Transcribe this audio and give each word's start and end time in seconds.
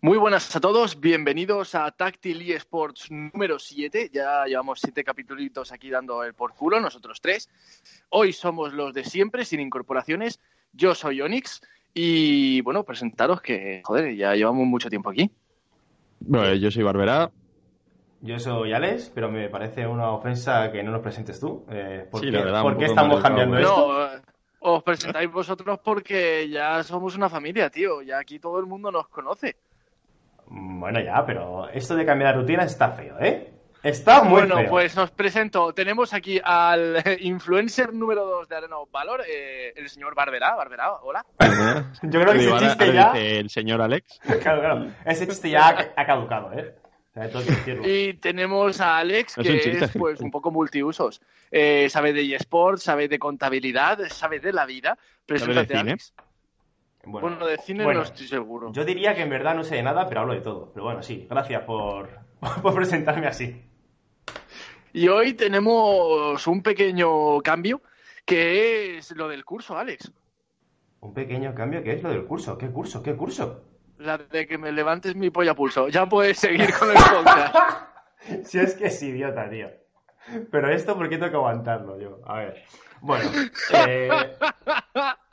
Muy 0.00 0.16
buenas 0.16 0.54
a 0.54 0.60
todos, 0.60 1.00
bienvenidos 1.00 1.74
a 1.74 1.90
Tactil 1.90 2.48
eSports 2.52 3.10
número 3.10 3.58
7. 3.58 4.10
Ya 4.12 4.44
llevamos 4.46 4.78
siete 4.78 5.02
capítulos 5.02 5.72
aquí 5.72 5.90
dando 5.90 6.22
el 6.22 6.34
por 6.34 6.54
culo, 6.54 6.78
nosotros 6.80 7.20
tres. 7.20 7.50
Hoy 8.08 8.32
somos 8.32 8.72
los 8.72 8.94
de 8.94 9.02
siempre, 9.02 9.44
sin 9.44 9.58
incorporaciones. 9.58 10.38
Yo 10.72 10.94
soy 10.94 11.20
Onyx 11.20 11.62
y, 11.94 12.60
bueno, 12.60 12.84
presentaros 12.84 13.40
que, 13.40 13.82
joder, 13.84 14.14
ya 14.14 14.36
llevamos 14.36 14.68
mucho 14.68 14.88
tiempo 14.88 15.10
aquí. 15.10 15.32
Bueno, 16.20 16.54
yo 16.54 16.70
soy 16.70 16.84
Barbera. 16.84 17.32
Yo 18.20 18.38
soy 18.38 18.72
Alex, 18.72 19.10
pero 19.12 19.28
me 19.32 19.48
parece 19.48 19.84
una 19.88 20.12
ofensa 20.12 20.70
que 20.70 20.80
no 20.84 20.92
nos 20.92 21.02
presentes 21.02 21.40
tú. 21.40 21.66
Eh, 21.70 22.06
¿Por 22.08 22.20
Sí, 22.20 22.26
qué, 22.26 22.32
la 22.32 22.44
verdad, 22.44 22.62
por 22.62 22.78
qué 22.78 22.84
estamos 22.84 23.20
cambiando 23.20 23.58
¿eh? 23.58 23.62
esto? 23.62 23.92
No, 23.92 24.06
eh, 24.06 24.20
os 24.60 24.82
presentáis 24.84 25.30
vosotros 25.30 25.80
porque 25.82 26.48
ya 26.48 26.84
somos 26.84 27.16
una 27.16 27.28
familia, 27.28 27.68
tío. 27.68 28.00
Ya 28.02 28.18
aquí 28.18 28.38
todo 28.38 28.60
el 28.60 28.66
mundo 28.66 28.92
nos 28.92 29.08
conoce. 29.08 29.56
Bueno, 30.50 31.00
ya, 31.00 31.24
pero 31.26 31.68
esto 31.68 31.94
de 31.94 32.06
cambiar 32.06 32.34
la 32.34 32.40
rutina 32.40 32.64
está 32.64 32.90
feo, 32.90 33.16
¿eh? 33.20 33.52
Está 33.82 34.22
muy 34.24 34.40
bueno, 34.40 34.56
feo. 34.56 34.70
pues 34.70 34.96
os 34.98 35.10
presento. 35.10 35.72
Tenemos 35.72 36.12
aquí 36.12 36.40
al 36.42 37.02
influencer 37.20 37.92
número 37.92 38.26
2 38.26 38.48
de 38.48 38.56
Arena 38.56 38.78
of 38.78 38.90
Valor, 38.90 39.22
eh, 39.28 39.72
el 39.76 39.88
señor 39.88 40.14
Barberá. 40.14 40.56
Barberá, 40.56 40.94
hola. 41.02 41.24
Yo 42.02 42.20
creo 42.20 42.32
que 42.32 42.40
ese 42.40 42.58
chiste 42.58 42.92
ya... 42.92 43.12
el 43.12 43.50
señor 43.50 43.80
Alex. 43.82 44.20
Claro, 44.42 44.60
claro. 44.60 44.86
Ese 45.04 45.28
chiste 45.28 45.50
ya 45.50 45.68
ha, 45.68 46.00
ha 46.02 46.06
caducado, 46.06 46.52
¿eh? 46.52 46.74
Y 47.84 48.14
tenemos 48.14 48.80
a 48.80 48.98
Alex, 48.98 49.34
que 49.34 49.56
es 49.56 49.66
un 49.66 49.82
es, 49.82 49.90
pues 49.92 50.20
un 50.20 50.30
poco 50.30 50.50
multiusos. 50.50 51.20
Eh, 51.50 51.88
sabe 51.88 52.12
de 52.12 52.34
eSports, 52.34 52.82
sabe 52.82 53.08
de 53.08 53.18
contabilidad, 53.18 53.98
sabe 54.08 54.38
de 54.40 54.52
la 54.52 54.66
vida. 54.66 54.98
Preséntate, 55.26 55.76
cine? 55.76 55.96
Alex. 57.16 57.22
Bueno, 57.22 57.46
de 57.46 57.58
cine 57.58 57.84
bueno, 57.84 58.00
no 58.00 58.06
estoy 58.06 58.26
seguro. 58.26 58.72
Yo 58.72 58.84
diría 58.84 59.14
que 59.14 59.22
en 59.22 59.30
verdad 59.30 59.54
no 59.54 59.64
sé 59.64 59.76
de 59.76 59.82
nada, 59.82 60.08
pero 60.08 60.20
hablo 60.20 60.34
de 60.34 60.40
todo. 60.40 60.70
Pero 60.72 60.84
bueno, 60.84 61.02
sí, 61.02 61.26
gracias 61.28 61.62
por, 61.64 62.08
por 62.62 62.74
presentarme 62.74 63.26
así. 63.26 63.64
Y 64.92 65.08
hoy 65.08 65.34
tenemos 65.34 66.46
un 66.46 66.62
pequeño 66.62 67.40
cambio, 67.40 67.82
que 68.24 68.98
es 68.98 69.10
lo 69.12 69.28
del 69.28 69.44
curso, 69.44 69.76
Alex. 69.76 70.12
Un 71.00 71.14
pequeño 71.14 71.54
cambio, 71.54 71.82
¿qué 71.82 71.92
es 71.92 72.02
lo 72.02 72.10
del 72.10 72.24
curso? 72.24 72.58
¿Qué 72.58 72.68
curso? 72.70 73.02
¿Qué 73.02 73.14
curso? 73.14 73.62
La 73.98 74.18
de 74.18 74.46
que 74.46 74.58
me 74.58 74.72
levantes 74.72 75.14
mi 75.16 75.30
polla 75.30 75.54
pulso. 75.54 75.88
Ya 75.88 76.06
puedes 76.06 76.38
seguir 76.38 76.72
con 76.74 76.90
el 76.90 76.96
podcast. 76.96 77.54
Si 78.44 78.58
es 78.58 78.74
que 78.74 78.86
es 78.86 79.00
idiota, 79.00 79.48
tío. 79.48 79.68
Pero 80.50 80.70
esto, 80.70 80.96
¿por 80.96 81.08
qué 81.08 81.16
tengo 81.16 81.30
que 81.30 81.36
aguantarlo 81.36 81.98
yo? 82.00 82.18
A 82.26 82.38
ver. 82.38 82.64
Bueno, 83.00 83.30
eh, 83.74 84.10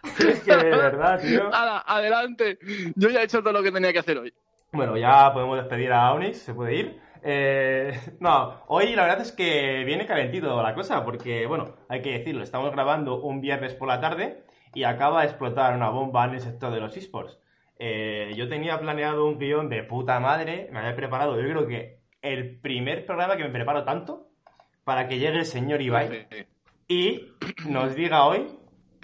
es 0.19 0.41
que 0.41 0.55
de 0.55 0.69
verdad, 0.69 1.19
tío. 1.21 1.49
Adelante. 1.53 2.57
Yo 2.95 3.09
ya 3.09 3.21
he 3.21 3.25
hecho 3.25 3.41
todo 3.41 3.53
lo 3.53 3.63
que 3.63 3.71
tenía 3.71 3.93
que 3.93 3.99
hacer 3.99 4.17
hoy. 4.17 4.33
Bueno, 4.71 4.97
ya 4.97 5.31
podemos 5.33 5.57
despedir 5.57 5.91
a 5.93 6.13
Onyx, 6.13 6.37
se 6.37 6.53
puede 6.53 6.75
ir. 6.75 6.99
Eh, 7.23 7.99
no, 8.19 8.61
hoy 8.67 8.95
la 8.95 9.03
verdad 9.03 9.21
es 9.21 9.31
que 9.31 9.83
viene 9.83 10.05
calentito 10.05 10.61
la 10.61 10.75
cosa, 10.75 11.03
porque, 11.03 11.47
bueno, 11.47 11.75
hay 11.89 12.01
que 12.01 12.19
decirlo, 12.19 12.43
estamos 12.43 12.71
grabando 12.71 13.21
un 13.21 13.41
viernes 13.41 13.73
por 13.73 13.87
la 13.87 13.99
tarde 13.99 14.43
y 14.73 14.83
acaba 14.83 15.21
de 15.21 15.27
explotar 15.27 15.75
una 15.75 15.89
bomba 15.89 16.25
en 16.25 16.35
el 16.35 16.41
sector 16.41 16.71
de 16.71 16.81
los 16.81 16.95
esports. 16.97 17.39
Eh, 17.79 18.33
yo 18.35 18.47
tenía 18.47 18.79
planeado 18.79 19.25
un 19.25 19.39
guion 19.39 19.69
de 19.69 19.83
puta 19.83 20.19
madre, 20.19 20.69
me 20.71 20.79
había 20.79 20.95
preparado, 20.95 21.39
yo 21.41 21.49
creo 21.49 21.67
que 21.67 21.99
el 22.21 22.59
primer 22.59 23.05
programa 23.05 23.37
que 23.37 23.43
me 23.43 23.49
preparo 23.49 23.83
tanto 23.83 24.27
para 24.83 25.07
que 25.07 25.17
llegue 25.17 25.39
el 25.39 25.45
señor 25.45 25.81
Ibai 25.81 26.27
y 26.87 27.33
nos 27.67 27.95
diga 27.95 28.25
hoy 28.25 28.47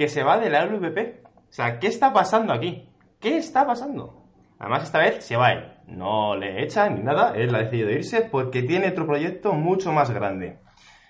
que 0.02 0.08
se 0.08 0.24
va 0.24 0.40
de 0.40 0.50
la 0.50 0.66
LVP. 0.66 1.22
O 1.26 1.54
sea, 1.54 1.78
¿qué 1.78 1.86
está 1.86 2.12
pasando 2.12 2.54
aquí? 2.54 2.90
¿Qué 3.20 3.38
está 3.38 3.68
pasando? 3.68 4.26
Además, 4.58 4.82
esta 4.82 4.98
vez 4.98 5.24
se 5.24 5.38
va 5.38 5.52
él. 5.52 5.74
No 5.86 6.36
le 6.36 6.64
echan 6.64 6.96
ni 6.96 7.04
nada, 7.04 7.34
él 7.36 7.54
ha 7.54 7.60
decidido 7.60 7.92
irse 7.92 8.22
porque 8.22 8.64
tiene 8.64 8.88
otro 8.88 9.06
proyecto 9.06 9.54
mucho 9.54 9.92
más 9.92 10.10
grande. 10.10 10.58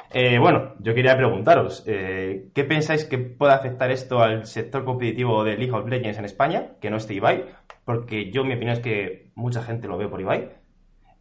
Eh, 0.09 0.39
bueno, 0.39 0.75
yo 0.79 0.93
quería 0.93 1.15
preguntaros, 1.15 1.85
eh, 1.87 2.49
¿qué 2.53 2.65
pensáis 2.65 3.05
que 3.05 3.17
puede 3.17 3.53
afectar 3.53 3.91
esto 3.91 4.19
al 4.19 4.45
sector 4.45 4.83
competitivo 4.83 5.45
de 5.45 5.55
League 5.55 5.71
of 5.71 5.87
Legends 5.87 6.19
en 6.19 6.25
España, 6.25 6.71
que 6.81 6.89
no 6.89 6.97
esté 6.97 7.13
Ibai? 7.13 7.45
Porque 7.85 8.29
yo 8.29 8.43
mi 8.43 8.55
opinión 8.55 8.73
es 8.73 8.81
que 8.81 9.31
mucha 9.35 9.63
gente 9.63 9.87
lo 9.87 9.97
ve 9.97 10.09
por 10.09 10.19
Ibai. 10.19 10.49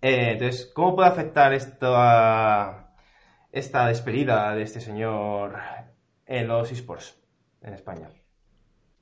Eh, 0.03 0.33
entonces, 0.33 0.73
¿cómo 0.75 0.97
puede 0.97 1.09
afectar 1.09 1.53
esto 1.53 1.95
a 1.95 2.91
esta 3.53 3.87
despedida 3.87 4.57
de 4.57 4.63
este 4.63 4.81
señor 4.81 5.55
en 6.27 6.49
los 6.49 6.73
esports 6.73 7.20
en 7.63 7.75
España? 7.75 8.09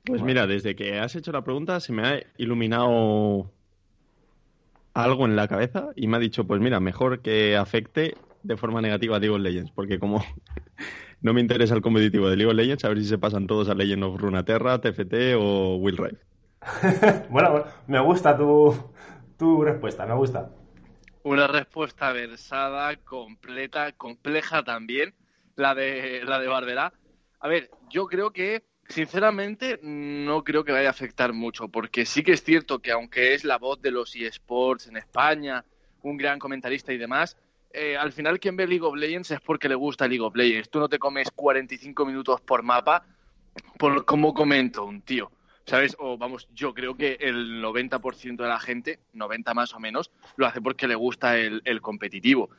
Pues 0.03 0.21
Bueno. 0.21 0.23
mira, 0.23 0.45
desde 0.47 0.75
que 0.75 0.99
has 0.99 1.15
hecho 1.15 1.31
la 1.31 1.43
pregunta 1.43 1.79
se 1.79 1.93
me 1.93 2.05
ha 2.07 2.21
iluminado 2.37 3.53
algo 4.93 5.25
en 5.25 5.35
la 5.35 5.47
cabeza 5.47 5.89
y 5.95 6.07
me 6.07 6.17
ha 6.17 6.19
dicho, 6.19 6.45
pues 6.47 6.59
mira, 6.61 6.79
mejor 6.79 7.21
que 7.21 7.55
afecte 7.57 8.21
de 8.43 8.57
forma 8.57 8.81
negativa 8.81 9.17
a 9.17 9.19
League 9.19 9.35
of 9.35 9.41
Legends, 9.41 9.71
porque 9.71 9.99
como 9.99 10.23
no 11.21 11.33
me 11.33 11.41
interesa 11.41 11.75
el 11.75 11.81
competitivo 11.81 12.29
de 12.29 12.37
League 12.37 12.51
of 12.51 12.55
Legends, 12.57 12.85
a 12.85 12.89
ver 12.89 12.99
si 12.99 13.05
se 13.05 13.17
pasan 13.17 13.47
todos 13.47 13.69
a 13.69 13.75
Legend 13.75 14.03
of 14.03 14.19
Runeterra, 14.21 14.81
TFT 14.81 15.35
o 15.37 15.77
Will 15.77 15.97
Rife. 15.97 16.23
bueno, 17.29 17.51
bueno, 17.51 17.65
me 17.87 17.99
gusta 17.99 18.37
tu, 18.37 18.73
tu 19.37 19.63
respuesta, 19.63 20.05
me 20.05 20.15
gusta. 20.15 20.49
Una 21.23 21.47
respuesta 21.47 22.11
versada, 22.11 22.97
completa, 22.97 23.93
compleja 23.93 24.63
también, 24.63 25.15
la 25.55 25.73
de, 25.73 26.23
la 26.25 26.39
de 26.39 26.47
Barberá. 26.47 26.93
A 27.39 27.47
ver, 27.47 27.69
yo 27.89 28.05
creo 28.07 28.31
que, 28.31 28.63
sinceramente, 28.87 29.79
no 29.81 30.43
creo 30.43 30.63
que 30.63 30.71
vaya 30.71 30.89
a 30.89 30.91
afectar 30.91 31.31
mucho, 31.33 31.69
porque 31.69 32.05
sí 32.05 32.23
que 32.23 32.33
es 32.33 32.43
cierto 32.43 32.79
que 32.79 32.91
aunque 32.91 33.33
es 33.33 33.43
la 33.43 33.57
voz 33.57 33.81
de 33.81 33.91
los 33.91 34.15
eSports 34.15 34.87
en 34.87 34.97
España, 34.97 35.63
un 36.01 36.17
gran 36.17 36.39
comentarista 36.39 36.91
y 36.91 36.97
demás, 36.97 37.37
eh, 37.71 37.95
al 37.95 38.11
final 38.11 38.39
quien 38.39 38.55
ve 38.55 38.67
League 38.67 38.85
of 38.85 38.95
Legends 38.95 39.31
es 39.31 39.39
porque 39.41 39.69
le 39.69 39.75
gusta 39.75 40.07
League 40.07 40.23
of 40.23 40.35
Legends. 40.35 40.69
Tú 40.69 40.79
no 40.79 40.89
te 40.89 40.99
comes 40.99 41.29
45 41.31 42.05
minutos 42.05 42.41
por 42.41 42.63
mapa 42.63 43.05
por 43.77 44.05
cómo 44.05 44.33
comento 44.33 44.85
un 44.85 45.01
tío. 45.01 45.31
¿Sabes? 45.65 45.95
O 45.99 46.17
vamos, 46.17 46.49
yo 46.51 46.73
creo 46.73 46.95
que 46.95 47.17
el 47.19 47.61
90% 47.61 48.37
de 48.37 48.47
la 48.47 48.59
gente, 48.59 48.99
90 49.13 49.53
más 49.53 49.75
o 49.75 49.79
menos, 49.79 50.11
lo 50.35 50.47
hace 50.47 50.61
porque 50.61 50.87
le 50.87 50.95
gusta 50.95 51.37
el, 51.37 51.61
el 51.63 51.79
competitivo. 51.79 52.49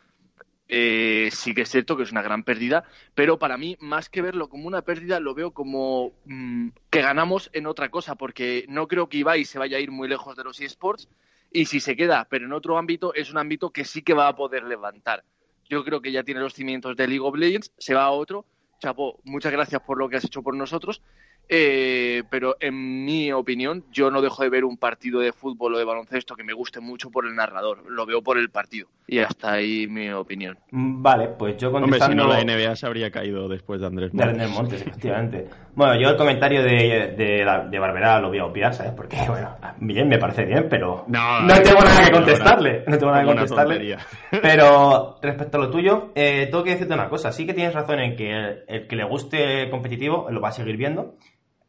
Eh, 0.72 1.30
sí 1.32 1.52
que 1.52 1.62
es 1.62 1.68
cierto 1.68 1.96
que 1.96 2.04
es 2.04 2.12
una 2.12 2.22
gran 2.22 2.44
pérdida, 2.44 2.84
pero 3.16 3.40
para 3.40 3.58
mí, 3.58 3.76
más 3.80 4.08
que 4.08 4.22
verlo 4.22 4.48
como 4.48 4.68
una 4.68 4.82
pérdida, 4.82 5.18
lo 5.18 5.34
veo 5.34 5.50
como 5.50 6.12
mm, 6.26 6.68
que 6.90 7.02
ganamos 7.02 7.50
en 7.52 7.66
otra 7.66 7.88
cosa, 7.88 8.14
porque 8.14 8.66
no 8.68 8.86
creo 8.86 9.08
que 9.08 9.18
Ibai 9.18 9.44
se 9.44 9.58
vaya 9.58 9.78
a 9.78 9.80
ir 9.80 9.90
muy 9.90 10.06
lejos 10.06 10.36
de 10.36 10.44
los 10.44 10.60
eSports, 10.60 11.08
y 11.50 11.64
si 11.64 11.80
se 11.80 11.96
queda, 11.96 12.28
pero 12.30 12.46
en 12.46 12.52
otro 12.52 12.78
ámbito, 12.78 13.12
es 13.14 13.32
un 13.32 13.38
ámbito 13.38 13.70
que 13.70 13.84
sí 13.84 14.02
que 14.02 14.14
va 14.14 14.28
a 14.28 14.36
poder 14.36 14.62
levantar. 14.62 15.24
Yo 15.68 15.84
creo 15.84 16.00
que 16.00 16.12
ya 16.12 16.22
tiene 16.22 16.40
los 16.40 16.54
cimientos 16.54 16.96
de 16.96 17.08
League 17.08 17.26
of 17.26 17.36
Legends, 17.36 17.72
se 17.76 17.94
va 17.94 18.04
a 18.04 18.10
otro. 18.12 18.46
Chapo, 18.78 19.20
muchas 19.24 19.50
gracias 19.50 19.82
por 19.82 19.98
lo 19.98 20.08
que 20.08 20.16
has 20.16 20.24
hecho 20.24 20.42
por 20.42 20.54
nosotros. 20.54 21.02
Eh, 21.48 22.22
pero 22.30 22.56
en 22.60 23.04
mi 23.04 23.32
opinión, 23.32 23.84
yo 23.90 24.10
no 24.10 24.22
dejo 24.22 24.42
de 24.44 24.50
ver 24.50 24.64
un 24.64 24.76
partido 24.76 25.20
de 25.20 25.32
fútbol 25.32 25.74
o 25.74 25.78
de 25.78 25.84
baloncesto 25.84 26.36
que 26.36 26.44
me 26.44 26.52
guste 26.52 26.80
mucho 26.80 27.10
por 27.10 27.26
el 27.26 27.34
narrador. 27.34 27.82
Lo 27.90 28.06
veo 28.06 28.22
por 28.22 28.38
el 28.38 28.50
partido. 28.50 28.88
Y 29.08 29.18
hasta 29.18 29.52
ahí 29.52 29.88
mi 29.88 30.10
opinión. 30.10 30.56
Mm, 30.70 31.02
Vale, 31.02 31.28
pues 31.28 31.56
yo 31.56 31.68
Hombre, 31.68 31.82
si 31.84 31.90
contestando... 31.90 32.24
no 32.24 32.32
la 32.32 32.44
NBA 32.44 32.76
se 32.76 32.86
habría 32.86 33.10
caído 33.10 33.48
después 33.48 33.80
de 33.80 33.86
Andrés 33.88 34.12
De 34.12 34.18
Montes. 34.18 34.36
René 34.38 34.46
Montes, 34.54 34.80
efectivamente. 34.82 35.48
Bueno, 35.80 35.98
yo 35.98 36.10
el 36.10 36.16
comentario 36.18 36.62
de, 36.62 37.14
de, 37.16 37.78
Barberá 37.78 38.20
lo 38.20 38.28
voy 38.28 38.38
a 38.38 38.44
obviar, 38.44 38.74
¿sabes? 38.74 38.92
Porque, 38.92 39.16
bueno, 39.26 39.56
bien, 39.78 40.08
me 40.08 40.18
parece 40.18 40.44
bien, 40.44 40.66
pero 40.68 41.06
No, 41.08 41.40
no 41.40 41.54
tengo 41.62 41.80
nada 41.80 42.04
que 42.04 42.12
contestarle. 42.12 42.84
No 42.86 42.98
tengo 42.98 43.10
nada 43.10 43.22
que 43.22 43.28
contestarle. 43.28 43.96
Pero 44.42 45.16
respecto 45.22 45.56
a 45.56 45.60
lo 45.60 45.70
tuyo, 45.70 46.12
eh, 46.14 46.48
tengo 46.50 46.62
que 46.64 46.72
decirte 46.72 46.92
una 46.92 47.08
cosa. 47.08 47.32
Sí 47.32 47.46
que 47.46 47.54
tienes 47.54 47.72
razón 47.72 47.98
en 47.98 48.14
que 48.14 48.30
el, 48.30 48.64
el 48.68 48.86
que 48.88 48.94
le 48.94 49.04
guste 49.04 49.62
el 49.62 49.70
competitivo 49.70 50.28
lo 50.30 50.42
va 50.42 50.50
a 50.50 50.52
seguir 50.52 50.76
viendo, 50.76 51.14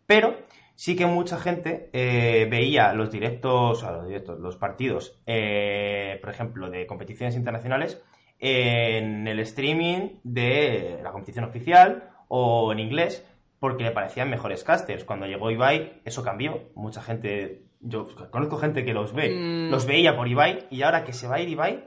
pero 0.05 0.35
sí 0.75 0.97
que 0.97 1.05
mucha 1.05 1.37
gente 1.37 1.89
eh, 1.93 2.49
veía 2.51 2.91
los 2.91 3.11
directos, 3.11 3.53
o 3.53 3.75
sea, 3.75 3.91
los 3.93 4.07
directos, 4.07 4.41
los 4.41 4.57
partidos, 4.57 5.21
eh, 5.25 6.19
por 6.19 6.31
ejemplo, 6.31 6.69
de 6.69 6.85
competiciones 6.85 7.37
internacionales 7.37 8.03
en 8.39 9.25
el 9.25 9.39
streaming 9.39 10.19
de 10.25 10.99
la 11.01 11.11
competición 11.11 11.45
oficial 11.45 12.09
o 12.27 12.73
en 12.73 12.79
inglés 12.79 13.25
porque 13.61 13.83
le 13.83 13.91
parecían 13.91 14.27
mejores 14.31 14.63
casters. 14.63 15.03
Cuando 15.03 15.27
llegó 15.27 15.51
Ibai, 15.51 16.01
eso 16.03 16.23
cambió. 16.23 16.71
Mucha 16.73 17.03
gente, 17.03 17.61
yo 17.79 18.07
conozco 18.31 18.57
gente 18.57 18.83
que 18.83 18.91
los 18.93 19.13
ve, 19.13 19.29
Mm. 19.29 19.69
los 19.69 19.85
veía 19.85 20.15
por 20.17 20.27
Ibai 20.27 20.65
y 20.71 20.81
ahora 20.81 21.03
que 21.03 21.13
se 21.13 21.27
va 21.27 21.35
a 21.35 21.41
ir 21.41 21.49
Ibai, 21.49 21.83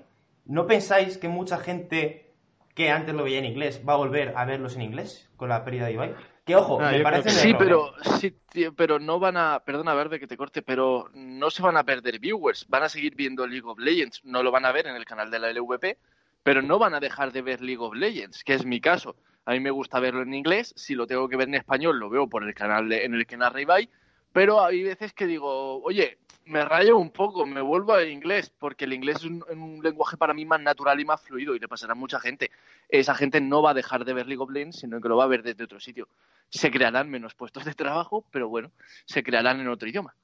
¿no 0.47 0.69
pensáis 0.69 1.19
que 1.19 1.27
mucha 1.29 1.59
gente 1.59 2.33
que 2.77 2.91
antes 2.91 3.13
lo 3.13 3.25
veía 3.25 3.41
en 3.41 3.45
inglés 3.47 3.83
va 3.87 3.95
a 3.95 3.97
volver 3.97 4.35
a 4.37 4.45
verlos 4.45 4.77
en 4.77 4.83
inglés 4.83 5.29
con 5.37 5.49
la 5.49 5.65
pérdida 5.65 5.87
de 5.87 5.93
Ibai? 5.95 6.15
Que 6.47 6.55
ojo, 6.55 6.79
Ah, 6.81 6.93
me 6.93 7.01
parece 7.01 7.25
que 7.25 7.31
Sí, 7.31 7.55
pero 7.59 7.89
¿eh? 7.89 8.09
sí, 8.21 8.37
tío, 8.53 8.73
pero 8.73 9.01
no 9.01 9.19
van 9.19 9.37
a, 9.37 9.61
perdona 9.65 9.95
Verde 9.95 10.21
que 10.21 10.29
te 10.29 10.37
corte, 10.37 10.63
pero 10.63 11.11
no 11.13 11.51
se 11.51 11.61
van 11.63 11.77
a 11.77 11.83
perder 11.83 12.21
viewers, 12.21 12.69
van 12.69 12.85
a 12.85 12.89
seguir 12.89 13.17
viendo 13.17 13.47
League 13.49 13.67
of 13.69 13.81
Legends, 13.81 14.25
no 14.25 14.45
lo 14.45 14.53
van 14.53 14.65
a 14.65 14.71
ver 14.71 14.87
en 14.87 14.95
el 14.95 15.05
canal 15.07 15.29
de 15.31 15.41
la 15.41 15.51
LVP, 15.53 15.99
pero 16.45 16.63
no 16.63 16.79
van 16.79 16.95
a 16.95 17.01
dejar 17.01 17.33
de 17.33 17.43
ver 17.43 17.61
League 17.63 17.83
of 17.83 17.95
Legends, 17.95 18.45
que 18.45 18.55
es 18.55 18.65
mi 18.65 18.81
caso. 18.81 19.17
A 19.47 19.53
mí 19.53 19.61
me 19.61 19.71
gusta 19.71 20.01
verlo 20.01 20.23
en 20.23 20.33
inglés, 20.35 20.73
si 20.77 20.95
lo 20.95 21.07
tengo 21.07 21.29
que 21.29 21.37
ver 21.37 21.49
en 21.49 21.55
español 21.57 21.99
lo 21.99 22.09
veo 22.09 22.27
por 22.29 22.45
el 22.45 22.55
canal 22.55 22.89
de- 22.89 23.05
en 23.05 23.15
el 23.15 23.27
que 23.27 23.37
narra 23.37 23.61
Ibai, 23.61 23.89
pero 24.33 24.65
hay 24.65 24.83
veces 24.83 25.13
que 25.13 25.27
digo, 25.27 25.83
oye, 25.83 26.19
me 26.47 26.65
rayo 26.65 26.97
un 26.99 27.11
poco, 27.11 27.47
me 27.47 27.61
vuelvo 27.61 27.93
al 27.95 28.09
inglés, 28.09 28.53
porque 28.59 28.85
el 28.85 28.93
inglés 28.93 29.17
es 29.19 29.25
un, 29.25 29.45
un 29.51 29.81
lenguaje 29.83 30.17
para 30.17 30.35
mí 30.35 30.45
más 30.45 30.61
natural 30.61 30.99
y 31.01 31.05
más 31.05 31.21
fluido 31.23 31.55
y 31.55 31.59
le 31.59 31.69
pasará 31.69 31.93
a 31.93 31.97
mucha 31.97 32.21
gente. 32.21 32.51
Esa 32.89 33.15
gente 33.15 33.41
no 33.41 33.63
va 33.63 33.71
a 33.71 33.75
dejar 33.75 34.05
de 34.05 34.13
ver 34.13 34.27
League 34.27 34.43
of 34.43 34.51
Legends, 34.51 34.81
sino 34.81 35.01
que 35.01 35.09
lo 35.09 35.17
va 35.17 35.25
a 35.25 35.29
ver 35.29 35.43
desde 35.43 35.65
otro 35.65 35.81
sitio. 35.81 36.09
Se 36.51 36.71
crearán 36.71 37.09
menos 37.09 37.35
puestos 37.35 37.65
de 37.65 37.75
trabajo, 37.75 38.25
pero 38.31 38.49
bueno, 38.49 38.71
se 39.07 39.23
crearán 39.23 39.61
en 39.61 39.69
otro 39.69 39.89
idioma. 39.89 40.15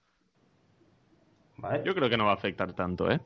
¿Vale? 1.56 1.82
Yo 1.84 1.94
creo 1.94 2.08
que 2.10 2.16
no 2.16 2.24
va 2.26 2.32
a 2.32 2.34
afectar 2.34 2.72
tanto, 2.74 3.10
¿eh? 3.10 3.20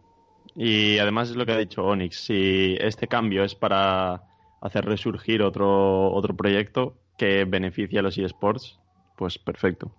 Y 0.57 0.99
además 0.99 1.31
es 1.31 1.37
lo 1.37 1.47
que 1.47 1.53
ha 1.53 1.59
dicho 1.59 1.85
Onyx, 1.85 2.17
si 2.27 2.77
este 2.81 3.09
cambio 3.09 3.45
es 3.45 3.55
para 3.55 4.23
hacer 4.65 4.85
resurgir 4.87 5.43
otro, 5.43 6.11
otro 6.13 6.35
proyecto 6.35 6.95
que 7.19 7.45
beneficie 7.45 7.99
a 7.99 8.03
los 8.03 8.19
eSports, 8.19 8.81
pues 9.17 9.39
perfecto. 9.39 9.93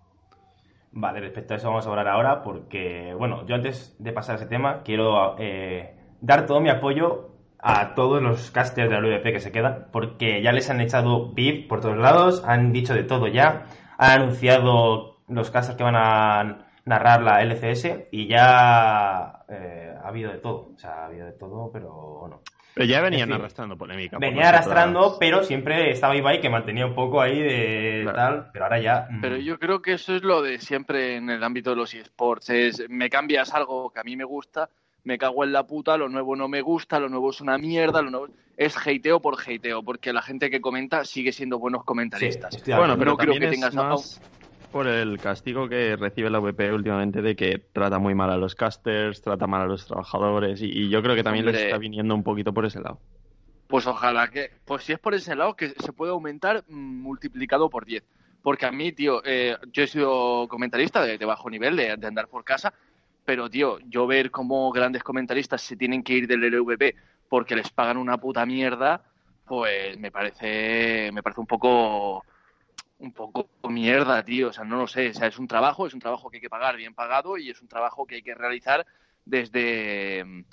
Vale, 0.91 1.19
respecto 1.19 1.53
a 1.53 1.57
eso 1.57 1.69
vamos 1.69 1.85
a 1.85 1.89
hablar 1.89 2.07
ahora 2.07 2.41
porque, 2.41 3.13
bueno, 3.17 3.45
yo 3.45 3.55
antes 3.55 3.95
de 3.99 4.11
pasar 4.11 4.35
a 4.35 4.37
ese 4.39 4.47
tema 4.47 4.81
quiero 4.83 5.35
eh, 5.39 5.95
dar 6.19 6.45
todo 6.47 6.61
mi 6.61 6.69
apoyo 6.69 7.31
a 7.59 7.93
todos 7.93 8.21
los 8.21 8.49
casters 8.51 8.89
de 8.89 8.95
la 8.95 9.01
WP 9.01 9.33
que 9.33 9.39
se 9.39 9.51
quedan 9.51 9.87
porque 9.91 10.41
ya 10.41 10.51
les 10.51 10.69
han 10.69 10.81
echado 10.81 11.31
VIP 11.33 11.67
por 11.67 11.81
todos 11.81 11.97
lados, 11.97 12.43
han 12.45 12.71
dicho 12.71 12.93
de 12.93 13.03
todo 13.03 13.27
ya, 13.27 13.65
han 13.97 14.21
anunciado 14.21 15.17
los 15.27 15.51
casters 15.51 15.77
que 15.77 15.83
van 15.83 15.95
a 15.95 16.64
narrar 16.85 17.23
la 17.23 17.41
LCS 17.41 18.07
y 18.11 18.27
ya 18.27 19.43
eh, 19.49 19.93
ha 20.01 20.07
habido 20.07 20.31
de 20.31 20.37
todo. 20.37 20.71
O 20.75 20.77
sea, 20.77 21.03
ha 21.03 21.05
habido 21.07 21.25
de 21.25 21.33
todo, 21.33 21.71
pero 21.71 21.91
bueno. 22.19 22.41
Pero 22.75 22.87
ya 22.87 23.01
venían 23.01 23.31
arrastrando 23.31 23.77
polémica. 23.77 24.17
Venía 24.19 24.49
arrastrando, 24.49 25.15
pero 25.17 25.43
siempre 25.45 25.91
estaba 25.91 26.15
Ibai 26.15 26.41
que 26.41 26.49
mantenía 26.49 26.85
un 26.85 26.93
poco 26.93 27.21
ahí 27.21 27.39
de 27.41 28.05
tal, 28.13 28.49
pero 28.51 28.65
ahora 28.65 28.79
ya... 28.81 29.07
Mm. 29.09 29.21
Pero 29.21 29.37
yo 29.37 29.57
creo 29.57 29.81
que 29.81 29.93
eso 29.93 30.13
es 30.13 30.23
lo 30.23 30.41
de 30.41 30.59
siempre 30.59 31.15
en 31.15 31.29
el 31.29 31.41
ámbito 31.41 31.69
de 31.69 31.77
los 31.77 31.93
eSports, 31.93 32.49
es 32.49 32.89
me 32.89 33.09
cambias 33.09 33.53
algo 33.53 33.91
que 33.91 34.01
a 34.01 34.03
mí 34.03 34.17
me 34.17 34.25
gusta, 34.25 34.69
me 35.05 35.17
cago 35.17 35.45
en 35.45 35.53
la 35.53 35.65
puta, 35.65 35.95
lo 35.95 36.09
nuevo 36.09 36.35
no 36.35 36.49
me 36.49 36.61
gusta, 36.61 36.99
lo 36.99 37.07
nuevo 37.07 37.29
es 37.29 37.39
una 37.39 37.57
mierda, 37.57 38.01
lo 38.01 38.11
nuevo 38.11 38.27
es 38.57 38.75
hateo 38.75 39.21
por 39.21 39.37
hateo, 39.39 39.81
porque 39.81 40.11
la 40.11 40.21
gente 40.21 40.49
que 40.49 40.59
comenta 40.59 41.05
sigue 41.05 41.31
siendo 41.31 41.57
buenos 41.59 41.85
comentaristas. 41.85 42.61
bueno, 42.67 42.97
pero 42.97 43.11
no 43.11 43.17
creo 43.17 43.35
que 43.35 43.47
tengas 43.47 43.73
más 43.73 44.21
por 44.75 44.87
el 44.87 45.19
castigo 45.19 45.69
que 45.69 45.95
recibe 45.95 46.29
la 46.29 46.39
VP 46.39 46.73
últimamente 46.73 47.21
de 47.21 47.33
que 47.37 47.59
trata 47.71 47.97
muy 47.97 48.13
mal 48.13 48.29
a 48.29 48.35
los 48.35 48.55
casters, 48.55 49.21
trata 49.21 49.47
mal 49.47 49.61
a 49.61 49.67
los 49.67 49.87
trabajadores 49.87 50.61
y, 50.61 50.89
yo 50.89 51.01
creo 51.01 51.15
que 51.15 51.23
también 51.23 51.45
les 51.45 51.61
está 51.61 51.77
viniendo 51.77 52.13
un 52.13 52.23
poquito 52.23 52.53
por 52.53 52.65
ese 52.65 52.81
lado. 52.81 52.99
Pues 53.67 53.87
ojalá 53.87 54.27
que, 54.27 54.51
pues 54.65 54.83
si 54.83 54.91
es 54.91 54.99
por 54.99 55.13
ese 55.13 55.33
lado, 55.33 55.55
que 55.55 55.69
se 55.69 55.93
puede 55.93 56.11
aumentar 56.11 56.65
mm, 56.67 57.01
multiplicado 57.01 57.69
por 57.69 57.85
10. 57.85 58.03
Porque 58.43 58.65
a 58.65 58.71
mí, 58.73 58.91
tío, 58.91 59.21
eh, 59.23 59.55
yo 59.71 59.83
he 59.83 59.87
sido 59.87 60.45
comentarista 60.49 61.05
de, 61.05 61.23
bajo 61.23 61.49
nivel, 61.49 61.77
de, 61.77 61.91
andar 61.91 62.27
por 62.27 62.43
casa, 62.43 62.73
pero, 63.23 63.49
tío, 63.49 63.79
yo 63.87 64.05
ver 64.07 64.29
cómo 64.29 64.73
grandes 64.73 65.03
comentaristas 65.03 65.61
se 65.61 65.77
tienen 65.77 66.03
que 66.03 66.15
ir 66.15 66.27
del 66.27 66.51
LVP 66.51 66.95
porque 67.29 67.55
les 67.55 67.69
pagan 67.69 67.95
una 67.95 68.17
puta 68.17 68.45
mierda, 68.45 69.05
pues 69.47 69.97
me 69.97 70.11
parece, 70.11 71.11
me 71.13 71.23
parece 71.23 71.39
un 71.39 71.47
poco 71.47 72.25
un 72.99 73.11
poco 73.11 73.49
mierda, 73.69 74.23
tío. 74.23 74.49
O 74.49 74.53
sea, 74.53 74.63
no 74.63 74.77
lo 74.77 74.87
sé. 74.87 75.09
O 75.09 75.13
sea, 75.13 75.27
es 75.27 75.39
un 75.39 75.47
trabajo, 75.47 75.87
es 75.87 75.93
un 75.93 75.99
trabajo 75.99 76.29
que 76.29 76.37
hay 76.37 76.41
que 76.41 76.49
pagar 76.49 76.77
bien 76.77 76.93
pagado 76.93 77.37
y 77.37 77.49
es 77.49 77.61
un 77.61 77.67
trabajo 77.67 78.05
que 78.05 78.15
hay 78.15 78.21
que 78.21 78.35
realizar 78.35 78.85
desde, 79.25 80.45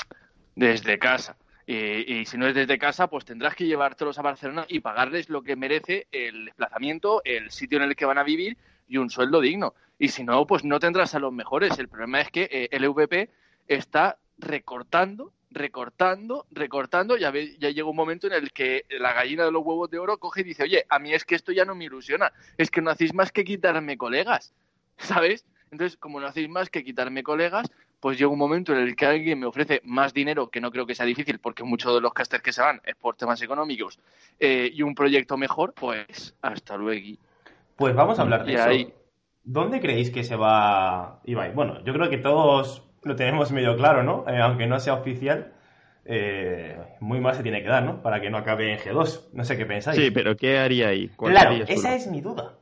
desde 0.55 0.99
casa. 0.99 1.37
Y, 1.65 2.25
si 2.27 2.37
no 2.37 2.47
es 2.47 2.55
desde 2.55 2.79
casa, 2.79 3.07
pues 3.07 3.25
tendrás 3.25 3.55
que 3.55 3.67
llevártelos 3.67 4.19
a 4.19 4.23
Barcelona 4.23 4.67
y 4.69 4.81
pagarles 4.81 5.29
lo 5.29 5.43
que 5.43 5.57
merece 5.57 6.07
el 6.11 6.47
desplazamiento, 6.47 7.23
el 7.25 7.51
sitio 7.51 7.79
en 7.79 7.85
el 7.85 7.97
que 7.97 8.05
van 8.05 8.19
a 8.19 8.25
vivir 8.25 8.59
y 8.89 8.99
un 8.99 9.11
sueldo 9.11 9.41
digno. 9.41 9.75
Y 9.99 10.09
si 10.09 10.25
no, 10.25 10.47
pues 10.47 10.65
no 10.65 10.81
tendrás 10.81 11.15
a 11.15 11.21
los 11.21 11.33
mejores. 11.33 11.79
El 11.79 11.89
problema 11.89 12.21
es 12.21 12.31
que 12.31 12.49
eh, 12.51 12.69
el 12.73 12.85
EVP 12.85 13.31
está 13.69 14.19
recortando 14.39 15.33
recortando, 15.55 16.47
recortando, 16.51 17.17
ya, 17.17 17.33
ya 17.33 17.71
llega 17.71 17.89
un 17.89 17.97
momento 17.97 18.27
en 18.27 18.33
el 18.33 18.53
que 18.53 18.85
la 18.91 19.13
gallina 19.13 19.45
de 19.45 19.53
los 19.53 19.65
huevos 19.65 19.91
de 19.91 19.99
oro 19.99 20.19
coge 20.19 20.41
y 20.41 20.45
dice, 20.45 20.65
oye, 20.65 20.85
a 20.89 20.99
mí 20.99 21.13
es 21.13 21.25
que 21.25 21.35
esto 21.35 21.53
ya 21.53 21.65
no 21.65 21.75
me 21.75 21.85
ilusiona, 21.85 22.33
es 22.59 22.71
que 22.71 22.81
no 22.81 22.91
hacéis 22.91 23.15
más 23.15 23.33
que 23.33 23.45
quitarme 23.45 23.97
colegas, 23.97 24.53
¿sabes? 24.99 25.45
Entonces, 25.71 25.97
como 25.97 26.21
no 26.21 26.27
hacéis 26.27 26.49
más 26.51 26.69
que 26.69 26.85
quitarme 26.85 27.23
colegas, 27.23 27.71
pues 27.99 28.19
llega 28.19 28.31
un 28.31 28.39
momento 28.39 28.73
en 28.73 28.81
el 28.81 28.97
que 28.97 29.07
alguien 29.07 29.39
me 29.39 29.47
ofrece 29.47 29.81
más 29.85 30.13
dinero, 30.13 30.51
que 30.51 30.61
no 30.61 30.71
creo 30.71 30.87
que 30.87 30.95
sea 30.95 31.07
difícil, 31.07 31.39
porque 31.39 31.65
muchos 31.65 31.95
de 31.95 32.01
los 32.01 32.13
casters 32.13 32.43
que 32.43 32.53
se 32.53 32.61
van 32.61 32.81
es 32.85 32.95
por 32.97 33.17
temas 33.17 33.41
económicos, 33.41 33.99
eh, 34.39 34.71
y 34.73 34.83
un 34.83 34.95
proyecto 34.95 35.37
mejor, 35.37 35.73
pues 35.73 36.35
hasta 36.43 36.77
luego. 36.77 37.17
Pues 37.77 37.95
vamos 37.95 38.19
a 38.19 38.23
hablar 38.23 38.45
de 38.45 38.55
eso. 38.55 38.93
¿Dónde 39.45 39.81
creéis 39.81 40.11
que 40.11 40.23
se 40.23 40.37
va 40.37 41.21
Ibai? 41.25 41.53
Bueno, 41.53 41.83
yo 41.85 41.93
creo 41.93 42.09
que 42.11 42.19
todos 42.19 42.89
lo 43.03 43.17
tenemos 43.17 43.53
medio 43.53 43.77
claro, 43.77 44.03
¿no? 44.03 44.25
Eh, 44.29 44.41
aunque 44.41 44.67
no 44.67 44.79
sea 44.81 44.95
oficial, 44.95 45.53
eh, 46.05 46.77
muy 47.01 47.21
mal 47.21 47.35
se 47.35 47.43
tiene 47.43 47.63
que 47.63 47.69
dar, 47.69 47.83
¿no? 47.83 48.03
Para 48.03 48.21
que 48.21 48.31
no 48.31 48.39
acabe 48.39 48.73
en 48.73 48.79
G2. 48.79 49.29
No 49.33 49.45
sé 49.45 49.57
qué 49.57 49.67
pensáis. 49.67 49.99
Sí, 49.99 50.11
pero 50.11 50.37
¿qué 50.37 50.59
haría 50.59 50.89
ahí? 50.89 51.09
Claro, 51.09 51.55
esa 51.67 51.95
es 51.95 52.07
mi 52.07 52.21
duda. 52.21 52.55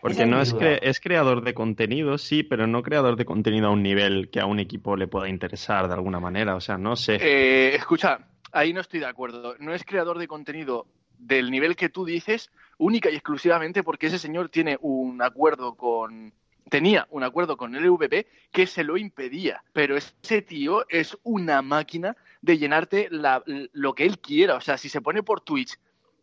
Porque 0.00 0.26
no 0.26 0.40
es, 0.40 0.54
es 0.60 1.00
creador 1.00 1.42
de 1.42 1.52
contenido, 1.52 2.16
sí, 2.18 2.42
pero 2.42 2.66
no 2.66 2.82
creador 2.82 3.16
de 3.16 3.24
contenido 3.24 3.68
a 3.68 3.70
un 3.70 3.82
nivel 3.82 4.28
que 4.30 4.40
a 4.40 4.46
un 4.46 4.60
equipo 4.60 4.96
le 4.96 5.08
pueda 5.08 5.28
interesar 5.28 5.88
de 5.88 5.94
alguna 5.94 6.20
manera. 6.20 6.54
O 6.54 6.60
sea, 6.60 6.78
no 6.78 6.94
sé. 6.94 7.18
Eh, 7.20 7.74
escucha, 7.74 8.20
ahí 8.52 8.72
no 8.72 8.80
estoy 8.80 9.00
de 9.00 9.06
acuerdo. 9.06 9.56
No 9.58 9.74
es 9.74 9.84
creador 9.84 10.18
de 10.18 10.28
contenido 10.28 10.86
del 11.18 11.50
nivel 11.50 11.76
que 11.76 11.88
tú 11.88 12.04
dices, 12.04 12.50
única 12.78 13.10
y 13.10 13.14
exclusivamente 13.14 13.82
porque 13.82 14.06
ese 14.06 14.18
señor 14.18 14.48
tiene 14.48 14.78
un 14.80 15.22
acuerdo 15.22 15.74
con, 15.74 16.32
tenía 16.68 17.06
un 17.10 17.22
acuerdo 17.22 17.56
con 17.56 17.74
el 17.74 17.84
EVP 17.84 18.26
que 18.52 18.66
se 18.66 18.84
lo 18.84 18.96
impedía, 18.96 19.62
pero 19.72 19.96
ese 19.96 20.42
tío 20.42 20.84
es 20.88 21.16
una 21.22 21.62
máquina 21.62 22.16
de 22.40 22.58
llenarte 22.58 23.08
lo 23.10 23.94
que 23.94 24.04
él 24.04 24.18
quiera. 24.18 24.56
O 24.56 24.60
sea, 24.60 24.78
si 24.78 24.88
se 24.88 25.00
pone 25.00 25.22
por 25.22 25.40
Twitch 25.40 25.78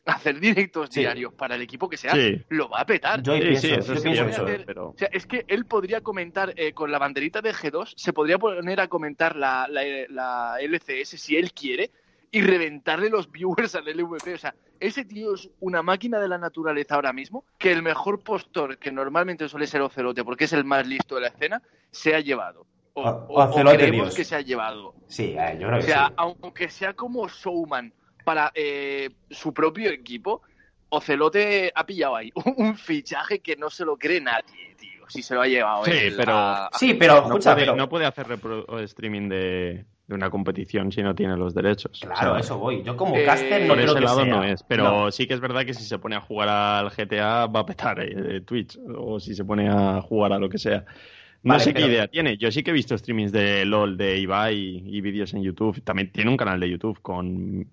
a 0.06 0.14
hacer 0.14 0.40
directos 0.40 0.90
diarios 0.90 1.34
para 1.34 1.56
el 1.56 1.62
equipo 1.62 1.88
que 1.88 1.98
sea, 1.98 2.14
lo 2.50 2.70
va 2.70 2.82
a 2.82 2.86
petar. 2.86 3.22
Yo 3.22 3.34
es 5.12 5.26
que 5.26 5.46
él 5.48 5.66
podría 5.66 6.02
comentar 6.02 6.54
eh, 6.58 6.74
con 6.74 6.92
la 6.92 7.00
banderita 7.00 7.42
de 7.42 7.54
G2, 7.54 7.94
se 7.96 8.12
podría 8.14 8.38
poner 8.38 8.82
a 8.82 8.88
comentar 8.88 9.36
la, 9.36 9.68
la 9.70 10.58
LCS 10.62 11.10
si 11.22 11.38
él 11.38 11.54
quiere 11.54 11.92
y 12.34 12.42
reventarle 12.42 13.12
los 13.12 13.32
viewers 13.32 13.76
al 13.76 13.86
LVP. 13.86 14.34
O 14.34 14.38
sea, 14.40 14.56
ese 14.80 15.06
tío 15.06 15.36
es 15.36 15.52
una 15.60 15.84
máquina 15.84 16.20
de 16.20 16.28
la 16.28 16.40
naturaleza 16.40 16.96
ahora 16.96 17.14
mismo, 17.14 17.46
que 17.60 17.72
el 17.72 17.84
mejor 17.84 18.24
postor, 18.24 18.80
que 18.80 18.92
normalmente 18.92 19.48
suele 19.48 19.68
ser 19.68 19.82
Ocelote, 19.82 20.24
porque 20.24 20.46
es 20.46 20.54
el 20.54 20.66
más 20.66 20.88
listo 20.88 21.14
de 21.14 21.22
la 21.22 21.28
escena, 21.28 21.62
se 21.92 22.16
ha 22.16 22.20
llevado. 22.20 22.66
O, 22.96 23.04
o, 23.04 23.52
creemos 23.52 24.16
que 24.16 24.24
se 24.24 24.36
ha 24.36 24.42
llevado. 24.42 24.96
Sí, 25.08 25.36
eh, 25.38 25.58
yo 25.60 25.68
creo 25.68 25.80
que 25.80 25.86
O 25.86 25.88
sea, 25.88 26.12
aunque 26.18 26.70
sea 26.70 26.94
como 26.94 27.28
showman 27.28 27.94
para 28.26 28.52
eh, 28.56 29.12
su 29.30 29.54
propio 29.54 29.92
equipo, 29.92 30.42
Ocelote 30.90 31.72
ha 31.76 31.86
pillado 31.86 32.16
ahí 32.16 32.32
un 32.58 32.76
fichaje 32.76 33.42
que 33.42 33.56
no 33.58 33.70
se 33.70 33.86
lo 33.86 33.96
cree 33.96 34.22
nadie, 34.22 34.76
tío. 34.80 35.08
Si 35.08 35.22
se 35.22 35.36
lo 35.36 35.42
ha 35.42 35.48
llevado. 35.48 35.86
Sí, 35.86 35.92
pero, 36.18 36.70
sí, 36.80 36.94
pero, 36.96 37.76
no 37.76 37.90
puede 37.90 38.08
hacer 38.08 38.26
streaming 38.86 39.30
de, 39.30 39.86
de 40.08 40.16
una 40.16 40.30
competición 40.30 40.92
si 40.92 41.02
no 41.02 41.16
tiene 41.16 41.38
los 41.38 41.54
derechos. 41.54 42.00
Claro, 42.02 42.38
eso 42.38 42.58
voy. 42.58 42.84
Yo 42.84 42.98
como 42.98 43.16
caster 43.24 43.62
no 43.62 43.70
por 43.70 43.80
ese 43.80 44.02
lado 44.02 44.26
no 44.26 44.44
es, 44.44 44.64
pero 44.64 45.12
sí 45.12 45.28
que 45.28 45.34
es 45.34 45.40
verdad 45.40 45.66
que 45.66 45.74
si 45.74 45.84
se 45.84 45.98
pone 45.98 46.16
a 46.16 46.22
jugar 46.22 46.50
al 46.50 46.90
GTA 46.90 47.48
va 47.48 47.62
a 47.62 47.66
petar 47.66 48.00
eh, 48.02 48.42
Twitch 48.42 48.78
o 48.98 49.20
si 49.20 49.34
se 49.34 49.46
pone 49.46 49.70
a 49.70 50.02
jugar 50.02 50.34
a 50.34 50.40
lo 50.40 50.50
que 50.50 50.58
sea. 50.58 50.86
No 51.44 51.60
sé 51.60 51.74
qué 51.74 51.82
idea 51.82 52.08
tiene. 52.08 52.38
Yo 52.38 52.52
sí 52.52 52.64
que 52.64 52.72
he 52.72 52.74
visto 52.74 52.98
streamings 52.98 53.32
de 53.32 53.66
LOL 53.66 53.98
de 53.98 54.18
Ibai 54.18 54.82
y, 54.86 55.02
vídeos 55.02 55.34
en 55.34 55.44
YouTube. 55.44 55.82
También 55.84 56.10
tiene 56.12 56.32
un 56.32 56.38
canal 56.38 56.60
de 56.60 56.70
YouTube 56.70 57.02
con... 57.02 57.68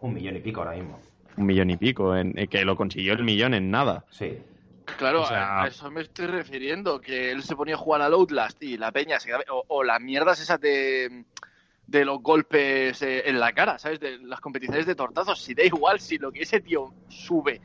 Un 0.00 0.14
millón 0.14 0.36
y 0.36 0.40
pico 0.40 0.60
ahora 0.60 0.76
mismo. 0.76 1.00
Un 1.36 1.46
millón 1.46 1.70
y 1.70 1.76
pico, 1.76 2.16
en, 2.16 2.38
eh, 2.38 2.46
que 2.46 2.64
lo 2.64 2.76
consiguió 2.76 3.14
el 3.14 3.24
millón 3.24 3.54
en 3.54 3.72
nada. 3.72 4.04
Sí. 4.10 4.38
Claro, 4.96 5.24
a 5.28 5.66
eso 5.66 5.90
me 5.90 6.00
estoy 6.00 6.26
refiriendo, 6.26 7.00
que 7.00 7.32
él 7.32 7.42
se 7.42 7.54
ponía 7.56 7.74
a 7.74 7.78
jugar 7.78 8.00
al 8.00 8.14
Outlast 8.14 8.62
y 8.62 8.78
la 8.78 8.90
peña 8.90 9.20
se 9.20 9.34
o, 9.34 9.64
o 9.68 9.84
las 9.84 10.00
mierdas 10.00 10.40
esas 10.40 10.60
de 10.60 11.24
de 11.88 12.04
los 12.04 12.22
golpes 12.22 13.00
eh, 13.02 13.22
en 13.28 13.40
la 13.40 13.52
cara, 13.52 13.78
¿sabes? 13.78 13.98
De 13.98 14.18
las 14.18 14.40
competiciones 14.40 14.86
de 14.86 14.94
tortazos. 14.94 15.40
Si 15.40 15.54
da 15.54 15.64
igual, 15.64 15.98
si 15.98 16.18
lo 16.18 16.30
que 16.30 16.42
ese 16.42 16.60
tío 16.60 16.92
sube 17.08 17.60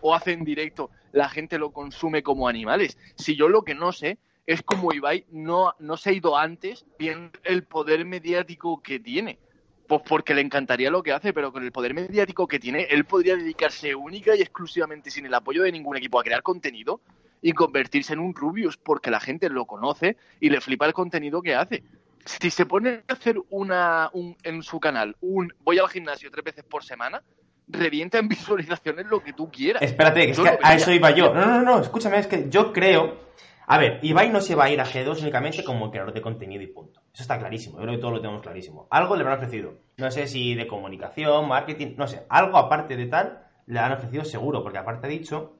o 0.00 0.14
hace 0.14 0.32
en 0.32 0.44
directo, 0.44 0.90
la 1.12 1.28
gente 1.28 1.58
lo 1.58 1.70
consume 1.70 2.22
como 2.22 2.48
animales. 2.48 2.98
Si 3.14 3.36
yo 3.36 3.48
lo 3.48 3.62
que 3.62 3.74
no 3.74 3.92
sé 3.92 4.18
es 4.46 4.62
como 4.62 4.92
Ibai 4.92 5.26
no, 5.30 5.74
no 5.78 5.96
se 5.96 6.10
ha 6.10 6.12
ido 6.12 6.36
antes 6.36 6.86
bien 6.98 7.30
el 7.44 7.62
poder 7.64 8.04
mediático 8.04 8.82
que 8.82 8.98
tiene. 8.98 9.38
Pues 9.86 10.02
porque 10.06 10.34
le 10.34 10.40
encantaría 10.40 10.90
lo 10.90 11.02
que 11.02 11.12
hace, 11.12 11.32
pero 11.32 11.52
con 11.52 11.62
el 11.62 11.72
poder 11.72 11.94
mediático 11.94 12.48
que 12.48 12.58
tiene, 12.58 12.82
él 12.90 13.04
podría 13.04 13.36
dedicarse 13.36 13.94
única 13.94 14.34
y 14.36 14.42
exclusivamente 14.42 15.10
sin 15.10 15.24
el 15.24 15.34
apoyo 15.34 15.62
de 15.62 15.72
ningún 15.72 15.96
equipo 15.96 16.18
a 16.18 16.24
crear 16.24 16.42
contenido 16.42 17.00
y 17.40 17.52
convertirse 17.52 18.12
en 18.12 18.18
un 18.18 18.34
Rubius 18.34 18.76
porque 18.76 19.10
la 19.10 19.20
gente 19.20 19.48
lo 19.48 19.66
conoce 19.66 20.16
y 20.40 20.50
le 20.50 20.60
flipa 20.60 20.86
el 20.86 20.92
contenido 20.92 21.40
que 21.40 21.54
hace 21.54 21.84
si 22.24 22.50
se 22.50 22.66
pone 22.66 23.02
a 23.08 23.12
hacer 23.12 23.36
una 23.50 24.10
en 24.42 24.62
su 24.62 24.80
canal 24.80 25.16
un 25.20 25.52
voy 25.60 25.78
al 25.78 25.88
gimnasio 25.88 26.30
tres 26.30 26.44
veces 26.44 26.64
por 26.64 26.84
semana, 26.84 27.22
revienta 27.68 28.18
en 28.18 28.28
visualizaciones 28.28 29.06
lo 29.06 29.22
que 29.22 29.32
tú 29.32 29.50
quieras. 29.50 29.82
Espérate, 29.82 30.30
es 30.30 30.38
que 30.38 30.58
a 30.62 30.74
eso 30.74 30.92
iba 30.92 31.10
yo. 31.10 31.32
No, 31.32 31.46
no, 31.46 31.62
no, 31.62 31.80
escúchame, 31.80 32.18
es 32.18 32.26
que 32.26 32.48
yo 32.48 32.72
creo, 32.72 33.28
A 33.70 33.76
ver, 33.76 34.00
Ibai 34.02 34.30
no 34.30 34.40
se 34.40 34.54
va 34.54 34.64
a 34.64 34.70
ir 34.70 34.80
a 34.80 34.86
G2 34.86 35.20
únicamente 35.20 35.62
como 35.62 35.90
creador 35.90 36.14
de 36.14 36.22
contenido 36.22 36.62
y 36.62 36.68
punto. 36.68 37.00
Eso 37.12 37.22
está 37.22 37.38
clarísimo, 37.38 37.76
yo 37.76 37.82
creo 37.82 37.96
que 37.96 38.00
todos 38.00 38.14
lo 38.14 38.20
tenemos 38.20 38.42
clarísimo. 38.42 38.88
Algo 38.90 39.14
le 39.14 39.22
habrán 39.22 39.38
ofrecido. 39.38 39.74
No 39.98 40.10
sé 40.10 40.26
si 40.26 40.54
de 40.54 40.66
comunicación, 40.66 41.46
marketing, 41.46 41.94
no 41.96 42.06
sé, 42.06 42.24
algo 42.30 42.56
aparte 42.56 42.96
de 42.96 43.06
tal 43.06 43.44
le 43.66 43.78
han 43.78 43.92
ofrecido 43.92 44.24
seguro, 44.24 44.62
porque 44.62 44.78
aparte 44.78 45.06
ha 45.06 45.10
dicho, 45.10 45.58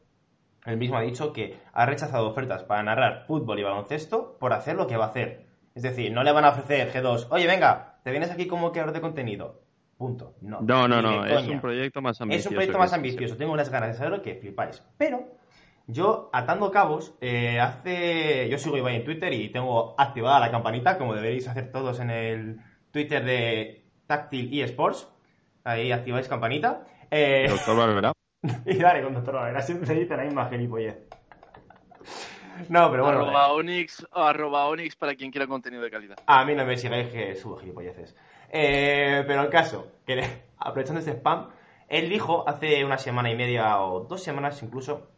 él 0.65 0.79
mismo 0.79 0.97
ha 0.97 1.03
dicho 1.03 1.35
que 1.35 1.59
ha 1.75 1.85
rechazado 1.85 2.29
ofertas 2.29 2.65
para 2.65 2.83
narrar 2.83 3.27
fútbol 3.27 3.59
y 3.59 3.62
baloncesto 3.62 4.38
por 4.41 4.55
hacer 4.55 4.77
lo 4.77 4.87
que 4.87 4.97
va 4.97 5.07
a 5.07 5.09
hacer. 5.09 5.48
Es 5.78 5.82
decir, 5.82 6.11
no 6.11 6.25
le 6.25 6.32
van 6.32 6.44
a 6.44 6.49
ofrecer 6.49 6.92
G2, 6.92 7.28
oye, 7.30 7.47
venga, 7.47 8.00
te 8.02 8.11
vienes 8.11 8.32
aquí 8.32 8.49
como 8.49 8.73
creador 8.73 8.92
de 8.92 9.00
contenido. 9.00 9.62
Punto. 9.97 10.35
No, 10.40 10.61
No, 10.61 10.88
no, 10.88 11.00
no, 11.00 11.25
es 11.25 11.47
un 11.47 11.61
proyecto 11.61 12.02
más 12.02 12.20
ambicioso. 12.20 12.49
Es 12.49 12.50
un 12.50 12.54
proyecto 12.56 12.78
más 12.78 12.88
ese, 12.88 12.97
ambicioso, 12.97 13.37
tengo 13.37 13.52
unas 13.52 13.70
ganas 13.70 13.90
de 13.90 13.94
saberlo 13.94 14.20
que 14.20 14.35
flipáis. 14.35 14.82
Pero 14.97 15.23
yo, 15.87 16.30
atando 16.32 16.73
cabos, 16.73 17.14
eh, 17.20 17.61
hace. 17.61 18.49
Yo 18.49 18.58
sigo 18.58 18.76
Ibai 18.76 18.97
en 18.97 19.04
Twitter 19.04 19.32
y 19.32 19.50
tengo 19.50 19.94
activada 19.97 20.40
la 20.40 20.50
campanita, 20.50 20.99
como 20.99 21.14
deberéis 21.14 21.47
hacer 21.47 21.70
todos 21.70 22.00
en 22.00 22.11
el 22.11 22.56
Twitter 22.90 23.25
de 23.25 23.85
Táctil 24.08 24.61
eSports. 24.61 25.08
Ahí 25.62 25.92
activáis 25.92 26.26
campanita. 26.26 26.87
Eh. 27.08 27.47
Doctor 27.49 27.76
Barberá. 27.76 28.12
y 28.66 28.78
dale 28.78 29.04
con 29.04 29.14
doctor 29.14 29.37
Valera, 29.37 29.62
siempre 29.62 29.94
dice 29.94 30.16
la 30.16 30.25
misma 30.25 30.49
gilipollez. 30.49 30.99
No, 32.69 32.91
pero 32.91 33.05
bueno. 33.05 33.21
arroba 33.21 33.53
Onyx, 33.53 34.07
arroba 34.12 34.67
Onyx 34.67 34.97
para 34.97 35.15
quien 35.15 35.31
quiera 35.31 35.47
contenido 35.47 35.83
de 35.83 35.91
calidad. 35.91 36.17
A 36.27 36.45
mí 36.45 36.55
no 36.55 36.65
me 36.65 36.77
sigáis 36.77 37.09
que 37.09 37.35
subo 37.35 37.57
gilipolleces. 37.57 38.15
Eh, 38.50 39.25
pero 39.27 39.43
el 39.43 39.50
caso, 39.50 39.93
que 40.07 40.23
aprovechando 40.59 41.00
este 41.00 41.12
spam, 41.12 41.49
él 41.88 42.09
dijo 42.09 42.49
hace 42.49 42.85
una 42.85 42.99
semana 42.99 43.31
y 43.31 43.37
media 43.37 43.81
o 43.81 44.00
dos 44.00 44.23
semanas 44.23 44.62
incluso, 44.62 45.09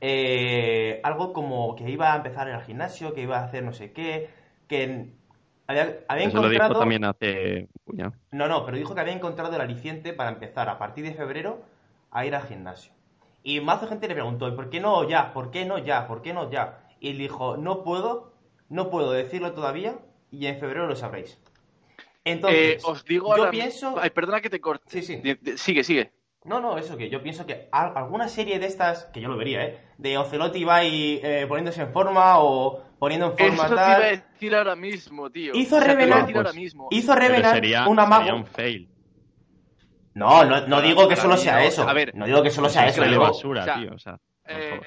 eh, 0.00 1.00
algo 1.02 1.32
como 1.32 1.76
que 1.76 1.88
iba 1.90 2.12
a 2.12 2.16
empezar 2.16 2.48
en 2.48 2.54
el 2.54 2.62
gimnasio, 2.62 3.12
que 3.12 3.22
iba 3.22 3.38
a 3.38 3.44
hacer 3.44 3.62
no 3.62 3.72
sé 3.72 3.92
qué, 3.92 4.30
que 4.66 5.12
había, 5.66 6.00
había 6.08 6.26
Eso 6.26 6.38
lo 6.38 6.48
dijo 6.48 6.62
encontrado... 6.62 6.80
también 6.80 7.04
hace... 7.04 7.68
No, 8.32 8.48
no, 8.48 8.64
pero 8.64 8.76
dijo 8.76 8.94
que 8.94 9.00
había 9.00 9.12
encontrado 9.12 9.54
el 9.54 9.60
aliciente 9.60 10.12
para 10.12 10.30
empezar 10.30 10.68
a 10.68 10.78
partir 10.78 11.04
de 11.04 11.14
febrero 11.14 11.62
a 12.10 12.24
ir 12.24 12.34
al 12.34 12.42
gimnasio. 12.42 12.92
Y 13.42 13.60
más 13.60 13.86
gente 13.88 14.06
le 14.08 14.14
preguntó, 14.14 14.48
¿y 14.48 14.52
por 14.52 14.68
qué 14.70 14.80
no 14.80 15.08
ya? 15.08 15.32
¿Por 15.32 15.50
qué 15.50 15.64
no 15.64 15.78
ya? 15.78 16.06
¿Por 16.06 16.22
qué 16.22 16.32
no 16.34 16.50
ya? 16.50 16.80
Y 17.00 17.10
él 17.10 17.18
dijo, 17.18 17.56
no 17.56 17.82
puedo, 17.82 18.32
no 18.68 18.90
puedo 18.90 19.12
decirlo 19.12 19.52
todavía 19.52 19.98
y 20.30 20.46
en 20.46 20.58
febrero 20.58 20.86
lo 20.86 20.94
sabréis. 20.96 21.38
Entonces, 22.24 22.76
Eh, 22.76 22.78
os 22.84 23.04
digo 23.04 23.28
yo 23.28 23.36
ahora 23.44 23.50
pienso... 23.50 23.94
Ay, 23.98 24.10
perdona 24.10 24.40
que 24.42 24.50
te 24.50 24.60
corte. 24.60 24.84
Sí, 24.88 25.02
sí. 25.02 25.22
Sigue, 25.56 25.84
sigue. 25.84 26.12
No, 26.44 26.60
no, 26.60 26.78
eso 26.78 26.96
que 26.96 27.08
yo 27.10 27.22
pienso 27.22 27.46
que 27.46 27.68
al- 27.72 27.96
alguna 27.96 28.28
serie 28.28 28.58
de 28.58 28.66
estas, 28.66 29.04
que 29.06 29.20
yo 29.20 29.28
lo 29.28 29.36
vería, 29.36 29.64
¿eh? 29.64 29.78
De 29.98 30.16
Ocelotti 30.18 30.64
va 30.64 30.84
y 30.84 31.20
eh, 31.22 31.46
poniéndose 31.46 31.82
en 31.82 31.92
forma 31.92 32.40
o 32.40 32.82
poniendo 32.98 33.26
en 33.26 33.32
forma 33.38 33.54
Eso 33.64 33.68
te 33.68 33.74
tal... 33.74 33.98
iba 33.98 34.06
a 34.06 34.10
decir 34.10 34.54
ahora 34.54 34.76
mismo, 34.76 35.30
tío. 35.30 35.54
Hizo 35.54 35.76
O 35.76 35.78
sea, 35.80 35.86
te 35.88 35.92
iba 35.92 36.00
revelar- 36.02 36.20
decir 36.22 36.36
ahora 36.36 36.50
Pues, 36.50 36.56
mismo. 36.62 36.88
Hizo 36.90 37.14
revelar 37.14 37.54
sería, 37.54 37.86
un 37.88 37.98
amago... 37.98 38.22
sería 38.24 38.34
un 38.34 38.46
fail. 38.46 38.88
No, 40.20 40.44
no, 40.44 40.66
no 40.66 40.80
digo 40.82 41.08
que 41.08 41.16
solo 41.16 41.36
sea 41.36 41.64
eso. 41.64 41.88
A 41.88 41.92
ver, 41.92 42.14
no 42.14 42.26
digo 42.26 42.42
que 42.42 42.50
solo 42.50 42.68
sea 42.68 42.86
Eso 42.86 43.02
digo- 43.02 43.22
basura, 43.22 43.62
o 43.62 43.64
sea, 43.64 43.74
tío. 43.76 43.94
O 43.94 43.98
sea, 43.98 44.12
no 44.12 44.18
Eh, 44.46 44.80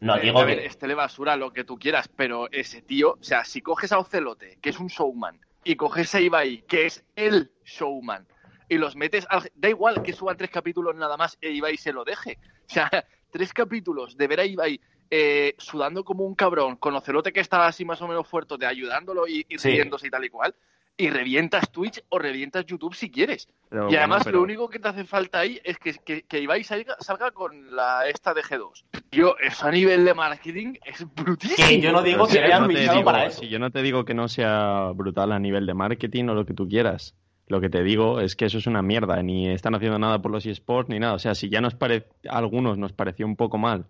No, 0.00 0.16
eh, 0.16 0.20
digo 0.20 0.38
a 0.40 0.44
ver, 0.44 0.58
que- 0.60 0.66
Estele 0.66 0.94
Basura, 0.94 1.36
lo 1.36 1.52
que 1.52 1.64
tú 1.64 1.78
quieras, 1.78 2.08
pero 2.08 2.48
ese 2.50 2.82
tío, 2.82 3.12
o 3.20 3.22
sea, 3.22 3.44
si 3.44 3.60
coges 3.62 3.92
a 3.92 3.98
Ocelote, 3.98 4.58
que 4.62 4.70
es 4.70 4.78
un 4.80 4.86
showman, 4.88 5.38
y 5.62 5.76
coges 5.76 6.14
a 6.14 6.20
Ibai, 6.20 6.62
que 6.68 6.86
es 6.86 7.04
el 7.16 7.50
showman, 7.64 8.26
y 8.68 8.78
los 8.78 8.96
metes 8.96 9.26
al... 9.28 9.50
Da 9.54 9.68
igual 9.68 10.02
que 10.02 10.12
suban 10.12 10.36
tres 10.36 10.50
capítulos 10.50 10.94
nada 10.96 11.16
más 11.16 11.36
e 11.40 11.50
Ibai 11.50 11.76
se 11.76 11.92
lo 11.92 12.04
deje. 12.04 12.38
O 12.68 12.72
sea, 12.72 12.90
tres 13.30 13.52
capítulos 13.52 14.16
de 14.16 14.26
ver 14.26 14.40
a 14.40 14.44
Ibai 14.46 14.80
eh, 15.10 15.54
sudando 15.58 16.02
como 16.02 16.24
un 16.24 16.34
cabrón, 16.34 16.76
con 16.76 16.94
Ocelote 16.96 17.32
que 17.32 17.40
está 17.40 17.66
así 17.66 17.84
más 17.84 18.00
o 18.00 18.08
menos 18.08 18.26
fuerte, 18.26 18.56
de 18.56 18.66
ayudándolo 18.66 19.28
y, 19.28 19.44
y 19.48 19.58
Sí. 19.58 19.70
riéndose 19.70 20.06
y 20.06 20.10
tal 20.10 20.24
y 20.24 20.30
cual, 20.30 20.54
y 20.96 21.10
revientas 21.10 21.70
Twitch 21.72 22.02
o 22.08 22.18
revientas 22.18 22.64
YouTube 22.66 22.94
si 22.94 23.10
quieres. 23.10 23.48
Pero 23.68 23.90
Y 23.90 23.96
además 23.96 24.18
bueno, 24.18 24.24
pero- 24.26 24.38
lo 24.38 24.44
único 24.44 24.68
que 24.68 24.78
te 24.78 24.88
hace 24.88 25.04
falta 25.04 25.40
ahí 25.40 25.60
es 25.64 25.76
que, 25.78 25.94
que, 25.94 26.22
que 26.22 26.40
Ibai 26.40 26.62
salga, 26.62 26.96
salga 27.00 27.32
con 27.32 27.74
la 27.74 28.06
esta 28.08 28.32
de 28.32 28.42
G2. 28.42 28.84
Yo, 29.10 29.34
eso 29.42 29.66
a 29.66 29.72
nivel 29.72 30.04
de 30.04 30.14
marketing 30.14 30.74
es 30.84 31.04
brutísimo. 31.14 31.68
Que 31.68 31.80
yo 31.80 31.90
no 31.92 32.02
digo 32.02 32.26
Pero 32.30 32.46
que 32.46 32.52
si 32.52 32.60
no 32.60 32.68
te 32.68 32.74
fichado 32.74 32.98
digo- 32.98 33.04
para 33.04 33.26
eso. 33.26 33.40
Si 33.40 33.48
yo 33.48 33.58
no 33.58 33.70
te 33.70 33.82
digo 33.82 34.04
que 34.04 34.14
no 34.14 34.28
sea 34.28 34.92
brutal 34.94 35.32
a 35.32 35.38
nivel 35.40 35.66
de 35.66 35.74
marketing 35.74 36.26
o 36.28 36.34
lo 36.34 36.46
que 36.46 36.54
tú 36.54 36.68
quieras, 36.68 37.16
lo 37.48 37.60
que 37.60 37.68
te 37.68 37.82
digo 37.82 38.20
es 38.20 38.36
que 38.36 38.44
eso 38.44 38.58
es 38.58 38.66
una 38.68 38.80
mierda. 38.82 39.20
Ni 39.22 39.48
están 39.50 39.74
haciendo 39.74 39.98
nada 39.98 40.22
por 40.22 40.30
los 40.30 40.46
eSports 40.46 40.88
ni 40.90 41.00
nada. 41.00 41.14
O 41.14 41.18
sea, 41.18 41.34
si 41.34 41.48
ya 41.50 41.60
nos 41.60 41.74
pare... 41.74 42.06
a 42.28 42.38
algunos 42.38 42.78
nos 42.78 42.92
pareció 42.92 43.26
un 43.26 43.34
poco 43.36 43.58
mal 43.58 43.86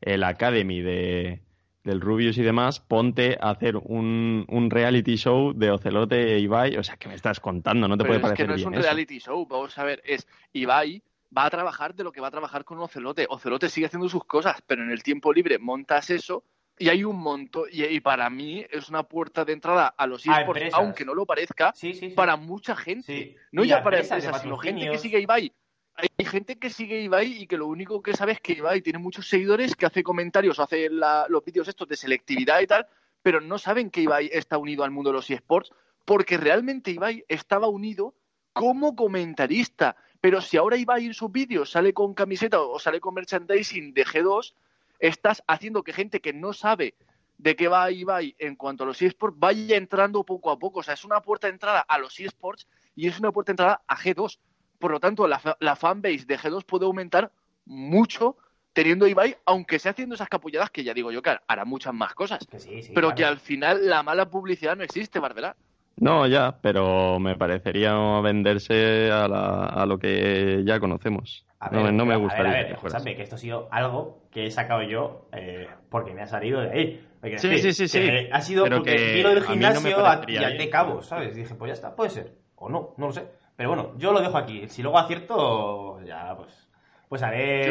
el 0.00 0.22
Academy 0.24 0.80
de, 0.80 1.42
del 1.88 2.00
Rubius 2.00 2.38
y 2.38 2.42
demás, 2.42 2.80
ponte 2.80 3.36
a 3.40 3.50
hacer 3.50 3.76
un, 3.76 4.44
un 4.48 4.70
reality 4.70 5.16
show 5.16 5.52
de 5.54 5.70
Ocelote 5.70 6.34
e 6.34 6.38
Ibai. 6.38 6.76
O 6.76 6.82
sea, 6.84 6.96
¿qué 6.96 7.08
me 7.08 7.14
estás 7.14 7.40
contando? 7.40 7.88
No 7.88 7.96
te 7.96 8.04
Pero 8.04 8.20
puede 8.20 8.32
es 8.34 8.38
que 8.38 8.44
parecer 8.44 8.48
no 8.48 8.54
es 8.54 8.64
un 8.66 8.74
eso. 8.74 8.82
reality 8.82 9.18
show, 9.18 9.46
vamos 9.46 9.76
a 9.78 9.84
ver, 9.84 10.02
es 10.04 10.26
Ibai 10.52 11.02
va 11.36 11.44
a 11.46 11.50
trabajar 11.50 11.94
de 11.94 12.04
lo 12.04 12.12
que 12.12 12.20
va 12.20 12.28
a 12.28 12.30
trabajar 12.30 12.64
con 12.64 12.78
Ocelote. 12.78 13.26
Ocelote 13.28 13.68
sigue 13.68 13.86
haciendo 13.86 14.08
sus 14.08 14.24
cosas, 14.24 14.62
pero 14.66 14.82
en 14.82 14.90
el 14.90 15.02
tiempo 15.02 15.32
libre 15.32 15.58
montas 15.58 16.08
eso 16.10 16.44
y 16.78 16.88
hay 16.90 17.02
un 17.04 17.16
montón, 17.18 17.64
y, 17.72 17.84
y 17.84 18.00
para 18.00 18.30
mí 18.30 18.64
es 18.70 18.88
una 18.88 19.02
puerta 19.02 19.44
de 19.44 19.52
entrada 19.52 19.88
a 19.88 20.06
los 20.06 20.24
esports, 20.24 20.72
aunque 20.72 21.04
no 21.04 21.12
lo 21.12 21.26
parezca, 21.26 21.72
Sí, 21.74 21.92
sí, 21.92 22.10
sí. 22.10 22.14
para 22.14 22.36
mucha 22.36 22.76
gente. 22.76 23.12
Sí. 23.12 23.36
No 23.50 23.64
Y 23.64 23.68
ya 23.68 23.82
para 23.82 23.98
empresas 23.98 24.40
sino 24.40 24.56
gente 24.58 24.88
que 24.90 24.98
sigue 24.98 25.20
Ibai. 25.20 25.52
Hay 26.00 26.24
gente 26.24 26.60
que 26.60 26.70
sigue 26.70 27.02
Ibai 27.02 27.42
y 27.42 27.46
que 27.48 27.56
lo 27.56 27.66
único 27.66 28.00
que 28.02 28.12
sabe 28.14 28.30
es 28.32 28.40
que 28.40 28.52
Ibai 28.52 28.82
tiene 28.82 29.00
muchos 29.00 29.28
seguidores, 29.28 29.74
que 29.74 29.84
hace 29.84 30.04
comentarios, 30.04 30.60
hace 30.60 30.88
la- 30.90 31.26
los 31.28 31.44
vídeos 31.44 31.66
estos 31.66 31.88
de 31.88 31.96
selectividad 31.96 32.60
y 32.60 32.68
tal, 32.68 32.86
pero 33.20 33.40
no 33.40 33.58
saben 33.58 33.90
que 33.90 34.02
Ibai 34.02 34.30
está 34.32 34.58
unido 34.58 34.84
al 34.84 34.92
mundo 34.92 35.10
de 35.10 35.14
los 35.14 35.28
eSports, 35.28 35.72
porque 36.04 36.36
realmente 36.36 36.92
Ibai 36.92 37.24
estaba 37.26 37.66
unido 37.66 38.14
como 38.52 38.94
comentarista. 38.94 39.96
Pero 40.20 40.40
si 40.40 40.56
ahora 40.56 40.76
Ibai 40.76 41.06
en 41.06 41.14
sus 41.14 41.32
vídeos 41.32 41.70
sale 41.70 41.92
con 41.92 42.14
camiseta 42.14 42.60
o 42.60 42.78
sale 42.78 43.00
con 43.00 43.14
merchandising 43.14 43.92
de 43.92 44.04
G2, 44.04 44.54
estás 45.00 45.42
haciendo 45.48 45.82
que 45.82 45.92
gente 45.92 46.20
que 46.20 46.32
no 46.32 46.52
sabe 46.52 46.94
de 47.38 47.56
qué 47.56 47.66
va 47.66 47.90
Ibai 47.90 48.36
en 48.38 48.54
cuanto 48.54 48.84
a 48.84 48.86
los 48.86 49.02
eSports 49.02 49.36
vaya 49.38 49.76
entrando 49.76 50.22
poco 50.24 50.52
a 50.52 50.58
poco. 50.60 50.78
O 50.80 50.82
sea, 50.84 50.94
es 50.94 51.04
una 51.04 51.20
puerta 51.22 51.48
de 51.48 51.54
entrada 51.54 51.80
a 51.80 51.98
los 51.98 52.18
eSports 52.20 52.68
y 52.94 53.08
es 53.08 53.18
una 53.18 53.32
puerta 53.32 53.50
de 53.50 53.54
entrada 53.54 53.82
a 53.86 53.96
G2. 53.96 54.38
Por 54.78 54.92
lo 54.92 55.00
tanto, 55.00 55.26
la, 55.26 55.38
fa- 55.38 55.56
la 55.60 55.76
fanbase 55.76 56.24
de 56.26 56.38
G2 56.38 56.64
puede 56.64 56.84
aumentar 56.86 57.30
mucho 57.66 58.36
teniendo 58.72 59.06
a 59.06 59.08
Ibai, 59.08 59.36
aunque 59.46 59.78
sea 59.78 59.90
haciendo 59.92 60.14
esas 60.14 60.28
capulladas 60.28 60.70
que 60.70 60.84
ya 60.84 60.94
digo 60.94 61.10
yo 61.10 61.20
que 61.20 61.36
hará 61.46 61.64
muchas 61.64 61.92
más 61.92 62.14
cosas. 62.14 62.46
Que 62.46 62.58
sí, 62.60 62.82
sí, 62.82 62.92
pero 62.94 63.08
claro. 63.08 63.16
que 63.16 63.24
al 63.24 63.38
final 63.38 63.88
la 63.88 64.02
mala 64.02 64.30
publicidad 64.30 64.76
no 64.76 64.84
existe, 64.84 65.18
Barbera. 65.18 65.56
No, 65.96 66.28
ya, 66.28 66.56
pero 66.62 67.18
me 67.18 67.34
parecería 67.36 67.92
venderse 68.20 69.10
a, 69.10 69.26
la- 69.26 69.64
a 69.66 69.84
lo 69.84 69.98
que 69.98 70.62
ya 70.64 70.78
conocemos. 70.78 71.44
A 71.58 71.70
no, 71.70 71.82
ver, 71.82 71.92
no 71.92 72.06
me 72.06 72.14
gustaría 72.16 72.52
A 72.52 72.54
ver, 72.54 72.60
a 72.60 72.62
que 72.66 72.68
ver, 72.74 72.80
fuera 72.80 72.96
escúchame, 72.98 73.10
así. 73.10 73.16
que 73.16 73.22
esto 73.24 73.34
ha 73.34 73.38
sido 73.38 73.68
algo 73.72 74.22
que 74.30 74.46
he 74.46 74.50
sacado 74.52 74.82
yo 74.82 75.28
eh, 75.32 75.66
porque 75.90 76.14
me 76.14 76.22
ha 76.22 76.28
salido 76.28 76.60
de 76.60 76.70
ahí. 76.70 77.04
Porque, 77.20 77.36
Sí, 77.38 77.58
sí, 77.58 77.72
sí, 77.72 77.88
sí. 77.88 78.08
Ha 78.30 78.40
sido 78.42 78.62
Pero 78.62 78.76
porque 78.76 78.94
que 78.96 79.12
vi 79.14 79.22
lo 79.22 79.30
del 79.30 79.40
no 79.40 79.46
gimnasio 79.48 80.06
a- 80.06 80.22
y 80.28 80.36
a 80.36 80.40
bien. 80.46 80.58
de 80.58 80.70
cabo, 80.70 81.02
¿sabes? 81.02 81.34
Dije, 81.34 81.56
pues 81.56 81.70
ya 81.70 81.72
está, 81.74 81.96
puede 81.96 82.10
ser. 82.10 82.32
O 82.54 82.68
no, 82.68 82.94
no 82.96 83.06
lo 83.08 83.12
sé. 83.12 83.24
Pero 83.58 83.70
bueno, 83.70 83.92
yo 83.98 84.12
lo 84.12 84.20
dejo 84.20 84.38
aquí. 84.38 84.68
Si 84.68 84.82
luego 84.82 84.98
acierto, 84.98 86.00
ya 86.04 86.32
pues, 86.36 86.70
pues 87.08 87.22
haré 87.24 87.66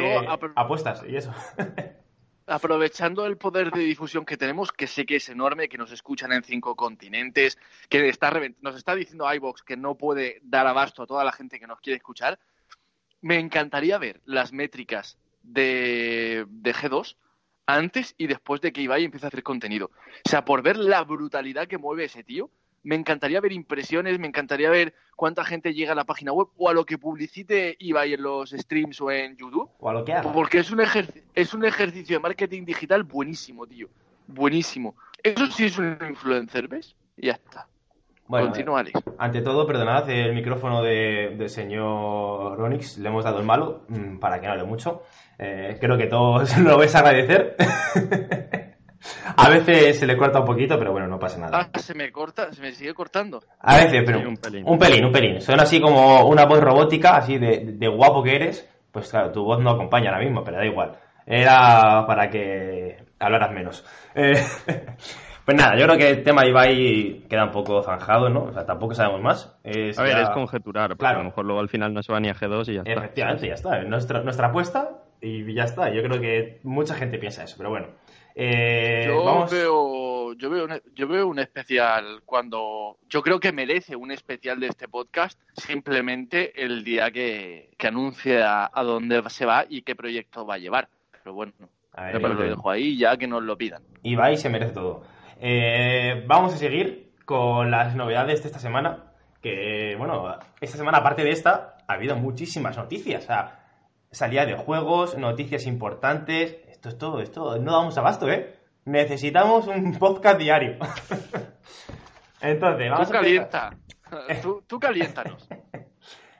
apuestas 0.54 1.02
y 1.08 1.16
eso. 1.16 1.34
aprovechando 2.46 3.26
el 3.26 3.38
poder 3.38 3.72
de 3.72 3.80
difusión 3.82 4.26
que 4.26 4.36
tenemos, 4.38 4.72
que 4.74 4.86
sé 4.88 5.06
que 5.06 5.16
es 5.16 5.30
enorme, 5.30 5.70
que 5.70 5.78
nos 5.78 5.92
escuchan 5.94 6.34
en 6.34 6.44
cinco 6.44 6.76
continentes, 6.76 7.58
que 7.90 8.08
está 8.10 8.30
revent- 8.32 8.58
nos 8.62 8.76
está 8.76 8.96
diciendo 8.96 9.34
iVox 9.34 9.64
que 9.64 9.78
no 9.78 9.96
puede 9.96 10.40
dar 10.44 10.68
abasto 10.68 11.04
a 11.04 11.08
toda 11.08 11.24
la 11.24 11.32
gente 11.32 11.58
que 11.60 11.68
nos 11.68 11.80
quiere 11.80 11.98
escuchar, 11.98 12.38
me 13.22 13.40
encantaría 13.40 13.98
ver 13.98 14.22
las 14.26 14.52
métricas 14.52 15.18
de, 15.42 16.46
de 16.50 16.74
G2 16.74 17.16
antes 17.66 18.14
y 18.18 18.28
después 18.28 18.60
de 18.60 18.72
que 18.74 18.82
Ibai 18.82 19.06
empiece 19.06 19.26
a 19.26 19.30
hacer 19.30 19.44
contenido. 19.44 19.92
O 20.26 20.30
sea, 20.30 20.44
por 20.46 20.62
ver 20.62 20.76
la 20.78 21.02
brutalidad 21.04 21.68
que 21.68 21.78
mueve 21.78 22.06
ese 22.06 22.24
tío, 22.24 22.50
me 22.84 22.96
encantaría 22.96 23.42
ver 23.42 23.52
impresiones, 23.52 24.18
me 24.20 24.28
encantaría 24.28 24.70
ver 24.70 24.94
cuánta 25.16 25.44
gente 25.44 25.74
llega 25.74 25.92
a 25.92 25.96
la 25.96 26.06
página 26.06 26.32
web 26.32 26.48
o 26.58 26.70
a 26.70 26.74
lo 26.74 26.86
que 26.86 26.98
publicite 26.98 27.76
Ibai 27.80 28.14
en 28.14 28.22
los 28.24 28.52
streams 28.52 29.02
o 29.02 29.12
en 29.12 29.36
YouTube. 29.36 29.70
O 29.80 29.90
a 29.90 29.94
lo 29.94 30.06
que 30.06 30.14
haga. 30.14 30.32
Porque 30.32 30.60
es 30.60 30.72
un, 30.72 30.82
es 31.36 31.54
un 31.54 31.66
ejercicio 31.66 32.18
de 32.18 32.22
marketing 32.22 32.64
digital 32.66 33.04
buenísimo, 33.04 33.66
tío. 33.68 33.88
Buenísimo. 34.28 34.96
Eso 35.24 35.48
sí 35.48 35.66
es 35.66 35.78
un 35.78 35.98
influencer, 36.08 36.68
¿ves? 36.68 36.96
Y 37.18 37.28
ya 37.28 37.34
está. 37.34 37.68
Bueno, 38.28 38.48
Continúa, 38.48 38.82
Alex. 38.82 39.00
Ante 39.18 39.42
todo, 39.42 39.66
perdonad 39.66 40.10
el 40.10 40.34
micrófono 40.36 40.84
de- 40.84 41.34
del 41.38 41.50
señor 41.50 42.58
Ronix, 42.58 42.98
le 42.98 43.08
hemos 43.08 43.24
dado 43.24 43.40
el 43.40 43.46
malo 43.46 43.84
mm, 43.88 44.18
para 44.20 44.40
que 44.42 44.48
no 44.48 44.52
hable 44.54 44.66
mucho. 44.66 45.04
Eh, 45.40 45.78
creo 45.80 45.98
que 45.98 46.08
todos 46.08 46.58
lo 46.58 46.78
vais 46.78 46.94
a 46.94 47.00
agradecer. 47.00 47.56
a 49.36 49.50
veces 49.50 50.00
se 50.00 50.08
le 50.08 50.18
corta 50.18 50.40
un 50.40 50.46
poquito, 50.46 50.78
pero 50.78 50.92
bueno, 50.92 51.08
no 51.08 51.20
pasa 51.20 51.38
nada. 51.40 51.70
Ah, 51.74 51.80
se 51.80 51.94
me 51.94 52.12
corta, 52.12 52.52
se 52.52 52.62
me 52.62 52.72
sigue 52.72 52.94
cortando. 52.94 53.42
A 53.60 53.76
veces, 53.78 54.04
pero 54.06 54.20
Sí, 54.20 54.26
un 54.26 54.38
pelín. 54.38 54.64
un 54.68 54.78
pelín, 54.80 55.06
un 55.06 55.12
pelín. 55.12 55.42
Suena 55.42 55.64
así 55.64 55.80
como 55.82 56.26
una 56.28 56.46
voz 56.46 56.60
robótica, 56.60 57.16
así 57.18 57.38
de, 57.38 57.74
de 57.74 57.88
guapo 57.88 58.24
que 58.24 58.36
eres. 58.36 58.70
Pues 58.92 59.10
claro, 59.10 59.32
tu 59.32 59.44
voz 59.44 59.60
no 59.62 59.72
acompaña 59.72 60.10
ahora 60.10 60.24
mismo, 60.24 60.44
pero 60.44 60.58
da 60.58 60.66
igual. 60.66 60.94
Era 61.26 62.06
para 62.08 62.30
que 62.30 62.98
hablarás 63.20 63.52
menos. 63.52 63.86
Eh, 64.20 64.34
pues 65.46 65.56
nada, 65.56 65.78
yo 65.78 65.86
creo 65.86 65.98
que 65.98 66.10
el 66.10 66.24
tema 66.24 66.46
Ibai 66.46 67.26
queda 67.30 67.46
un 67.46 67.52
poco 67.52 67.82
zanjado, 67.84 68.30
¿no? 68.30 68.46
O 68.46 68.52
sea, 68.52 68.66
tampoco 68.66 68.96
sabemos 68.96 69.22
más. 69.22 69.58
a 69.64 70.02
ver, 70.04 70.18
es 70.18 70.30
conjeturar, 70.32 70.98
claro. 70.98 71.18
a 71.18 71.20
lo 71.20 71.26
mejor 71.30 71.46
luego 71.46 71.62
al 71.62 71.70
final 71.70 71.94
no 71.94 72.02
se 72.04 72.12
va 72.12 72.20
ni 72.20 72.30
a 72.30 72.34
G2 72.34 72.68
y 72.70 72.74
ya 72.74 72.80
está. 72.82 72.92
Efectivamente, 72.92 73.48
ya 73.48 73.54
está. 73.54 73.82
Nuestra, 73.84 74.22
nuestra 74.24 74.48
apuesta 74.48 74.90
y 75.22 75.54
ya 75.54 75.64
está. 75.64 75.90
Yo 75.94 76.02
creo 76.04 76.20
que 76.20 76.60
mucha 76.64 76.96
gente 76.96 77.18
piensa 77.20 77.44
eso, 77.44 77.56
pero 77.58 77.70
bueno. 77.70 77.88
Eh, 78.40 79.06
yo, 79.08 79.48
veo, 79.50 80.34
yo, 80.34 80.50
veo 80.52 80.66
un, 80.66 80.82
yo 80.94 81.08
veo 81.08 81.28
un 81.28 81.40
especial 81.40 82.22
cuando. 82.24 82.98
Yo 83.10 83.24
creo 83.24 83.40
que 83.40 83.52
merece 83.52 83.96
un 83.96 84.12
especial 84.12 84.60
de 84.60 84.68
este 84.68 84.88
podcast 84.88 85.40
simplemente 85.56 86.64
el 86.64 86.84
día 86.84 87.10
que, 87.10 87.72
que 87.80 87.88
anuncie 87.88 88.44
a, 88.44 88.70
dónde 88.84 89.24
se 89.30 89.48
va 89.48 89.66
y 89.68 89.82
qué 89.82 89.96
proyecto 89.96 90.46
va 90.46 90.54
a 90.54 90.60
llevar. 90.60 90.88
Pero 91.12 91.34
bueno, 91.34 91.54
lo 91.96 92.36
dejo 92.36 92.70
ahí 92.70 92.96
ya 92.96 93.18
que 93.18 93.26
nos 93.26 93.42
lo 93.42 93.58
pidan. 93.58 93.82
Y 94.04 94.14
va 94.14 94.32
y 94.32 94.38
se 94.38 94.50
merece 94.50 94.74
todo. 94.74 95.02
Eh, 95.42 96.24
vamos 96.28 96.54
a 96.54 96.58
seguir 96.58 97.14
con 97.26 97.72
las 97.72 97.96
novedades 97.96 98.44
de 98.44 98.50
esta 98.50 98.60
semana. 98.60 99.14
Que, 99.42 99.96
bueno, 99.98 100.38
esta 100.62 100.78
semana, 100.78 101.00
aparte 101.00 101.24
de 101.24 101.32
esta, 101.32 101.78
ha 101.88 101.94
habido 101.94 102.16
muchísimas 102.16 102.78
noticias. 102.78 103.24
O 103.24 103.26
sea, 103.26 103.64
salida 104.12 104.46
de 104.46 104.56
juegos, 104.56 105.18
noticias 105.18 105.66
importantes. 105.66 106.58
Esto 106.78 106.90
es 106.90 106.98
todo, 107.00 107.22
esto 107.22 107.58
no 107.58 107.72
damos 107.72 107.98
abasto, 107.98 108.30
¿eh? 108.30 108.56
Necesitamos 108.86 109.66
un 109.66 109.94
podcast 110.00 110.38
diario. 110.38 110.78
Entonces, 112.40 112.92
vamos 112.92 113.08
tú 113.08 113.14
calienta. 113.14 113.76
tú, 114.44 114.64
tú 114.68 114.80
caliéntanos. 114.80 115.50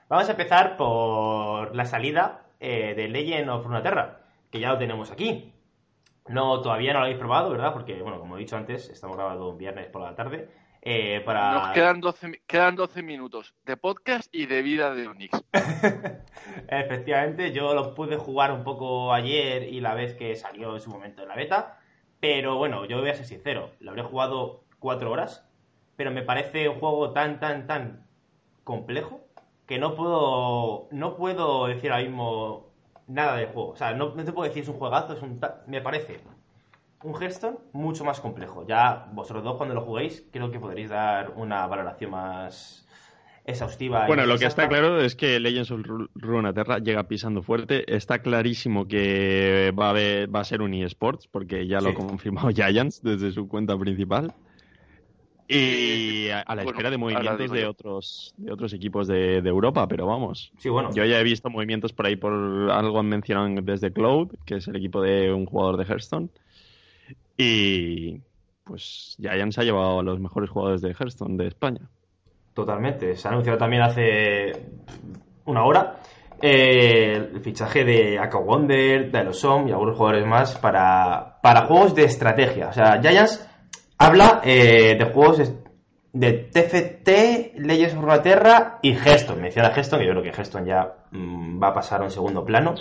vamos 0.08 0.28
a 0.28 0.30
empezar 0.30 0.76
por 0.76 1.74
la 1.74 1.84
salida 1.86 2.46
eh, 2.60 2.94
de 2.94 3.08
Legend 3.08 3.50
of 3.50 3.66
Runeterra, 3.66 4.20
que 4.52 4.60
ya 4.60 4.68
lo 4.70 4.78
tenemos 4.78 5.10
aquí. 5.10 5.52
No, 6.28 6.60
todavía 6.60 6.92
no 6.92 7.00
lo 7.00 7.06
habéis 7.06 7.18
probado, 7.18 7.50
¿verdad? 7.50 7.72
Porque, 7.72 8.00
bueno, 8.00 8.20
como 8.20 8.36
he 8.36 8.38
dicho 8.38 8.56
antes, 8.56 8.88
estamos 8.90 9.16
grabando 9.16 9.48
un 9.48 9.58
viernes 9.58 9.88
por 9.88 10.02
la 10.02 10.14
tarde. 10.14 10.48
Eh, 10.90 11.20
para... 11.20 11.52
Nos 11.52 11.68
quedan 11.72 12.00
12, 12.00 12.42
quedan 12.46 12.74
12 12.74 13.02
minutos 13.02 13.54
de 13.66 13.76
podcast 13.76 14.34
y 14.34 14.46
de 14.46 14.62
vida 14.62 14.94
de 14.94 15.06
Unix. 15.06 15.38
Efectivamente, 16.68 17.52
yo 17.52 17.74
lo 17.74 17.94
pude 17.94 18.16
jugar 18.16 18.52
un 18.52 18.64
poco 18.64 19.12
ayer 19.12 19.64
y 19.64 19.82
la 19.82 19.92
vez 19.92 20.14
que 20.14 20.34
salió 20.34 20.74
en 20.74 20.80
su 20.80 20.88
momento 20.88 21.20
en 21.20 21.28
la 21.28 21.36
beta. 21.36 21.78
Pero 22.20 22.56
bueno, 22.56 22.86
yo 22.86 23.00
voy 23.00 23.10
a 23.10 23.14
ser 23.14 23.26
sincero, 23.26 23.72
lo 23.80 23.90
habré 23.90 24.02
jugado 24.02 24.64
4 24.78 25.10
horas, 25.10 25.46
pero 25.96 26.10
me 26.10 26.22
parece 26.22 26.70
un 26.70 26.80
juego 26.80 27.12
tan, 27.12 27.38
tan, 27.38 27.66
tan 27.66 28.06
complejo 28.64 29.20
que 29.66 29.78
no 29.78 29.94
puedo, 29.94 30.88
no 30.90 31.16
puedo 31.16 31.66
decir 31.66 31.92
ahora 31.92 32.04
mismo 32.04 32.72
nada 33.06 33.36
del 33.36 33.48
juego. 33.48 33.72
O 33.72 33.76
sea, 33.76 33.92
no, 33.92 34.14
no 34.14 34.24
te 34.24 34.32
puedo 34.32 34.48
decir 34.48 34.62
es 34.62 34.70
un 34.70 34.78
juegazo, 34.78 35.12
es 35.12 35.20
un 35.20 35.38
me 35.66 35.82
parece 35.82 36.22
un 37.02 37.14
Hearthstone 37.14 37.58
mucho 37.72 38.04
más 38.04 38.20
complejo. 38.20 38.66
Ya 38.66 39.08
vosotros 39.12 39.44
dos 39.44 39.56
cuando 39.56 39.74
lo 39.74 39.82
juguéis 39.82 40.24
creo 40.32 40.50
que 40.50 40.58
podréis 40.58 40.90
dar 40.90 41.32
una 41.36 41.66
valoración 41.66 42.10
más 42.10 42.86
exhaustiva. 43.44 44.06
Bueno, 44.06 44.26
lo 44.26 44.38
que 44.38 44.46
está 44.46 44.68
claro 44.68 45.00
es 45.00 45.16
que 45.16 45.40
Legends 45.40 45.70
of 45.70 45.80
Runeterra 46.14 46.78
llega 46.78 47.08
pisando 47.08 47.42
fuerte. 47.42 47.94
Está 47.94 48.20
clarísimo 48.20 48.86
que 48.86 49.72
va 49.78 49.90
a, 49.90 50.26
va 50.26 50.40
a 50.40 50.44
ser 50.44 50.60
un 50.60 50.74
eSports 50.74 51.26
porque 51.28 51.66
ya 51.66 51.80
lo 51.80 51.90
ha 51.90 51.94
confirmado 51.94 52.50
Giants 52.54 53.02
desde 53.02 53.32
su 53.32 53.48
cuenta 53.48 53.76
principal. 53.78 54.34
Y 55.50 56.28
a, 56.28 56.54
la 56.54 56.62
espera 56.62 56.90
de 56.90 56.98
movimientos 56.98 57.50
de 57.50 57.64
otros, 57.64 58.34
de 58.36 58.52
otros 58.52 58.74
equipos 58.74 59.06
de, 59.06 59.38
Europa, 59.38 59.88
pero 59.88 60.06
vamos. 60.06 60.52
Sí, 60.58 60.68
bueno. 60.68 60.92
Yo 60.92 61.06
ya 61.06 61.18
he 61.18 61.24
visto 61.24 61.48
movimientos 61.48 61.94
por 61.94 62.04
ahí 62.04 62.16
por 62.16 62.34
algo 62.70 63.00
han 63.00 63.08
mencionado 63.08 63.48
desde 63.62 63.90
Cloud, 63.90 64.34
que 64.44 64.56
es 64.56 64.68
el 64.68 64.76
equipo 64.76 65.00
de 65.00 65.32
un 65.32 65.46
jugador 65.46 65.78
de 65.78 65.84
Hearthstone. 65.84 66.28
Y 67.36 68.20
pues 68.64 69.16
Giants 69.18 69.58
ha 69.58 69.62
llevado 69.62 70.00
a 70.00 70.02
los 70.02 70.20
mejores 70.20 70.50
jugadores 70.50 70.82
de 70.82 70.90
Hearthstone 70.90 71.36
de 71.36 71.48
España. 71.48 71.88
Totalmente. 72.54 73.16
Se 73.16 73.28
ha 73.28 73.30
anunciado 73.30 73.58
también 73.58 73.82
hace 73.82 74.52
una 75.44 75.64
hora 75.64 76.00
eh, 76.40 77.30
el 77.34 77.40
fichaje 77.40 77.84
de 77.84 78.18
Aka 78.18 78.38
Wonder, 78.38 79.10
de 79.10 79.18
y 79.18 79.70
algunos 79.72 79.96
jugadores 79.96 80.26
más 80.26 80.56
para, 80.58 81.38
para 81.42 81.66
juegos 81.66 81.94
de 81.94 82.04
estrategia. 82.04 82.68
O 82.68 82.72
sea, 82.72 83.00
Giants 83.00 83.48
habla 83.98 84.40
eh, 84.44 84.96
de 84.96 85.04
juegos 85.06 85.52
de 86.12 86.32
TFT, 86.32 87.58
Leyes 87.58 87.94
of 87.94 88.22
Terra 88.22 88.78
y 88.82 88.92
Hearthstone. 88.92 89.42
Menciona 89.42 89.70
Hearthstone, 89.70 90.04
y 90.04 90.06
yo 90.06 90.12
creo 90.12 90.22
que 90.22 90.30
Hearthstone 90.30 90.66
ya 90.66 90.94
mm, 91.10 91.60
va 91.60 91.68
a 91.68 91.74
pasar 91.74 92.02
a 92.02 92.04
un 92.04 92.10
segundo 92.10 92.44
plano. 92.44 92.74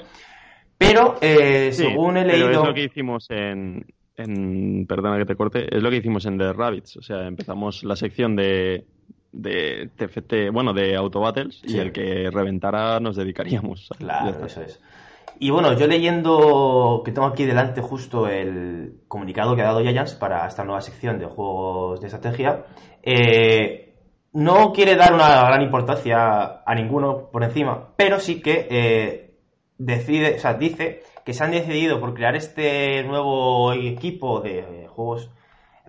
Pero, 0.77 1.15
eh, 1.21 1.71
según 1.71 2.17
he 2.17 2.25
leído... 2.25 2.47
Pero 2.47 2.61
es 2.61 2.67
lo 2.67 2.73
que 2.75 2.83
hicimos 2.83 3.25
en, 3.31 3.83
perdona 4.17 5.17
que 5.17 5.25
te 5.25 5.35
corte, 5.35 5.75
es 5.75 5.81
lo 5.81 5.89
que 5.89 5.97
hicimos 5.97 6.25
en 6.25 6.37
The 6.37 6.53
Rabbits. 6.53 6.97
O 6.97 7.01
sea, 7.01 7.27
empezamos 7.27 7.83
la 7.83 7.95
sección 7.95 8.35
de, 8.35 8.85
de 9.31 9.89
TFT, 9.95 10.51
bueno, 10.51 10.73
de 10.73 10.95
Auto 10.95 11.19
Battles, 11.19 11.61
y 11.63 11.77
el 11.77 11.91
que 11.91 12.29
reventara 12.31 12.99
nos 12.99 13.15
dedicaríamos. 13.15 13.89
Claro, 13.97 14.45
eso 14.45 14.61
es. 14.61 14.81
Y 15.39 15.51
bueno, 15.51 15.73
yo 15.73 15.85
leyendo, 15.85 17.03
que 17.05 17.11
tengo 17.11 17.27
aquí 17.27 17.45
delante 17.45 17.81
justo 17.81 18.27
el 18.27 19.01
comunicado 19.07 19.55
que 19.55 19.61
ha 19.61 19.65
dado 19.65 19.81
Giants 19.81 20.15
para 20.15 20.47
esta 20.47 20.63
nueva 20.63 20.81
sección 20.81 21.19
de 21.19 21.27
juegos 21.27 22.01
de 22.01 22.07
estrategia, 22.07 22.65
eh, 23.03 23.93
no 24.33 24.71
quiere 24.73 24.95
dar 24.95 25.13
una 25.13 25.43
gran 25.43 25.61
importancia 25.61 26.63
a 26.65 26.75
ninguno 26.75 27.29
por 27.31 27.43
encima, 27.43 27.89
pero 27.95 28.19
sí 28.19 28.41
que 28.41 28.67
eh, 28.69 29.35
decide, 29.77 30.37
o 30.37 30.39
sea, 30.39 30.55
dice 30.55 31.03
que 31.27 31.33
se 31.33 31.43
han 31.43 31.51
decidido 31.51 31.99
por 31.99 32.13
crear 32.13 32.37
este 32.37 33.03
nuevo 33.03 33.73
equipo 33.73 34.39
de 34.39 34.87
juegos 34.87 35.29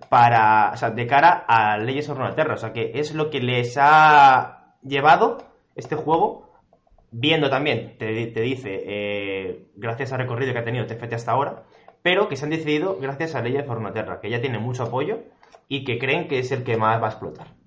para, 0.09 0.74
de 0.96 1.07
cara 1.07 1.44
a 1.46 1.79
Leyes 1.79 2.09
of 2.09 2.18
Runeterra. 2.18 2.55
O 2.55 2.57
sea, 2.57 2.72
que 2.72 2.90
es 2.96 3.14
lo 3.14 3.31
que 3.31 3.38
les 3.38 3.77
ha 3.79 4.74
llevado 4.83 5.38
este 5.77 5.94
juego, 5.94 6.51
viendo 7.12 7.51
también, 7.51 7.96
te, 7.98 8.09
dice, 8.09 8.83
eh, 8.85 9.68
gracias 9.77 10.12
al 10.12 10.18
recorrido 10.18 10.53
que 10.53 10.59
ha 10.59 10.64
tenido 10.64 10.87
TFT 10.87 11.12
hasta 11.12 11.31
ahora, 11.31 11.62
pero 12.03 12.29
que 12.29 12.35
se 12.35 12.44
han 12.44 12.51
decidido 12.51 12.98
gracias 13.01 13.37
a 13.37 13.40
Leyes 13.40 13.62
of 13.62 13.77
Runeterra, 13.77 14.20
que 14.20 14.31
ya 14.31 14.40
tiene 14.40 14.59
mucho 14.59 14.83
apoyo 14.83 15.20
y 15.68 15.85
que 15.85 16.01
creen 16.01 16.27
que 16.27 16.40
es 16.40 16.51
el 16.51 16.64
que 16.64 16.77
más 16.77 17.01
va 17.01 17.07
a 17.07 17.11
explotar. 17.11 17.58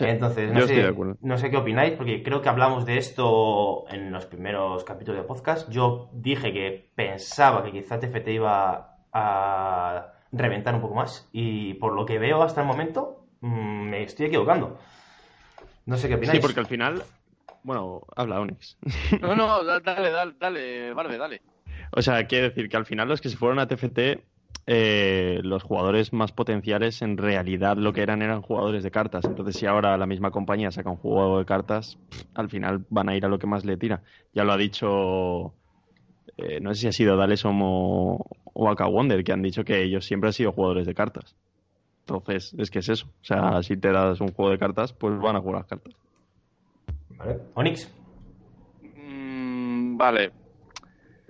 Entonces, 0.00 0.52
no 0.52 0.66
sé, 0.66 0.94
no 1.20 1.38
sé 1.38 1.50
qué 1.50 1.56
opináis, 1.56 1.92
porque 1.94 2.22
creo 2.22 2.40
que 2.40 2.48
hablamos 2.48 2.86
de 2.86 2.98
esto 2.98 3.84
en 3.90 4.10
los 4.10 4.26
primeros 4.26 4.84
capítulos 4.84 5.20
de 5.20 5.26
podcast. 5.26 5.70
Yo 5.70 6.08
dije 6.12 6.52
que 6.52 6.90
pensaba 6.94 7.62
que 7.62 7.72
quizá 7.72 7.98
TFT 7.98 8.28
iba 8.28 8.96
a 9.12 10.12
reventar 10.32 10.74
un 10.74 10.80
poco 10.80 10.94
más. 10.94 11.28
Y 11.32 11.74
por 11.74 11.94
lo 11.94 12.06
que 12.06 12.18
veo 12.18 12.42
hasta 12.42 12.62
el 12.62 12.66
momento, 12.66 13.26
mm, 13.40 13.90
me 13.90 14.02
estoy 14.02 14.26
equivocando. 14.26 14.78
No 15.86 15.96
sé 15.96 16.08
qué 16.08 16.14
opináis. 16.14 16.38
Sí, 16.38 16.42
porque 16.42 16.60
al 16.60 16.66
final. 16.66 17.02
Bueno, 17.62 18.02
habla 18.16 18.40
Onyx. 18.40 18.78
No, 19.20 19.34
no, 19.34 19.62
dale, 19.64 20.10
dale, 20.10 20.34
dale, 20.38 20.94
Barbe, 20.94 21.18
dale. 21.18 21.42
O 21.92 22.02
sea, 22.02 22.26
quiere 22.26 22.50
decir 22.50 22.68
que 22.68 22.76
al 22.76 22.86
final 22.86 23.08
los 23.08 23.20
que 23.20 23.28
se 23.28 23.36
fueron 23.36 23.58
a 23.58 23.66
TFT 23.66 24.22
eh, 24.66 25.40
los 25.42 25.62
jugadores 25.62 26.12
más 26.12 26.32
potenciales 26.32 27.02
en 27.02 27.16
realidad 27.16 27.76
lo 27.76 27.92
que 27.92 28.02
eran 28.02 28.22
eran 28.22 28.42
jugadores 28.42 28.84
de 28.84 28.90
cartas. 28.90 29.24
Entonces, 29.24 29.56
si 29.56 29.66
ahora 29.66 29.96
la 29.96 30.06
misma 30.06 30.30
compañía 30.30 30.70
saca 30.70 30.90
un 30.90 30.96
juego 30.96 31.38
de 31.38 31.44
cartas, 31.44 31.98
al 32.34 32.48
final 32.48 32.84
van 32.88 33.08
a 33.08 33.16
ir 33.16 33.24
a 33.24 33.28
lo 33.28 33.38
que 33.38 33.46
más 33.46 33.64
le 33.64 33.76
tira. 33.76 34.02
Ya 34.32 34.44
lo 34.44 34.52
ha 34.52 34.56
dicho, 34.56 35.54
eh, 36.36 36.60
no 36.60 36.72
sé 36.74 36.82
si 36.82 36.86
ha 36.86 36.92
sido 36.92 37.16
Dalesom 37.16 37.60
o, 37.62 38.24
o 38.52 38.68
Aka 38.68 38.86
Wonder, 38.86 39.24
que 39.24 39.32
han 39.32 39.42
dicho 39.42 39.64
que 39.64 39.82
ellos 39.82 40.04
siempre 40.04 40.28
han 40.28 40.34
sido 40.34 40.52
jugadores 40.52 40.86
de 40.86 40.94
cartas. 40.94 41.34
Entonces, 42.06 42.54
es 42.58 42.70
que 42.70 42.80
es 42.80 42.88
eso. 42.88 43.06
O 43.06 43.24
sea, 43.24 43.62
si 43.62 43.76
te 43.76 43.90
das 43.90 44.20
un 44.20 44.32
juego 44.32 44.50
de 44.50 44.58
cartas, 44.58 44.92
pues 44.92 45.18
van 45.18 45.36
a 45.36 45.40
jugar 45.40 45.62
las 45.62 45.66
cartas. 45.66 45.94
Vale. 47.18 47.38
Onyx. 47.54 47.92
Mm, 48.96 49.96
vale, 49.96 50.30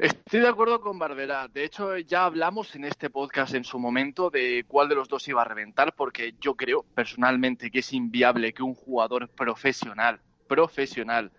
Estoy 0.00 0.40
de 0.40 0.48
acuerdo 0.48 0.80
con 0.80 0.98
Barbera. 0.98 1.46
De 1.48 1.62
hecho, 1.62 1.98
ya 1.98 2.24
hablamos 2.24 2.74
en 2.74 2.86
este 2.86 3.10
podcast 3.10 3.54
en 3.54 3.64
su 3.64 3.78
momento 3.78 4.30
de 4.30 4.64
cuál 4.66 4.88
de 4.88 4.94
los 4.94 5.10
dos 5.10 5.28
iba 5.28 5.42
a 5.42 5.44
reventar, 5.44 5.94
porque 5.94 6.36
yo 6.40 6.54
creo 6.54 6.86
personalmente 6.94 7.70
que 7.70 7.80
es 7.80 7.92
inviable 7.92 8.54
que 8.54 8.62
un 8.62 8.74
jugador 8.74 9.28
profesional, 9.28 10.22
profesional, 10.48 11.30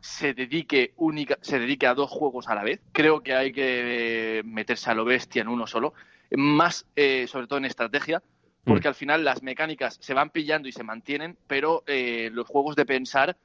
se 0.00 0.32
dedique 0.32 0.94
única, 0.96 1.36
se 1.42 1.58
dedique 1.58 1.86
a 1.86 1.92
dos 1.92 2.08
juegos 2.08 2.48
a 2.48 2.54
la 2.54 2.64
vez. 2.64 2.80
Creo 2.92 3.22
que 3.22 3.34
hay 3.34 3.52
que 3.52 4.40
meterse 4.46 4.90
a 4.90 4.94
lo 4.94 5.04
bestia 5.04 5.42
en 5.42 5.48
uno 5.48 5.66
solo, 5.66 5.92
más 6.30 6.86
eh, 6.96 7.26
sobre 7.26 7.48
todo 7.48 7.58
en 7.58 7.66
estrategia, 7.66 8.22
porque 8.64 8.88
mm. 8.88 8.92
al 8.92 8.94
final 8.94 9.24
las 9.24 9.42
mecánicas 9.42 9.98
se 10.00 10.14
van 10.14 10.30
pillando 10.30 10.68
y 10.68 10.72
se 10.72 10.84
mantienen, 10.84 11.36
pero 11.46 11.84
eh, 11.86 12.30
los 12.32 12.48
juegos 12.48 12.76
de 12.76 12.86
pensar 12.86 13.36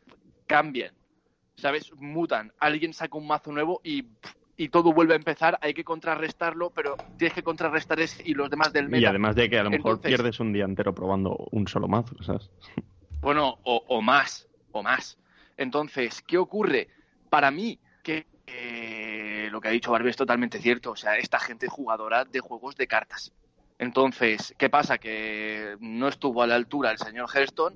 cambian. 0.48 0.94
¿Sabes? 1.58 1.92
Mutan. 1.96 2.54
Alguien 2.60 2.94
saca 2.94 3.18
un 3.18 3.28
mazo 3.28 3.52
nuevo 3.52 3.80
y 3.82 4.06
y 4.58 4.70
todo 4.70 4.94
vuelve 4.94 5.14
a 5.14 5.18
empezar, 5.18 5.58
hay 5.62 5.74
que 5.74 5.84
contrarrestarlo, 5.84 6.70
pero 6.70 6.96
tienes 7.18 7.34
que 7.34 7.44
contrarrestar 7.44 8.00
ese 8.00 8.24
y 8.26 8.34
los 8.34 8.50
demás 8.50 8.72
del 8.72 8.88
meta. 8.88 9.02
Y 9.02 9.06
además 9.06 9.36
de 9.36 9.50
que 9.50 9.60
a 9.60 9.64
lo 9.64 9.70
mejor 9.70 10.00
pierdes 10.00 10.40
un 10.40 10.54
día 10.54 10.66
entero 10.66 10.94
probando 10.94 11.36
un 11.52 11.68
solo 11.68 11.88
mazo, 11.88 12.16
¿sabes? 12.24 12.50
Bueno, 13.22 13.58
o, 13.64 14.02
más, 14.02 14.48
o 14.72 14.84
más. 14.84 15.18
Entonces, 15.58 16.22
¿qué 16.22 16.38
ocurre? 16.38 16.90
Para 17.30 17.52
mí, 17.52 17.80
que 18.04 18.28
lo 19.52 19.60
que 19.60 19.68
ha 19.68 19.72
dicho 19.72 19.92
Barbie 19.92 20.12
es 20.12 20.16
totalmente 20.16 20.60
cierto. 20.60 20.92
O 20.92 20.96
sea, 20.96 21.18
esta 21.18 21.40
gente 21.40 21.68
jugadora 21.68 22.24
de 22.26 22.40
juegos 22.40 22.76
de 22.76 22.88
cartas. 22.88 23.34
Entonces, 23.80 24.54
¿qué 24.58 24.70
pasa? 24.70 24.98
Que 24.98 25.76
no 25.80 26.08
estuvo 26.08 26.44
a 26.44 26.48
la 26.48 26.56
altura 26.56 26.92
el 26.92 26.98
señor 26.98 27.28
Hearthstone 27.34 27.76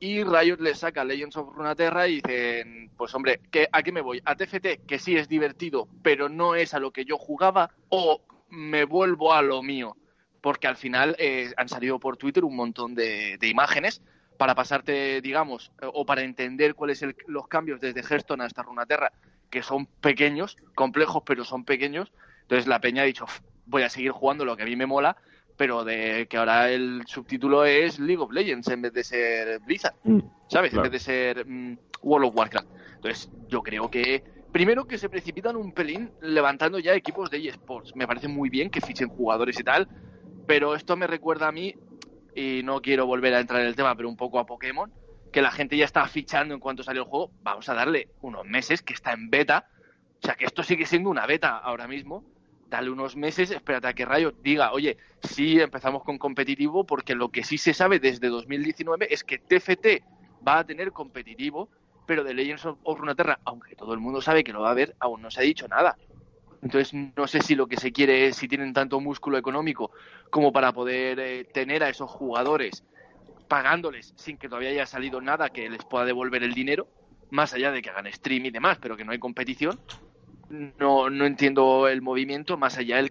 y 0.00 0.22
Riot 0.22 0.60
le 0.60 0.74
saca 0.74 1.04
Legends 1.04 1.36
of 1.36 1.54
Runeterra 1.54 2.06
y 2.06 2.20
dicen, 2.20 2.90
pues 2.96 3.14
hombre, 3.14 3.40
¿qué, 3.50 3.68
¿a 3.72 3.82
qué 3.82 3.92
me 3.92 4.00
voy? 4.00 4.20
¿A 4.24 4.36
TFT? 4.36 4.86
Que 4.86 4.98
sí 4.98 5.16
es 5.16 5.28
divertido, 5.28 5.88
pero 6.02 6.28
no 6.28 6.54
es 6.54 6.74
a 6.74 6.78
lo 6.78 6.92
que 6.92 7.04
yo 7.04 7.18
jugaba, 7.18 7.70
o 7.88 8.22
me 8.50 8.84
vuelvo 8.84 9.32
a 9.32 9.42
lo 9.42 9.62
mío. 9.62 9.96
Porque 10.40 10.68
al 10.68 10.76
final 10.76 11.16
eh, 11.18 11.52
han 11.56 11.68
salido 11.68 11.98
por 11.98 12.16
Twitter 12.16 12.44
un 12.44 12.54
montón 12.54 12.94
de, 12.94 13.38
imágenes 13.42 14.02
para 14.36 14.54
pasarte, 14.54 15.20
digamos, 15.20 15.72
o 15.82 16.06
para 16.06 16.22
entender 16.22 16.76
cuáles 16.76 17.00
son 17.00 17.16
los 17.26 17.48
cambios 17.48 17.80
desde 17.80 18.02
Hearthstone 18.02 18.44
hasta 18.44 18.62
Runeterra, 18.62 19.12
que 19.50 19.64
son 19.64 19.86
pequeños, 19.86 20.56
complejos, 20.76 21.24
pero 21.26 21.44
son 21.44 21.64
pequeños. 21.64 22.12
Entonces 22.42 22.68
la 22.68 22.80
peña 22.80 23.02
ha 23.02 23.06
dicho, 23.06 23.26
voy 23.66 23.82
a 23.82 23.88
seguir 23.88 24.12
jugando 24.12 24.44
lo 24.44 24.56
que 24.56 24.62
a 24.62 24.66
mí 24.66 24.76
me 24.76 24.86
mola, 24.86 25.16
pero 25.58 25.84
de 25.84 26.28
que 26.30 26.36
ahora 26.36 26.70
el 26.70 27.02
subtítulo 27.06 27.64
es 27.64 27.98
League 27.98 28.22
of 28.22 28.32
Legends 28.32 28.68
en 28.68 28.80
vez 28.80 28.92
de 28.92 29.02
ser 29.02 29.58
Blizzard, 29.66 29.96
mm, 30.04 30.20
¿sabes? 30.48 30.72
En 30.72 30.82
vez 30.82 30.92
de 30.92 30.98
ser 31.00 31.44
mm, 31.44 31.76
World 32.02 32.28
of 32.28 32.36
Warcraft. 32.36 32.68
Entonces, 32.94 33.28
yo 33.48 33.60
creo 33.62 33.90
que 33.90 34.22
primero 34.52 34.86
que 34.86 34.98
se 34.98 35.08
precipitan 35.08 35.56
un 35.56 35.72
pelín 35.72 36.12
levantando 36.22 36.78
ya 36.78 36.94
equipos 36.94 37.28
de 37.30 37.48
eSports. 37.48 37.96
Me 37.96 38.06
parece 38.06 38.28
muy 38.28 38.48
bien 38.48 38.70
que 38.70 38.80
fichen 38.80 39.08
jugadores 39.08 39.58
y 39.58 39.64
tal, 39.64 39.88
pero 40.46 40.76
esto 40.76 40.96
me 40.96 41.08
recuerda 41.08 41.48
a 41.48 41.52
mí, 41.52 41.74
y 42.36 42.62
no 42.62 42.80
quiero 42.80 43.06
volver 43.06 43.34
a 43.34 43.40
entrar 43.40 43.60
en 43.60 43.66
el 43.66 43.74
tema, 43.74 43.96
pero 43.96 44.08
un 44.08 44.16
poco 44.16 44.38
a 44.38 44.46
Pokémon, 44.46 44.92
que 45.32 45.42
la 45.42 45.50
gente 45.50 45.76
ya 45.76 45.84
está 45.84 46.06
fichando 46.06 46.54
en 46.54 46.60
cuanto 46.60 46.84
sale 46.84 47.00
el 47.00 47.04
juego. 47.04 47.32
Vamos 47.42 47.68
a 47.68 47.74
darle 47.74 48.10
unos 48.22 48.46
meses 48.46 48.80
que 48.80 48.94
está 48.94 49.12
en 49.12 49.28
beta. 49.28 49.66
O 50.22 50.26
sea, 50.26 50.36
que 50.36 50.44
esto 50.44 50.62
sigue 50.62 50.86
siendo 50.86 51.10
una 51.10 51.26
beta 51.26 51.58
ahora 51.58 51.88
mismo 51.88 52.37
dale 52.68 52.90
unos 52.90 53.16
meses, 53.16 53.50
espérate 53.50 53.88
a 53.88 53.94
que 53.94 54.04
Rayo 54.04 54.32
diga, 54.42 54.72
oye, 54.72 54.98
sí 55.22 55.60
empezamos 55.60 56.04
con 56.04 56.18
competitivo, 56.18 56.84
porque 56.84 57.14
lo 57.14 57.30
que 57.30 57.44
sí 57.44 57.58
se 57.58 57.72
sabe 57.74 57.98
desde 57.98 58.28
2019 58.28 59.12
es 59.12 59.24
que 59.24 59.38
TFT 59.38 60.04
va 60.46 60.58
a 60.58 60.64
tener 60.64 60.92
competitivo, 60.92 61.68
pero 62.06 62.24
de 62.24 62.34
Legends 62.34 62.66
of 62.66 62.98
Runeterra, 62.98 63.40
aunque 63.44 63.74
todo 63.74 63.94
el 63.94 64.00
mundo 64.00 64.20
sabe 64.20 64.44
que 64.44 64.52
lo 64.52 64.60
va 64.60 64.68
a 64.68 64.72
haber, 64.72 64.94
aún 65.00 65.22
no 65.22 65.30
se 65.30 65.40
ha 65.40 65.44
dicho 65.44 65.66
nada. 65.68 65.96
Entonces, 66.62 66.92
no 66.92 67.26
sé 67.26 67.40
si 67.40 67.54
lo 67.54 67.66
que 67.66 67.76
se 67.76 67.92
quiere 67.92 68.26
es 68.26 68.36
si 68.36 68.48
tienen 68.48 68.72
tanto 68.72 69.00
músculo 69.00 69.38
económico 69.38 69.92
como 70.30 70.52
para 70.52 70.72
poder 70.72 71.18
eh, 71.20 71.44
tener 71.52 71.84
a 71.84 71.88
esos 71.88 72.10
jugadores 72.10 72.84
pagándoles 73.46 74.12
sin 74.16 74.36
que 74.36 74.48
todavía 74.48 74.70
haya 74.70 74.86
salido 74.86 75.20
nada 75.20 75.48
que 75.48 75.70
les 75.70 75.84
pueda 75.84 76.04
devolver 76.04 76.42
el 76.42 76.52
dinero, 76.52 76.88
más 77.30 77.54
allá 77.54 77.70
de 77.70 77.80
que 77.80 77.90
hagan 77.90 78.12
stream 78.12 78.46
y 78.46 78.50
demás, 78.50 78.78
pero 78.80 78.96
que 78.96 79.04
no 79.04 79.12
hay 79.12 79.18
competición, 79.18 79.78
no, 80.50 81.10
no 81.10 81.26
entiendo 81.26 81.88
el 81.88 82.02
movimiento 82.02 82.56
más 82.56 82.78
allá 82.78 83.02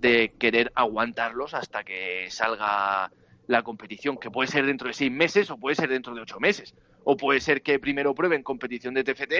de 0.00 0.32
querer 0.38 0.72
aguantarlos 0.74 1.54
hasta 1.54 1.84
que 1.84 2.26
salga 2.30 3.10
la 3.46 3.62
competición, 3.62 4.16
que 4.16 4.30
puede 4.30 4.48
ser 4.48 4.66
dentro 4.66 4.88
de 4.88 4.94
seis 4.94 5.12
meses 5.12 5.50
o 5.50 5.58
puede 5.58 5.76
ser 5.76 5.88
dentro 5.88 6.14
de 6.14 6.22
ocho 6.22 6.40
meses. 6.40 6.74
O 7.04 7.16
puede 7.16 7.40
ser 7.40 7.62
que 7.62 7.78
primero 7.78 8.14
prueben 8.14 8.42
competición 8.42 8.94
de 8.94 9.04
TFT 9.04 9.32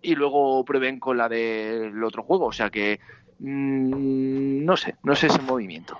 y 0.00 0.14
luego 0.14 0.64
prueben 0.64 0.98
con 0.98 1.18
la 1.18 1.28
del 1.28 2.02
otro 2.02 2.22
juego. 2.22 2.46
O 2.46 2.52
sea 2.52 2.70
que 2.70 3.00
mm, 3.38 4.64
no 4.64 4.76
sé, 4.76 4.96
no 5.02 5.14
sé 5.14 5.26
ese 5.26 5.42
movimiento. 5.42 5.98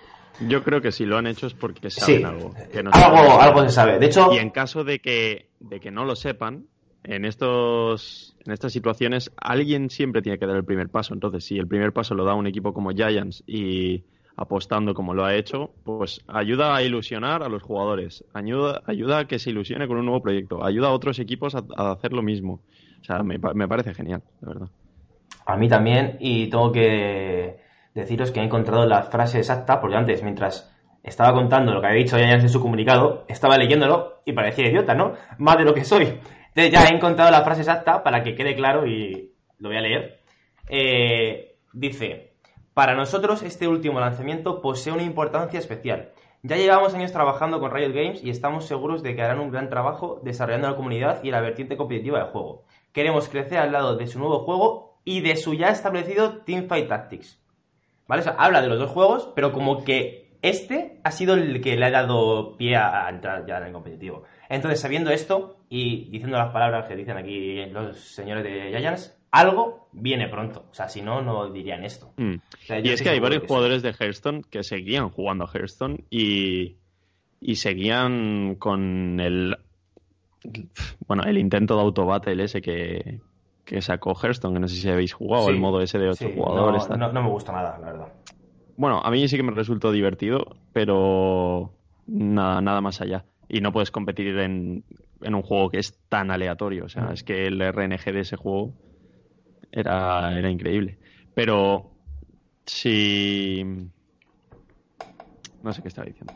Yo 0.49 0.65
creo 0.65 0.81
que 0.81 0.93
si 0.93 1.05
lo 1.05 1.19
han 1.19 1.27
hecho 1.27 1.47
es 1.47 1.55
porque 1.55 1.91
saben 1.91 2.25
algo. 2.25 2.55
algo, 2.93 3.41
algo 3.41 3.63
se 3.65 3.71
sabe. 3.71 3.99
De 3.99 4.07
hecho, 4.07 4.33
y 4.33 4.39
en 4.39 4.51
caso 4.51 4.83
de 4.83 5.01
que, 5.01 5.51
de 5.61 5.79
que 5.79 5.91
no 5.91 6.05
lo 6.05 6.17
sepan, 6.17 6.67
en 7.05 7.25
estos 7.25 8.37
en 8.45 8.53
estas 8.53 8.73
situaciones 8.73 9.31
alguien 9.37 9.91
siempre 9.91 10.23
tiene 10.23 10.39
que 10.39 10.47
dar 10.47 10.57
el 10.57 10.65
primer 10.65 10.89
paso. 10.89 11.15
Entonces, 11.15 11.45
si 11.45 11.59
el 11.59 11.69
primer 11.69 11.93
paso 11.93 12.15
lo 12.15 12.25
da 12.25 12.35
un 12.35 12.47
equipo 12.47 12.73
como 12.73 12.91
Giants 12.91 13.45
y 13.47 14.05
apostando 14.37 14.95
como 14.95 15.15
lo 15.15 15.25
ha 15.25 15.35
hecho, 15.35 15.71
pues 15.85 16.25
ayuda 16.27 16.75
a 16.75 16.83
ilusionar 16.83 17.43
a 17.43 17.49
los 17.49 17.63
jugadores, 17.63 18.25
ayuda, 18.33 18.83
ayuda 18.87 19.21
a 19.21 19.25
que 19.27 19.39
se 19.39 19.51
ilusione 19.51 19.87
con 19.87 19.99
un 19.99 20.07
nuevo 20.07 20.23
proyecto, 20.23 20.65
ayuda 20.65 20.89
a 20.89 20.93
otros 20.93 21.19
equipos 21.19 21.55
a, 21.55 21.93
hacer 21.93 22.13
lo 22.13 22.23
mismo. 22.23 22.61
O 23.01 23.05
sea, 23.05 23.23
me, 23.23 23.39
me, 23.39 23.69
parece 23.69 23.95
genial, 23.95 24.23
de 24.41 24.47
verdad. 24.47 24.69
A 25.47 25.57
mí 25.57 25.69
también, 25.69 26.17
y 26.21 26.49
tengo 26.49 26.73
que 26.73 27.59
deciros 27.95 28.31
que 28.31 28.41
he 28.41 28.45
encontrado 28.45 28.87
la 28.87 29.03
frase 29.03 29.39
exacta, 29.39 29.81
porque 29.81 29.97
antes, 29.97 30.23
mientras 30.23 30.73
estaba 31.03 31.35
contando 31.35 31.73
lo 31.73 31.81
que 31.81 31.89
había 31.89 32.05
dicho 32.05 32.17
Giants 32.17 32.45
en 32.45 32.51
su 32.51 32.61
comunicado, 32.61 33.25
estaba 33.29 33.59
leyéndolo 33.59 34.23
y 34.25 34.33
parecía 34.33 34.69
idiota, 34.69 34.95
¿no? 34.95 35.15
Más 35.39 35.59
de 35.59 35.65
lo 35.65 35.75
que 35.75 35.85
soy. 35.85 36.21
Entonces 36.55 36.73
ya 36.73 36.87
he 36.87 36.95
encontrado 36.95 37.31
la 37.31 37.45
frase 37.45 37.63
exacta 37.63 38.03
para 38.03 38.23
que 38.23 38.35
quede 38.35 38.55
claro 38.55 38.87
y 38.87 39.33
lo 39.59 39.69
voy 39.69 39.79
a 39.79 39.81
leer. 39.81 40.21
Eh, 40.69 41.57
dice, 41.73 42.35
para 42.75 42.95
nosotros 42.95 43.43
este 43.43 43.69
último 43.69 44.01
lanzamiento 44.01 44.61
posee 44.61 44.93
una 44.93 45.03
importancia 45.03 45.59
especial. 45.59 46.11
Ya 46.43 46.57
llevamos 46.57 46.93
años 46.95 47.13
trabajando 47.13 47.61
con 47.61 47.71
Riot 47.71 47.93
Games 47.93 48.23
y 48.23 48.29
estamos 48.29 48.67
seguros 48.67 49.03
de 49.03 49.15
que 49.15 49.23
harán 49.23 49.41
un 49.41 49.51
gran 49.51 49.71
trabajo 49.71 50.21
desarrollando 50.25 50.69
la 50.69 50.77
comunidad 50.77 51.23
y 51.23 51.31
la 51.31 51.41
vertiente 51.41 51.77
competitiva 51.77 52.19
del 52.19 52.29
juego. 52.29 52.65
Queremos 52.93 53.29
crecer 53.29 53.59
al 53.59 53.73
lado 53.73 53.97
de 53.97 54.07
su 54.07 54.19
nuevo 54.19 54.41
juego 54.41 54.99
y 55.05 55.21
de 55.21 55.37
su 55.37 55.55
ya 55.55 55.69
establecido 55.69 56.39
Teamfight 56.39 56.89
Tactics. 56.89 57.41
¿Vale? 58.09 58.25
Habla 58.37 58.61
de 58.61 58.69
los 58.69 58.79
dos 58.79 58.91
juegos, 58.91 59.31
pero 59.35 59.53
como 59.53 59.85
que 59.85 60.22
este 60.43 61.01
ha 61.05 61.11
sido 61.11 61.35
el 61.35 61.61
que 61.61 61.77
le 61.77 61.87
ha 61.87 61.91
dado 61.91 62.57
pie 62.57 62.77
a 62.77 63.09
entrar 63.09 63.47
ya 63.47 63.59
en 63.59 63.65
el 63.65 63.73
competitivo. 63.73 64.25
Entonces, 64.49 64.81
sabiendo 64.81 65.11
esto 65.11 65.57
y 65.69 66.11
diciendo 66.11 66.37
las 66.37 66.53
palabras 66.53 66.87
que 66.87 66.97
dicen 66.97 67.17
aquí 67.17 67.65
los 67.67 67.97
señores 67.99 68.45
de 68.45 68.77
Giants, 68.77 69.17
algo 69.31 69.89
viene 69.93 70.29
pronto. 70.29 70.67
O 70.71 70.75
sea, 70.75 70.89
si 70.89 71.01
no, 71.01 71.23
no 71.23 71.51
dirían 71.51 71.85
esto. 71.85 72.13
Mm. 72.17 72.35
y 72.85 72.89
es 72.91 73.01
que 73.01 73.09
hay 73.09 73.21
varios 73.21 73.45
jugadores 73.47 73.83
de 73.83 73.95
Hearthstone 73.99 74.43
que 74.51 74.63
seguían 74.63 75.09
jugando 75.09 75.45
a 75.45 75.51
Hearthstone 75.53 76.05
y, 76.11 76.77
y 77.41 77.57
seguían 77.57 78.57
con 78.57 79.21
el 79.21 79.57
bueno, 81.07 81.23
el 81.25 81.39
intento 81.39 81.77
de 81.77 81.83
autobattle 81.83 82.45
ese 82.45 82.61
que, 82.61 83.21
que 83.65 83.81
sacó 83.81 84.15
Hearthstone, 84.15 84.55
que 84.55 84.61
no 84.61 84.69
sé 84.69 84.77
si 84.77 84.89
habéis 84.89 85.13
jugado, 85.13 85.49
el 85.49 85.59
modo 85.59 85.81
ese 85.81 85.99
de 85.99 86.15
jugadores. 86.35 86.89
No, 86.91 87.13
no, 87.13 87.23
me 87.23 87.31
gusta 87.31 87.53
nada, 87.53 87.79
la 87.79 87.87
verdad. 87.87 88.09
Bueno, 88.77 89.01
a 89.03 89.11
mí 89.11 89.27
sí 89.29 89.37
que 89.37 89.43
me 89.43 89.53
resultó 89.53 89.93
divertido, 89.93 90.57
pero 90.73 91.73
nada, 92.07 92.61
nada 92.61 92.81
más 92.81 93.01
allá 93.01 93.25
y 93.53 93.61
no 93.61 93.71
puedes 93.71 93.91
competir 93.91 94.39
en, 94.39 94.83
un 95.21 95.43
juego 95.43 95.69
que 95.69 95.79
es 95.79 96.01
tan 96.09 96.31
aleatorio. 96.31 96.87
O 96.87 96.89
sea, 96.89 97.05
mm. 97.05 97.13
es 97.13 97.23
que 97.23 97.47
el 97.47 97.61
RNG 97.61 98.13
de 98.13 98.21
ese 98.21 98.37
juego 98.37 98.73
era, 99.71 100.37
era 100.37 100.51
increíble. 100.51 100.99
Pero 101.35 101.91
si... 102.65 103.63
No 105.63 105.73
sé 105.73 105.83
qué 105.83 105.89
estaba 105.89 106.07
diciendo. 106.07 106.33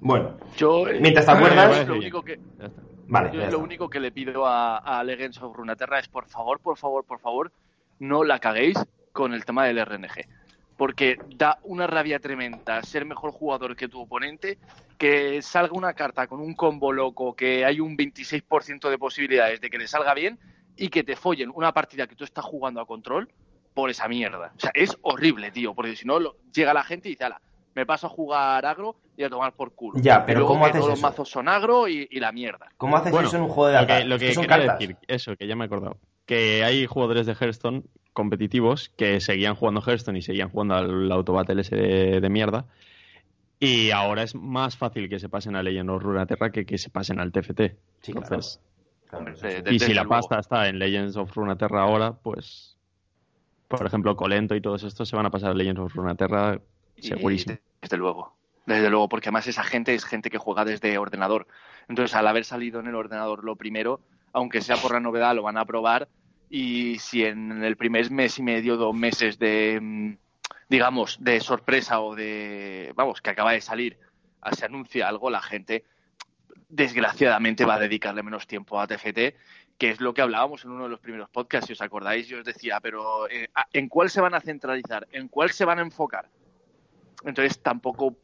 Bueno, 0.00 0.36
yo, 0.56 0.84
mientras 1.00 1.26
te 1.26 1.32
acuerdas... 1.32 1.86
Lo 1.86 1.94
único 1.94 2.22
que... 2.22 2.40
Vale, 3.06 3.48
lo 3.48 3.60
único 3.60 3.88
que 3.88 4.00
le 4.00 4.10
pido 4.10 4.46
a, 4.46 4.78
a 4.78 5.04
Legends 5.04 5.40
of 5.40 5.54
Runeterra 5.54 6.00
es 6.00 6.08
por 6.08 6.26
favor, 6.26 6.58
por 6.58 6.76
favor, 6.76 7.04
por 7.04 7.20
favor, 7.20 7.52
no 8.00 8.24
la 8.24 8.40
caguéis 8.40 8.76
con 9.12 9.32
el 9.32 9.44
tema 9.44 9.64
del 9.64 9.86
RNG 9.86 10.26
porque 10.76 11.18
da 11.36 11.58
una 11.62 11.86
rabia 11.86 12.18
tremenda 12.18 12.82
ser 12.82 13.04
mejor 13.04 13.30
jugador 13.32 13.76
que 13.76 13.88
tu 13.88 14.00
oponente, 14.00 14.58
que 14.98 15.40
salga 15.42 15.72
una 15.72 15.94
carta 15.94 16.26
con 16.26 16.40
un 16.40 16.54
combo 16.54 16.92
loco, 16.92 17.34
que 17.34 17.64
hay 17.64 17.80
un 17.80 17.96
26% 17.96 18.88
de 18.90 18.98
posibilidades 18.98 19.60
de 19.60 19.70
que 19.70 19.78
le 19.78 19.88
salga 19.88 20.14
bien 20.14 20.38
y 20.76 20.88
que 20.88 21.04
te 21.04 21.16
follen 21.16 21.50
una 21.54 21.72
partida 21.72 22.06
que 22.06 22.14
tú 22.14 22.24
estás 22.24 22.44
jugando 22.44 22.80
a 22.80 22.86
control 22.86 23.28
por 23.74 23.90
esa 23.90 24.08
mierda. 24.08 24.52
O 24.56 24.60
sea, 24.60 24.70
es 24.74 24.96
horrible, 25.02 25.50
tío, 25.50 25.74
porque 25.74 25.96
si 25.96 26.06
no 26.06 26.18
llega 26.52 26.74
la 26.74 26.84
gente 26.84 27.08
y 27.08 27.12
dice, 27.12 27.24
ala, 27.24 27.40
me 27.74 27.84
paso 27.84 28.06
a 28.06 28.10
jugar 28.10 28.64
agro 28.64 28.96
y 29.16 29.24
a 29.24 29.28
tomar 29.28 29.52
por 29.52 29.74
culo. 29.74 30.00
Ya, 30.00 30.24
pero 30.24 30.46
¿cómo 30.46 30.64
haces 30.64 30.80
todos 30.80 30.90
los 30.90 31.00
mazos 31.00 31.28
son 31.28 31.48
agro 31.48 31.88
y, 31.88 32.08
la 32.18 32.32
mierda. 32.32 32.68
¿Cómo 32.78 32.96
haces 32.96 33.12
eso 33.12 33.36
en 33.36 33.42
un 33.42 33.48
juego 33.48 33.68
de 33.68 33.80
Lo 33.80 34.18
que, 34.18 34.34
lo 34.34 34.42
que 34.42 34.58
decir, 34.58 34.96
eso, 35.06 35.36
que 35.36 35.46
ya 35.46 35.56
me 35.56 35.64
he 35.64 35.66
acordado. 35.66 35.98
Que 36.24 36.64
hay 36.64 36.86
jugadores 36.86 37.26
de 37.26 37.34
Hearthstone 37.34 37.84
competitivos 38.16 38.88
que 38.96 39.20
seguían 39.20 39.54
jugando 39.54 39.82
Hearthstone 39.82 40.18
y 40.18 40.22
seguían 40.22 40.48
jugando 40.48 40.74
al 40.74 41.12
autobattle 41.12 41.60
ese 41.60 41.76
de, 41.76 42.28
mierda. 42.30 42.64
Y 43.60 43.90
ahora 43.90 44.22
es 44.22 44.34
más 44.34 44.76
fácil 44.76 45.08
que 45.08 45.20
se 45.20 45.28
pasen 45.28 45.54
a 45.54 45.62
Legend 45.62 45.90
of 45.90 46.02
Runeterra 46.02 46.50
que 46.50 46.64
que 46.64 46.78
se 46.78 46.88
pasen 46.88 47.20
al 47.20 47.30
TFT. 47.30 47.60
Entonces, 48.08 48.58
y 49.70 49.78
si 49.78 49.92
la 49.92 50.06
pasta 50.06 50.38
está 50.38 50.68
en 50.68 50.78
Legends 50.78 51.16
of 51.16 51.34
Runeterra 51.34 51.82
ahora, 51.82 52.14
pues, 52.14 52.76
por 53.68 53.86
ejemplo, 53.86 54.16
Colento 54.16 54.54
y 54.54 54.62
todos 54.62 54.82
estos 54.82 55.08
se 55.08 55.14
van 55.14 55.26
a 55.26 55.30
pasar 55.30 55.50
a 55.50 55.54
Legends 55.54 55.80
of 55.80 55.94
Runeterra 55.94 56.58
segurísimo. 56.98 57.58
desde 57.82 57.96
luego. 57.98 58.34
Desde 58.64 58.90
luego, 58.90 59.08
porque 59.08 59.28
además 59.28 59.46
esa 59.46 59.62
gente 59.62 59.94
es 59.94 60.04
gente 60.04 60.30
que 60.30 60.38
juega 60.38 60.64
desde 60.64 60.96
ordenador. 60.98 61.46
Entonces, 61.88 62.16
al 62.16 62.26
haber 62.26 62.44
salido 62.46 62.80
en 62.80 62.88
el 62.88 62.94
ordenador 62.94 63.44
lo 63.44 63.56
primero, 63.56 64.00
aunque 64.32 64.62
sea 64.62 64.76
por 64.76 64.92
la 64.92 65.00
novedad, 65.00 65.36
lo 65.36 65.42
van 65.42 65.58
a 65.58 65.66
probar 65.66 66.08
y 66.48 66.98
si 66.98 67.24
en 67.24 67.64
el 67.64 67.76
primer 67.76 68.10
mes 68.10 68.38
y 68.38 68.42
medio, 68.42 68.76
dos 68.76 68.94
meses 68.94 69.38
de, 69.38 69.78
mm, 69.80 70.16
digamos, 70.68 71.18
de 71.20 71.40
sorpresa 71.40 72.00
o 72.00 72.14
de, 72.14 72.92
vamos, 72.94 73.20
que 73.20 73.30
acaba 73.30 73.52
de 73.52 73.60
salir, 73.60 73.98
se 74.52 74.64
anuncia 74.64 75.08
algo, 75.08 75.30
la 75.30 75.42
gente 75.42 75.84
desgraciadamente 76.68 77.64
va 77.64 77.74
a 77.74 77.80
dedicarle 77.80 78.22
menos 78.22 78.46
tiempo 78.46 78.80
a 78.80 78.86
TFT, 78.86 79.34
que 79.78 79.90
es 79.90 80.00
lo 80.00 80.14
que 80.14 80.22
hablábamos 80.22 80.64
en 80.64 80.70
uno 80.70 80.84
de 80.84 80.90
los 80.90 81.00
primeros 81.00 81.28
podcasts, 81.30 81.66
si 81.66 81.72
os 81.72 81.80
acordáis, 81.82 82.28
yo 82.28 82.38
os 82.38 82.44
decía, 82.44 82.80
pero 82.80 83.28
eh, 83.28 83.48
¿en 83.72 83.88
cuál 83.88 84.10
se 84.10 84.20
van 84.20 84.34
a 84.34 84.40
centralizar? 84.40 85.06
¿En 85.12 85.28
cuál 85.28 85.50
se 85.50 85.64
van 85.64 85.78
a 85.78 85.82
enfocar? 85.82 86.28
Entonces 87.24 87.60
tampoco 87.60 88.16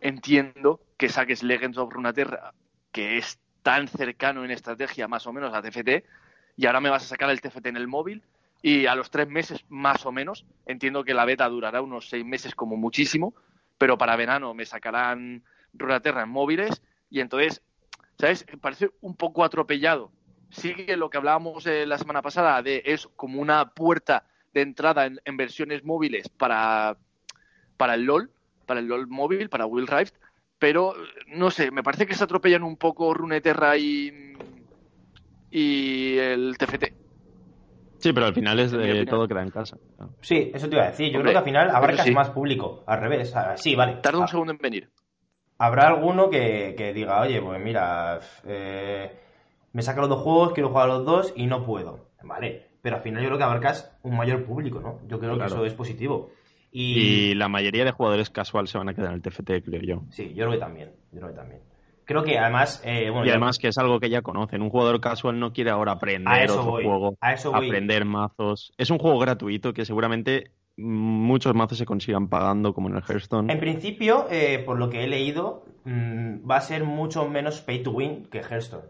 entiendo 0.00 0.80
que 0.96 1.08
saques 1.08 1.42
Legends 1.42 1.78
of 1.78 1.92
Runeterra, 1.92 2.54
que 2.92 3.18
es 3.18 3.38
tan 3.62 3.88
cercano 3.88 4.44
en 4.44 4.50
estrategia 4.50 5.08
más 5.08 5.26
o 5.26 5.32
menos 5.32 5.54
a 5.54 5.62
TFT, 5.62 6.04
y 6.56 6.66
ahora 6.66 6.80
me 6.80 6.90
vas 6.90 7.04
a 7.04 7.08
sacar 7.08 7.30
el 7.30 7.40
TFT 7.40 7.66
en 7.66 7.76
el 7.76 7.88
móvil, 7.88 8.22
y 8.62 8.86
a 8.86 8.94
los 8.94 9.10
tres 9.10 9.28
meses 9.28 9.64
más 9.68 10.06
o 10.06 10.12
menos, 10.12 10.46
entiendo 10.66 11.04
que 11.04 11.14
la 11.14 11.24
beta 11.24 11.48
durará 11.48 11.82
unos 11.82 12.08
seis 12.08 12.24
meses 12.24 12.54
como 12.54 12.76
muchísimo, 12.76 13.34
pero 13.76 13.98
para 13.98 14.16
verano 14.16 14.54
me 14.54 14.64
sacarán 14.64 15.44
Runeterra 15.74 16.22
en 16.22 16.30
móviles, 16.30 16.82
y 17.10 17.20
entonces, 17.20 17.62
¿sabes? 18.18 18.46
Parece 18.60 18.90
un 19.00 19.16
poco 19.16 19.44
atropellado. 19.44 20.12
Sigue 20.50 20.96
lo 20.96 21.10
que 21.10 21.18
hablábamos 21.18 21.66
eh, 21.66 21.84
la 21.84 21.98
semana 21.98 22.22
pasada, 22.22 22.62
de 22.62 22.82
es 22.86 23.06
como 23.16 23.40
una 23.40 23.70
puerta 23.70 24.24
de 24.52 24.62
entrada 24.62 25.06
en, 25.06 25.36
versiones 25.36 25.84
móviles 25.84 26.28
para, 26.28 26.96
para 27.76 27.94
el 27.94 28.04
LOL, 28.04 28.30
para 28.64 28.80
el 28.80 28.86
LOL 28.86 29.08
móvil, 29.08 29.48
para 29.48 29.66
Will 29.66 29.88
Rift, 29.88 30.14
pero 30.58 30.94
no 31.26 31.50
sé, 31.50 31.70
me 31.70 31.82
parece 31.82 32.06
que 32.06 32.14
se 32.14 32.24
atropellan 32.24 32.62
un 32.62 32.76
poco 32.76 33.12
Runeterra 33.12 33.76
y, 33.76 34.34
y 35.54 36.18
el 36.18 36.58
TFT. 36.58 36.84
Sí, 37.98 38.12
pero 38.12 38.26
al 38.26 38.34
final 38.34 38.58
es 38.58 38.72
de 38.72 39.06
todo 39.06 39.28
queda 39.28 39.40
en 39.40 39.50
casa. 39.50 39.78
Sí, 40.20 40.50
eso 40.52 40.68
te 40.68 40.74
iba 40.74 40.84
a 40.84 40.90
decir. 40.90 41.12
Yo 41.12 41.20
creo 41.20 41.32
que 41.32 41.38
al 41.38 41.44
final 41.44 41.70
abarcas 41.70 42.10
más 42.10 42.30
público. 42.30 42.82
Al 42.86 43.00
revés. 43.00 43.32
Sí, 43.54 43.76
vale. 43.76 43.98
Tarda 44.02 44.18
un 44.18 44.24
ah. 44.24 44.28
segundo 44.28 44.52
en 44.52 44.58
venir. 44.58 44.90
Habrá 45.56 45.86
alguno 45.86 46.28
que, 46.28 46.74
que 46.76 46.92
diga, 46.92 47.20
oye, 47.20 47.40
pues 47.40 47.62
mira, 47.62 48.18
eh, 48.44 49.16
me 49.72 49.82
saca 49.82 50.00
los 50.00 50.10
dos 50.10 50.22
juegos, 50.22 50.52
quiero 50.52 50.70
jugar 50.70 50.90
a 50.90 50.94
los 50.94 51.06
dos 51.06 51.32
y 51.36 51.46
no 51.46 51.64
puedo. 51.64 52.08
Vale. 52.24 52.66
Pero 52.82 52.96
al 52.96 53.02
final 53.02 53.22
yo 53.22 53.28
creo 53.28 53.38
que 53.38 53.44
abarcas 53.44 53.96
un 54.02 54.16
mayor 54.16 54.44
público, 54.44 54.80
¿no? 54.80 55.00
Yo 55.06 55.20
creo 55.20 55.38
que 55.38 55.44
eso 55.44 55.64
es 55.64 55.72
positivo. 55.72 56.32
Y... 56.72 57.32
la 57.34 57.48
mayoría 57.48 57.84
de 57.84 57.92
jugadores 57.92 58.28
casual 58.28 58.66
se 58.66 58.76
van 58.76 58.88
a 58.88 58.94
quedar 58.94 59.10
en 59.10 59.14
el 59.14 59.22
TFT, 59.22 59.64
creo 59.64 59.80
yo. 59.82 60.02
Sí, 60.10 60.34
yo 60.34 60.46
creo 60.46 60.50
que 60.50 60.58
también. 60.58 60.90
Yo 61.12 61.20
creo 61.20 61.30
que 61.30 61.36
también. 61.36 61.60
Creo 62.04 62.22
que 62.22 62.38
además. 62.38 62.82
Eh, 62.84 63.10
y 63.24 63.28
además 63.28 63.58
que 63.58 63.68
es 63.68 63.78
algo 63.78 64.00
que 64.00 64.10
ya 64.10 64.22
conocen. 64.22 64.62
Un 64.62 64.70
jugador 64.70 65.00
casual 65.00 65.38
no 65.38 65.52
quiere 65.52 65.70
ahora 65.70 65.92
aprender 65.92 66.50
otro 66.50 66.62
juego, 66.64 67.16
aprender 67.20 68.04
mazos. 68.04 68.72
Es 68.76 68.90
un 68.90 68.98
juego 68.98 69.18
gratuito 69.18 69.72
que 69.72 69.84
seguramente 69.84 70.50
muchos 70.76 71.54
mazos 71.54 71.78
se 71.78 71.86
consigan 71.86 72.28
pagando, 72.28 72.74
como 72.74 72.88
en 72.88 72.96
el 72.96 73.02
Hearthstone. 73.02 73.52
En 73.52 73.60
principio, 73.60 74.26
eh, 74.30 74.62
por 74.64 74.78
lo 74.78 74.90
que 74.90 75.04
he 75.04 75.06
leído, 75.06 75.64
mm, 75.84 76.48
va 76.48 76.56
a 76.56 76.60
ser 76.60 76.84
mucho 76.84 77.28
menos 77.28 77.60
pay 77.60 77.82
to 77.82 77.92
win 77.92 78.26
que 78.26 78.38
Hearthstone. 78.38 78.84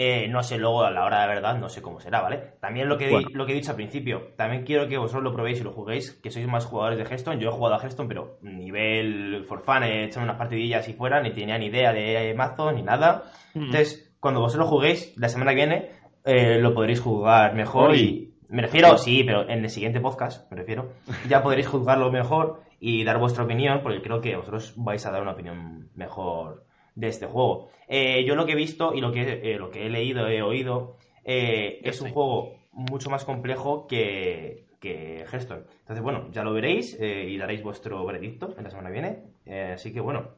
Eh, 0.00 0.28
no 0.28 0.44
sé, 0.44 0.58
luego 0.58 0.84
a 0.84 0.92
la 0.92 1.04
hora 1.04 1.22
de 1.22 1.26
verdad 1.26 1.58
no 1.58 1.68
sé 1.68 1.82
cómo 1.82 1.98
será, 1.98 2.20
¿vale? 2.20 2.52
También 2.60 2.88
lo 2.88 2.96
que, 2.96 3.10
lo 3.32 3.44
que 3.44 3.50
he 3.50 3.54
dicho 3.56 3.70
al 3.70 3.76
principio, 3.76 4.28
también 4.36 4.62
quiero 4.62 4.86
que 4.86 4.96
vosotros 4.96 5.24
lo 5.24 5.32
probéis 5.32 5.58
y 5.58 5.64
lo 5.64 5.72
juguéis, 5.72 6.12
que 6.22 6.30
sois 6.30 6.46
más 6.46 6.66
jugadores 6.66 6.98
de 6.98 7.04
Hearthstone. 7.04 7.40
Yo 7.40 7.48
he 7.48 7.52
jugado 7.52 7.74
a 7.74 7.80
Hearthstone, 7.80 8.08
pero 8.08 8.38
nivel 8.40 9.44
for 9.48 9.64
fun, 9.64 9.82
he 9.82 10.04
hecho 10.04 10.20
unas 10.20 10.36
partidillas 10.36 10.88
y 10.88 10.92
fuera, 10.92 11.20
ni 11.20 11.32
tenía 11.32 11.58
ni 11.58 11.66
idea 11.66 11.92
de 11.92 12.32
mazo 12.32 12.70
ni 12.70 12.82
nada. 12.82 13.24
Mm. 13.54 13.64
Entonces, 13.64 14.14
cuando 14.20 14.38
vosotros 14.38 14.66
lo 14.66 14.70
juguéis, 14.70 15.18
la 15.18 15.28
semana 15.28 15.50
que 15.50 15.56
viene, 15.56 15.90
eh, 16.24 16.60
lo 16.60 16.72
podréis 16.74 17.00
jugar 17.00 17.54
mejor 17.54 17.96
y... 17.96 18.34
Me 18.50 18.62
refiero, 18.62 18.96
sí, 18.98 19.24
pero 19.24 19.48
en 19.48 19.64
el 19.64 19.68
siguiente 19.68 20.00
podcast, 20.00 20.48
me 20.52 20.58
refiero, 20.58 20.92
ya 21.28 21.42
podréis 21.42 21.66
juzgarlo 21.66 22.12
mejor 22.12 22.62
y 22.78 23.02
dar 23.02 23.18
vuestra 23.18 23.42
opinión, 23.42 23.80
porque 23.82 24.00
creo 24.00 24.20
que 24.20 24.36
vosotros 24.36 24.74
vais 24.76 25.04
a 25.04 25.10
dar 25.10 25.22
una 25.22 25.32
opinión 25.32 25.90
mejor 25.96 26.67
de 26.98 27.08
este 27.08 27.26
juego. 27.26 27.68
Eh, 27.86 28.24
yo 28.24 28.34
lo 28.34 28.44
que 28.44 28.52
he 28.52 28.56
visto 28.56 28.92
y 28.92 29.00
lo 29.00 29.12
que, 29.12 29.22
eh, 29.22 29.56
lo 29.56 29.70
que 29.70 29.86
he 29.86 29.88
leído, 29.88 30.26
he 30.26 30.42
oído, 30.42 30.96
eh, 31.24 31.80
es 31.84 32.00
un 32.00 32.10
juego 32.10 32.56
mucho 32.72 33.08
más 33.08 33.24
complejo 33.24 33.86
que, 33.86 34.66
que 34.80 35.24
Hearthstone. 35.30 35.62
Entonces, 35.80 36.02
bueno, 36.02 36.28
ya 36.32 36.42
lo 36.42 36.52
veréis 36.52 36.98
y 37.00 37.36
daréis 37.38 37.62
vuestro 37.62 38.04
veredicto 38.04 38.54
en 38.56 38.64
la 38.64 38.70
semana 38.70 38.88
que 38.88 39.00
viene. 39.00 39.72
así 39.72 39.92
que, 39.92 40.00
bueno, 40.00 40.30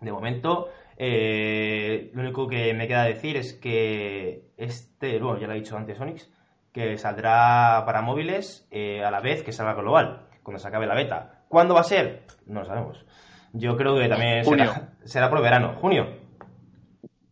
de 0.00 0.12
momento, 0.12 0.68
lo 0.98 2.20
único 2.20 2.48
que 2.48 2.72
me 2.74 2.88
queda 2.88 3.04
decir 3.04 3.36
es 3.36 3.54
que 3.54 4.50
este, 4.56 5.18
bueno, 5.18 5.38
ya 5.38 5.46
lo 5.46 5.52
ha 5.52 5.56
dicho 5.56 5.76
antes 5.76 6.00
Onyx, 6.00 6.30
que 6.72 6.96
saldrá 6.98 7.82
para 7.86 8.02
móviles 8.02 8.68
a 8.72 9.10
la 9.10 9.20
vez 9.20 9.42
que 9.42 9.52
salga 9.52 9.74
global, 9.74 10.26
cuando 10.42 10.58
se 10.58 10.68
acabe 10.68 10.86
la 10.86 10.94
beta. 10.94 11.44
¿Cuándo 11.48 11.74
va 11.74 11.80
a 11.80 11.84
ser? 11.84 12.24
No 12.46 12.60
lo 12.60 12.66
sabemos. 12.66 13.04
Yo 13.52 13.76
creo 13.76 13.98
que 13.98 14.08
también 14.08 14.44
será, 14.44 14.92
será, 15.04 15.30
por 15.30 15.42
verano. 15.42 15.74
¿Junio? 15.80 16.08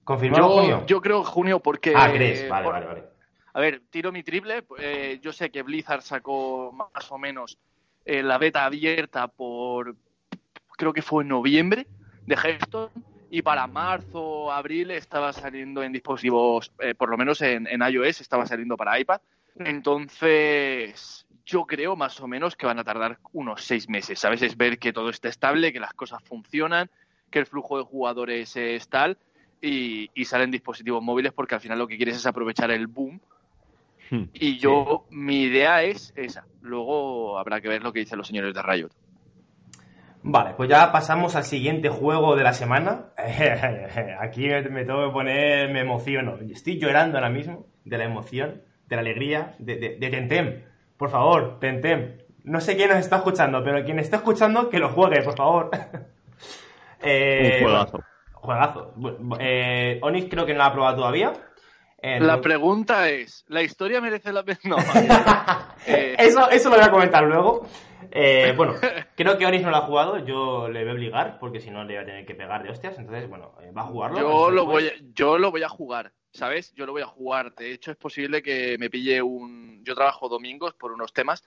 ¿Confirmado 0.05 0.49
junio? 0.49 0.85
Yo 0.87 1.01
creo 1.01 1.23
junio 1.23 1.61
porque... 1.61 1.93
Ah, 1.95 2.11
¿crees? 2.13 2.49
Vale, 2.49 2.69
vale, 2.69 2.87
vale. 2.87 3.05
A 3.53 3.61
ver, 3.61 3.83
tiro 3.91 4.13
mi 4.13 4.23
triple. 4.23 4.65
Eh, 4.79 5.19
yo 5.23 5.33
sé 5.33 5.51
que 5.51 5.63
Blizzard 5.63 6.03
sacó 6.03 6.73
más 6.73 7.11
o 7.11 7.19
menos 7.19 7.59
eh, 8.05 8.23
la 8.23 8.39
beta 8.39 8.65
abierta 8.65 9.29
por... 9.29 9.97
Creo 10.77 10.93
que 10.93 11.03
fue 11.03 11.25
en 11.25 11.29
noviembre 11.29 11.87
de 12.25 12.37
Hearthstone 12.37 12.91
y 13.31 13.43
para 13.43 13.67
marzo, 13.67 14.51
abril 14.51 14.91
estaba 14.91 15.33
saliendo 15.33 15.83
en 15.83 15.93
dispositivos, 15.93 16.73
eh, 16.79 16.95
por 16.95 17.11
lo 17.11 17.17
menos 17.17 17.43
en, 17.43 17.67
en, 17.67 17.83
iOS, 17.83 18.21
estaba 18.21 18.47
saliendo 18.47 18.77
para 18.77 18.99
iPad. 18.99 19.21
Entonces, 19.59 21.27
yo 21.49 21.65
creo 21.65 21.97
más 21.97 22.21
o 22.21 22.29
menos 22.29 22.57
que 22.57 22.67
van 22.67 22.79
a 22.79 22.85
tardar 22.85 23.19
unos 23.33 23.65
seis 23.65 23.89
meses, 23.89 24.21
¿sabes? 24.21 24.43
Es 24.43 24.57
ver 24.57 24.79
que 24.79 24.93
todo 24.93 25.09
está 25.09 25.29
estable, 25.29 25.73
que 25.73 25.81
las 25.81 25.95
cosas 25.95 26.23
funcionan, 26.23 26.91
que 27.31 27.39
el 27.39 27.47
flujo 27.47 27.79
de 27.79 27.85
jugadores 27.85 28.55
es 28.55 28.87
tal 28.89 29.17
y, 29.63 30.11
salen 30.27 30.51
dispositivos 30.51 31.03
móviles 31.03 31.33
porque 31.33 31.55
al 31.55 31.63
final 31.63 31.79
lo 31.79 31.89
que 31.89 31.97
quieres 31.97 32.17
es 32.17 32.27
aprovechar 32.27 32.71
el 32.71 32.87
boom. 32.87 33.19
Hmm. 34.11 34.25
Y 34.35 34.59
yo, 34.59 35.07
mi 35.11 35.43
idea 35.45 35.83
es 35.83 36.13
esa. 36.17 36.45
Luego 36.61 37.39
habrá 37.39 37.63
que 37.63 37.69
ver 37.69 37.83
lo 37.83 37.95
que 37.95 38.01
dicen 38.01 38.19
los 38.19 38.27
señores 38.27 38.55
de 38.55 38.63
Riot. 38.63 38.91
Vale, 40.23 40.53
pues 40.55 40.69
ya 40.69 40.93
pasamos 40.93 41.35
al 41.35 41.45
siguiente 41.45 41.89
juego 41.89 42.37
de 42.37 42.43
la 42.43 42.53
semana. 42.53 43.07
Aquí 44.21 44.49
me, 44.49 44.85
tengo 44.85 45.07
que 45.07 45.13
poner, 45.13 45.73
me 45.73 45.81
emociono. 45.81 46.37
Estoy 46.51 46.79
llorando 46.79 47.17
ahora 47.17 47.31
mismo 47.31 47.67
de 47.87 47.97
la 47.97 48.05
emoción, 48.05 48.63
de 48.87 48.97
la 48.97 49.01
alegría, 49.01 49.55
de, 49.59 49.77
de, 49.77 49.97
de 49.97 50.11
Tentem. 50.11 50.68
Por 50.99 51.11
favor, 51.11 51.59
Tentem. 51.61 52.19
No 52.45 52.61
sé 52.61 52.77
quién 52.77 52.91
nos 52.91 52.99
está 52.99 53.17
escuchando, 53.17 53.63
pero 53.63 53.85
quien 53.85 53.99
está 53.99 54.17
escuchando, 54.17 54.69
que 54.69 54.79
lo 54.79 54.91
juegue, 54.91 55.23
por 55.23 55.37
favor. 55.37 55.71
eh, 57.03 57.61
Un 57.61 57.69
juegazo. 57.69 58.05
Juegazo. 58.33 58.95
Eh, 59.39 59.99
Onix 60.03 60.29
creo 60.29 60.45
que 60.45 60.53
no 60.53 60.59
lo 60.59 60.65
ha 60.65 60.73
probado 60.73 60.97
todavía. 60.97 61.33
Eh, 62.01 62.21
la 62.21 62.41
pregunta 62.41 63.09
es, 63.09 63.45
¿la 63.49 63.63
historia 63.63 64.01
merece 64.01 64.33
la 64.33 64.45
pena? 64.45 64.59
No. 64.65 64.77
Eh, 65.87 66.17
eso, 66.19 66.51
eso 66.51 66.69
lo 66.69 66.77
voy 66.77 66.85
a 66.85 66.91
comentar 66.91 67.25
luego. 67.25 67.67
Eh, 68.11 68.53
bueno, 68.57 68.75
creo 69.15 69.39
que 69.39 69.47
Onix 69.47 69.63
no 69.63 69.71
lo 69.71 69.77
ha 69.77 69.87
jugado, 69.87 70.19
yo 70.19 70.69
le 70.69 70.83
voy 70.83 70.91
a 70.91 70.95
obligar, 70.95 71.39
porque 71.39 71.61
si 71.61 71.71
no 71.71 71.85
le 71.85 71.95
voy 71.95 72.03
a 72.03 72.07
tener 72.07 72.27
que 72.27 72.35
pegar 72.35 72.63
de 72.63 72.71
hostias, 72.71 72.99
entonces, 72.99 73.29
bueno, 73.29 73.55
va 73.75 73.83
a 73.83 73.87
jugarlo. 73.87 74.19
Yo 74.19 74.51
lo, 74.51 74.67
voy 74.67 74.89
a, 74.89 74.93
yo 75.15 75.39
lo 75.39 75.51
voy 75.51 75.63
a 75.63 75.69
jugar. 75.69 76.13
¿Sabes? 76.33 76.73
Yo 76.75 76.87
lo 76.87 76.93
voy 76.93 77.03
a 77.03 77.07
jugar. 77.07 77.55
De 77.55 77.73
hecho, 77.73 77.91
es 77.91 77.97
posible 77.97 78.43
que 78.43 78.77
me 78.79 78.91
pille 78.91 79.23
un... 79.23 79.83
Yo 79.85 79.95
trabajo 79.95 80.29
domingos 80.29 80.75
por 80.75 80.93
unos 80.93 81.13
temas. 81.13 81.45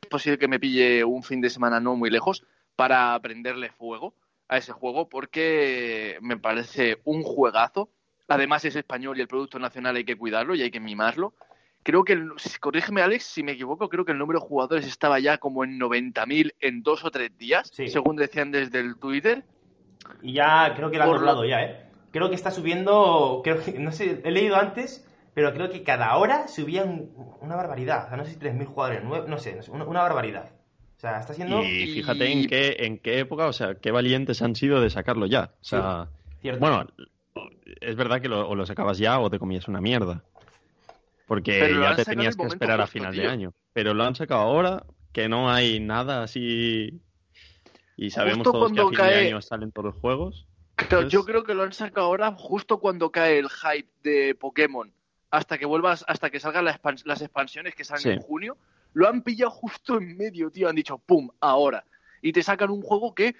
Es 0.00 0.08
posible 0.08 0.38
que 0.38 0.48
me 0.48 0.60
pille 0.60 1.04
un 1.04 1.22
fin 1.22 1.40
de 1.40 1.50
semana 1.50 1.80
no 1.80 1.96
muy 1.96 2.10
lejos 2.10 2.44
para 2.76 3.14
aprenderle 3.14 3.70
fuego 3.70 4.14
a 4.48 4.56
ese 4.56 4.72
juego 4.72 5.08
porque 5.08 6.18
me 6.20 6.38
parece 6.38 7.00
un 7.04 7.22
juegazo. 7.22 7.90
Además 8.28 8.64
es 8.64 8.76
español 8.76 9.18
y 9.18 9.22
el 9.22 9.28
producto 9.28 9.58
nacional 9.58 9.96
hay 9.96 10.04
que 10.04 10.16
cuidarlo 10.16 10.54
y 10.54 10.62
hay 10.62 10.70
que 10.70 10.80
mimarlo. 10.80 11.34
Creo 11.82 12.04
que, 12.04 12.12
el, 12.12 12.32
corrígeme 12.60 13.02
Alex 13.02 13.24
si 13.24 13.42
me 13.42 13.52
equivoco, 13.52 13.88
creo 13.88 14.04
que 14.04 14.12
el 14.12 14.18
número 14.18 14.40
de 14.40 14.46
jugadores 14.46 14.86
estaba 14.86 15.18
ya 15.20 15.38
como 15.38 15.64
en 15.64 15.80
90.000 15.80 16.54
en 16.60 16.82
dos 16.82 17.04
o 17.04 17.10
tres 17.10 17.36
días, 17.38 17.70
según 17.72 18.16
decían 18.16 18.50
desde 18.50 18.80
el 18.80 18.96
Twitter. 18.96 19.44
Y 20.22 20.34
ya 20.34 20.74
creo 20.76 20.90
que 20.90 20.98
lo 20.98 21.04
han 21.04 21.10
doblado 21.12 21.44
ya, 21.44 21.62
¿eh? 21.62 21.87
Creo 22.10 22.28
que 22.28 22.34
está 22.34 22.50
subiendo, 22.50 23.40
creo 23.44 23.62
que, 23.62 23.78
no 23.78 23.92
sé, 23.92 24.20
he 24.24 24.30
leído 24.30 24.56
antes, 24.56 25.06
pero 25.34 25.52
creo 25.52 25.70
que 25.70 25.82
cada 25.82 26.16
hora 26.16 26.48
subían 26.48 27.10
una 27.40 27.56
barbaridad. 27.56 28.06
O 28.06 28.08
sea, 28.08 28.16
no 28.16 28.24
sé 28.24 28.32
si 28.32 28.38
3.000 28.38 28.64
jugadores, 28.66 29.04
no 29.04 29.38
sé, 29.38 29.60
una, 29.70 29.84
barbaridad. 29.84 30.50
O 30.96 31.00
sea, 31.00 31.20
está 31.20 31.34
siendo... 31.34 31.62
Y 31.62 31.86
fíjate 31.94 32.32
en 32.32 32.48
qué, 32.48 32.76
en 32.80 32.98
qué 32.98 33.20
época, 33.20 33.46
o 33.46 33.52
sea, 33.52 33.76
qué 33.76 33.92
valientes 33.92 34.42
han 34.42 34.56
sido 34.56 34.80
de 34.80 34.90
sacarlo 34.90 35.26
ya. 35.26 35.52
O 35.60 35.64
sea, 35.64 36.08
bueno, 36.58 36.86
es 37.80 37.94
verdad 37.94 38.20
que 38.20 38.28
lo, 38.28 38.48
o 38.48 38.56
lo 38.56 38.66
sacabas 38.66 38.98
ya 38.98 39.20
o 39.20 39.30
te 39.30 39.38
comías 39.38 39.68
una 39.68 39.80
mierda. 39.80 40.24
Porque 41.28 41.76
ya 41.78 41.94
te 41.94 42.04
tenías 42.04 42.36
que 42.36 42.46
esperar 42.46 42.80
a 42.80 42.86
final 42.86 43.14
de 43.14 43.28
año. 43.28 43.52
Pero 43.74 43.94
lo 43.94 44.02
han 44.02 44.16
sacado 44.16 44.40
ahora, 44.40 44.84
que 45.12 45.28
no 45.28 45.50
hay 45.50 45.78
nada 45.78 46.22
así... 46.22 47.00
Y 47.96 48.10
sabemos 48.10 48.44
todos 48.44 48.72
que 48.72 48.80
a 48.80 48.86
fin 48.86 48.96
de 48.96 49.28
año 49.28 49.42
salen 49.42 49.72
todos 49.72 49.92
los 49.92 50.00
juegos 50.00 50.47
yo 51.08 51.24
creo 51.24 51.44
que 51.44 51.54
lo 51.54 51.62
han 51.62 51.72
sacado 51.72 52.06
ahora 52.06 52.32
justo 52.32 52.78
cuando 52.78 53.10
cae 53.10 53.38
el 53.38 53.48
hype 53.48 53.88
de 54.02 54.34
Pokémon. 54.34 54.92
Hasta 55.30 55.58
que 55.58 55.66
vuelvas, 55.66 56.04
hasta 56.08 56.30
que 56.30 56.40
salgan 56.40 56.64
las, 56.64 57.22
expansiones 57.22 57.74
que 57.74 57.84
salen 57.84 58.12
en 58.12 58.20
junio. 58.20 58.56
Lo 58.94 59.08
han 59.08 59.22
pillado 59.22 59.50
justo 59.50 59.98
en 59.98 60.16
medio, 60.16 60.50
tío. 60.50 60.68
Han 60.68 60.76
dicho, 60.76 60.98
¡pum! 60.98 61.28
Ahora. 61.40 61.84
Y 62.22 62.32
te 62.32 62.42
sacan 62.42 62.70
un 62.70 62.82
juego 62.82 63.14
que 63.14 63.36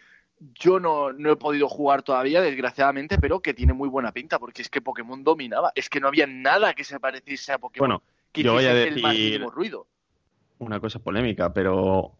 yo 0.54 0.78
no, 0.78 1.12
no 1.12 1.32
he 1.32 1.36
podido 1.36 1.68
jugar 1.68 2.02
todavía, 2.02 2.42
desgraciadamente, 2.42 3.18
pero 3.18 3.40
que 3.40 3.54
tiene 3.54 3.72
muy 3.72 3.88
buena 3.88 4.12
pinta, 4.12 4.38
porque 4.38 4.62
es 4.62 4.68
que 4.68 4.82
Pokémon 4.82 5.24
dominaba. 5.24 5.72
Es 5.74 5.88
que 5.88 6.00
no 6.00 6.08
había 6.08 6.26
nada 6.26 6.74
que 6.74 6.84
se 6.84 7.00
pareciese 7.00 7.52
a 7.52 7.58
Pokémon. 7.58 7.88
Bueno, 7.88 8.02
que 8.32 8.42
yo 8.42 8.52
voy 8.52 8.66
a 8.66 8.72
el 8.72 8.94
decir- 8.94 9.42
ruido. 9.50 9.86
Una 10.58 10.80
cosa 10.80 10.98
polémica, 10.98 11.52
pero 11.52 12.12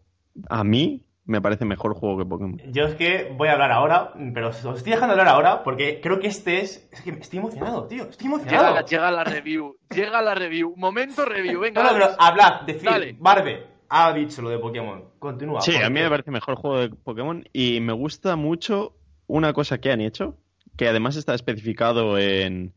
a 0.49 0.63
mí 0.63 1.03
me 1.29 1.41
parece 1.41 1.63
mejor 1.63 1.93
juego 1.93 2.17
que 2.17 2.25
Pokémon. 2.25 2.59
Yo 2.71 2.85
es 2.85 2.95
que 2.95 3.31
voy 3.37 3.49
a 3.49 3.53
hablar 3.53 3.71
ahora, 3.71 4.13
pero 4.33 4.49
os 4.49 4.57
estoy 4.57 4.93
dejando 4.93 5.11
hablar 5.13 5.27
ahora 5.27 5.63
porque 5.63 6.01
creo 6.01 6.19
que 6.19 6.27
este 6.27 6.59
es. 6.61 6.89
Es 6.91 7.01
que 7.01 7.11
estoy 7.11 7.39
emocionado, 7.39 7.85
tío. 7.85 8.03
Estoy 8.03 8.27
Llega, 8.27 8.35
emocionado. 8.41 8.75
la- 8.75 8.85
llega 8.85 9.11
la 9.11 9.23
review, 9.23 9.77
llega 9.93 10.21
la 10.23 10.33
review. 10.33 10.73
Momento 10.75 11.25
review, 11.25 11.59
venga. 11.59 11.83
No, 11.83 11.89
no, 11.91 11.93
pero 11.97 12.09
hablad, 12.17 12.61
decid. 12.61 12.87
Dale. 12.89 13.15
Barbe 13.19 13.63
ha 13.89 14.11
dicho 14.13 14.41
lo 14.41 14.49
de 14.49 14.57
Pokémon. 14.57 15.03
Continúa. 15.19 15.61
Sí, 15.61 15.73
¿por 15.73 15.83
a 15.83 15.89
mí 15.89 15.99
me 16.01 16.09
parece 16.09 16.31
mejor 16.31 16.55
juego 16.55 16.79
de 16.79 16.89
Pokémon 16.89 17.43
y 17.53 17.79
me 17.79 17.93
gusta 17.93 18.35
mucho 18.35 18.95
una 19.27 19.53
cosa 19.53 19.77
que 19.79 19.91
han 19.91 20.01
hecho, 20.01 20.35
que 20.77 20.87
además 20.87 21.15
está 21.15 21.35
especificado 21.35 22.17
en, 22.17 22.73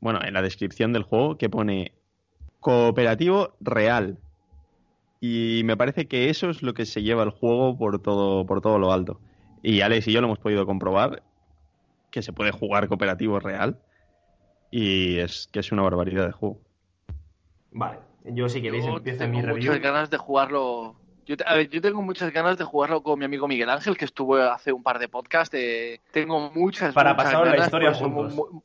bueno, 0.00 0.20
en 0.24 0.34
la 0.34 0.42
descripción 0.42 0.92
del 0.92 1.02
juego, 1.02 1.36
que 1.36 1.48
pone 1.50 1.92
cooperativo 2.60 3.56
real. 3.60 4.18
Y 5.20 5.62
me 5.64 5.76
parece 5.76 6.08
que 6.08 6.30
eso 6.30 6.48
es 6.48 6.62
lo 6.62 6.72
que 6.72 6.86
se 6.86 7.02
lleva 7.02 7.22
el 7.22 7.30
juego 7.30 7.76
por 7.76 8.00
todo, 8.00 8.46
por 8.46 8.60
todo 8.62 8.78
lo 8.78 8.92
alto. 8.92 9.20
Y 9.62 9.82
Alex 9.82 10.08
y 10.08 10.12
yo 10.12 10.20
lo 10.22 10.26
hemos 10.28 10.38
podido 10.38 10.64
comprobar, 10.64 11.22
que 12.10 12.22
se 12.22 12.32
puede 12.32 12.50
jugar 12.52 12.88
cooperativo 12.88 13.38
real. 13.38 13.78
Y 14.70 15.18
es 15.18 15.48
que 15.52 15.60
es 15.60 15.72
una 15.72 15.82
barbaridad 15.82 16.26
de 16.26 16.32
juego. 16.32 16.58
Vale, 17.72 17.98
yo 18.24 18.48
si 18.48 18.62
queréis 18.62 18.86
Yo 18.86 18.96
empiezo 18.96 19.18
tengo 19.18 19.36
mi 19.36 19.42
review. 19.42 19.56
muchas 19.72 19.82
ganas 19.82 20.10
de 20.10 20.16
jugarlo. 20.16 20.96
Yo, 21.26 21.36
a 21.46 21.54
ver, 21.54 21.68
yo 21.68 21.80
tengo 21.82 22.00
muchas 22.02 22.32
ganas 22.32 22.56
de 22.56 22.64
jugarlo 22.64 23.02
con 23.02 23.18
mi 23.18 23.26
amigo 23.26 23.46
Miguel 23.46 23.68
Ángel, 23.68 23.96
que 23.98 24.06
estuvo 24.06 24.36
hace 24.36 24.72
un 24.72 24.82
par 24.82 24.98
de 24.98 25.08
podcasts. 25.08 25.54
eh, 25.54 26.00
tengo 26.12 26.50
muchas 26.50 26.94
Para 26.94 27.12
muchas 27.12 27.24
pasaros 27.32 27.56
la 27.56 27.64
historia 27.64 27.88
por 27.90 27.96
eso 27.96 28.08
juntos. 28.08 28.34
mu- 28.34 28.46
mu- 28.54 28.62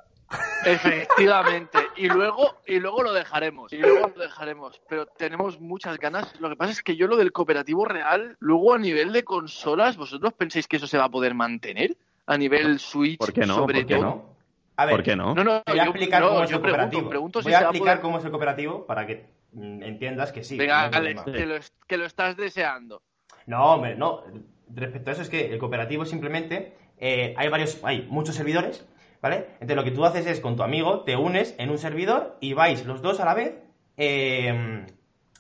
Efectivamente. 0.65 1.77
Y 1.95 2.07
luego, 2.07 2.55
y 2.65 2.79
luego 2.79 3.03
lo 3.03 3.13
dejaremos. 3.13 3.71
Y 3.71 3.77
luego 3.77 4.11
lo 4.15 4.21
dejaremos. 4.23 4.81
Pero 4.89 5.05
tenemos 5.05 5.59
muchas 5.59 5.97
ganas. 5.97 6.39
Lo 6.39 6.49
que 6.49 6.55
pasa 6.55 6.71
es 6.71 6.81
que 6.83 6.95
yo 6.95 7.07
lo 7.07 7.17
del 7.17 7.31
cooperativo 7.31 7.85
real, 7.85 8.35
luego 8.39 8.73
a 8.73 8.77
nivel 8.77 9.13
de 9.13 9.23
consolas, 9.23 9.97
¿vosotros 9.97 10.33
pensáis 10.33 10.67
que 10.67 10.77
eso 10.77 10.87
se 10.87 10.97
va 10.97 11.05
a 11.05 11.09
poder 11.09 11.33
mantener? 11.33 11.95
A 12.27 12.37
nivel 12.37 12.79
Switch, 12.79 13.19
¿Por 13.19 13.33
qué 13.33 13.41
no? 13.45 13.55
sobre 13.55 13.81
¿Por 13.81 13.85
qué 13.87 13.95
¿Por 13.95 14.03
qué 14.03 14.05
todo. 14.05 14.15
no? 14.15 14.35
A 14.77 14.85
ver, 14.85 14.95
¿Por 14.95 15.03
qué 15.03 15.15
no? 15.15 15.35
No, 15.35 15.43
voy 15.65 15.79
a 15.79 15.85
yo- 15.85 15.91
explicar 15.91 16.21
no, 16.21 16.29
cómo 16.29 16.43
es 16.43 16.51
el 16.51 16.59
cooperativo. 16.59 17.09
pregunto 17.09 17.39
si 17.41 17.45
voy 17.45 17.53
a 17.53 17.59
explicar 17.59 17.87
poder- 17.87 18.01
cómo 18.01 18.17
es 18.17 18.25
el 18.25 18.31
cooperativo 18.31 18.85
para 18.85 19.05
que 19.05 19.27
entiendas 19.53 20.31
que 20.31 20.43
sí. 20.43 20.57
Venga, 20.57 20.89
no 20.89 20.97
Alex, 20.97 21.21
lo, 21.27 21.55
que 21.87 21.97
lo 21.97 22.05
estás 22.05 22.35
deseando. 22.35 23.01
No, 23.45 23.75
hombre, 23.75 23.95
no. 23.95 24.23
Respecto 24.73 25.11
a 25.11 25.13
eso 25.13 25.21
es 25.21 25.29
que 25.29 25.53
el 25.53 25.59
cooperativo 25.59 26.03
simplemente 26.05 26.75
eh, 26.97 27.35
hay 27.37 27.47
varios, 27.47 27.79
hay 27.83 28.01
muchos 28.09 28.35
servidores, 28.35 28.85
¿vale? 29.25 29.47
Entonces 29.53 29.75
lo 29.75 29.83
que 29.83 29.89
tú 29.89 30.05
haces 30.05 30.27
es 30.27 30.39
con 30.39 30.55
tu 30.55 30.61
amigo 30.61 30.99
te 30.99 31.15
unes 31.15 31.55
en 31.57 31.71
un 31.71 31.79
servidor 31.79 32.37
y 32.41 32.53
vais 32.53 32.85
los 32.85 33.01
dos 33.01 33.19
a 33.19 33.25
la 33.25 33.33
vez 33.33 33.55
eh, 33.97 34.85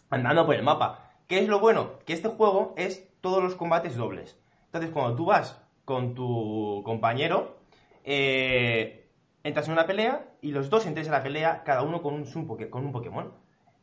andando 0.09 0.47
por 0.47 0.55
el 0.55 0.63
mapa. 0.63 1.11
¿Qué 1.27 1.37
es 1.37 1.47
lo 1.47 1.59
bueno? 1.59 1.99
Que 2.03 2.13
este 2.13 2.29
juego 2.29 2.73
es 2.77 3.07
todos 3.21 3.43
los 3.43 3.53
combates 3.53 3.95
dobles. 3.95 4.39
Entonces 4.65 4.89
cuando 4.89 5.15
tú 5.15 5.25
vas 5.25 5.61
con 5.85 6.15
tu 6.15 6.81
compañero, 6.83 7.57
eh, 8.03 9.07
entras 9.43 9.67
en 9.67 9.73
una 9.73 9.85
pelea 9.85 10.31
y 10.41 10.49
los 10.49 10.71
dos 10.71 10.87
entréis 10.87 11.09
a 11.09 11.11
la 11.11 11.21
pelea, 11.21 11.61
cada 11.63 11.83
uno 11.83 12.01
con 12.01 12.15
un, 12.15 12.25
con 12.71 12.85
un 12.85 12.91
Pokémon. 12.91 13.33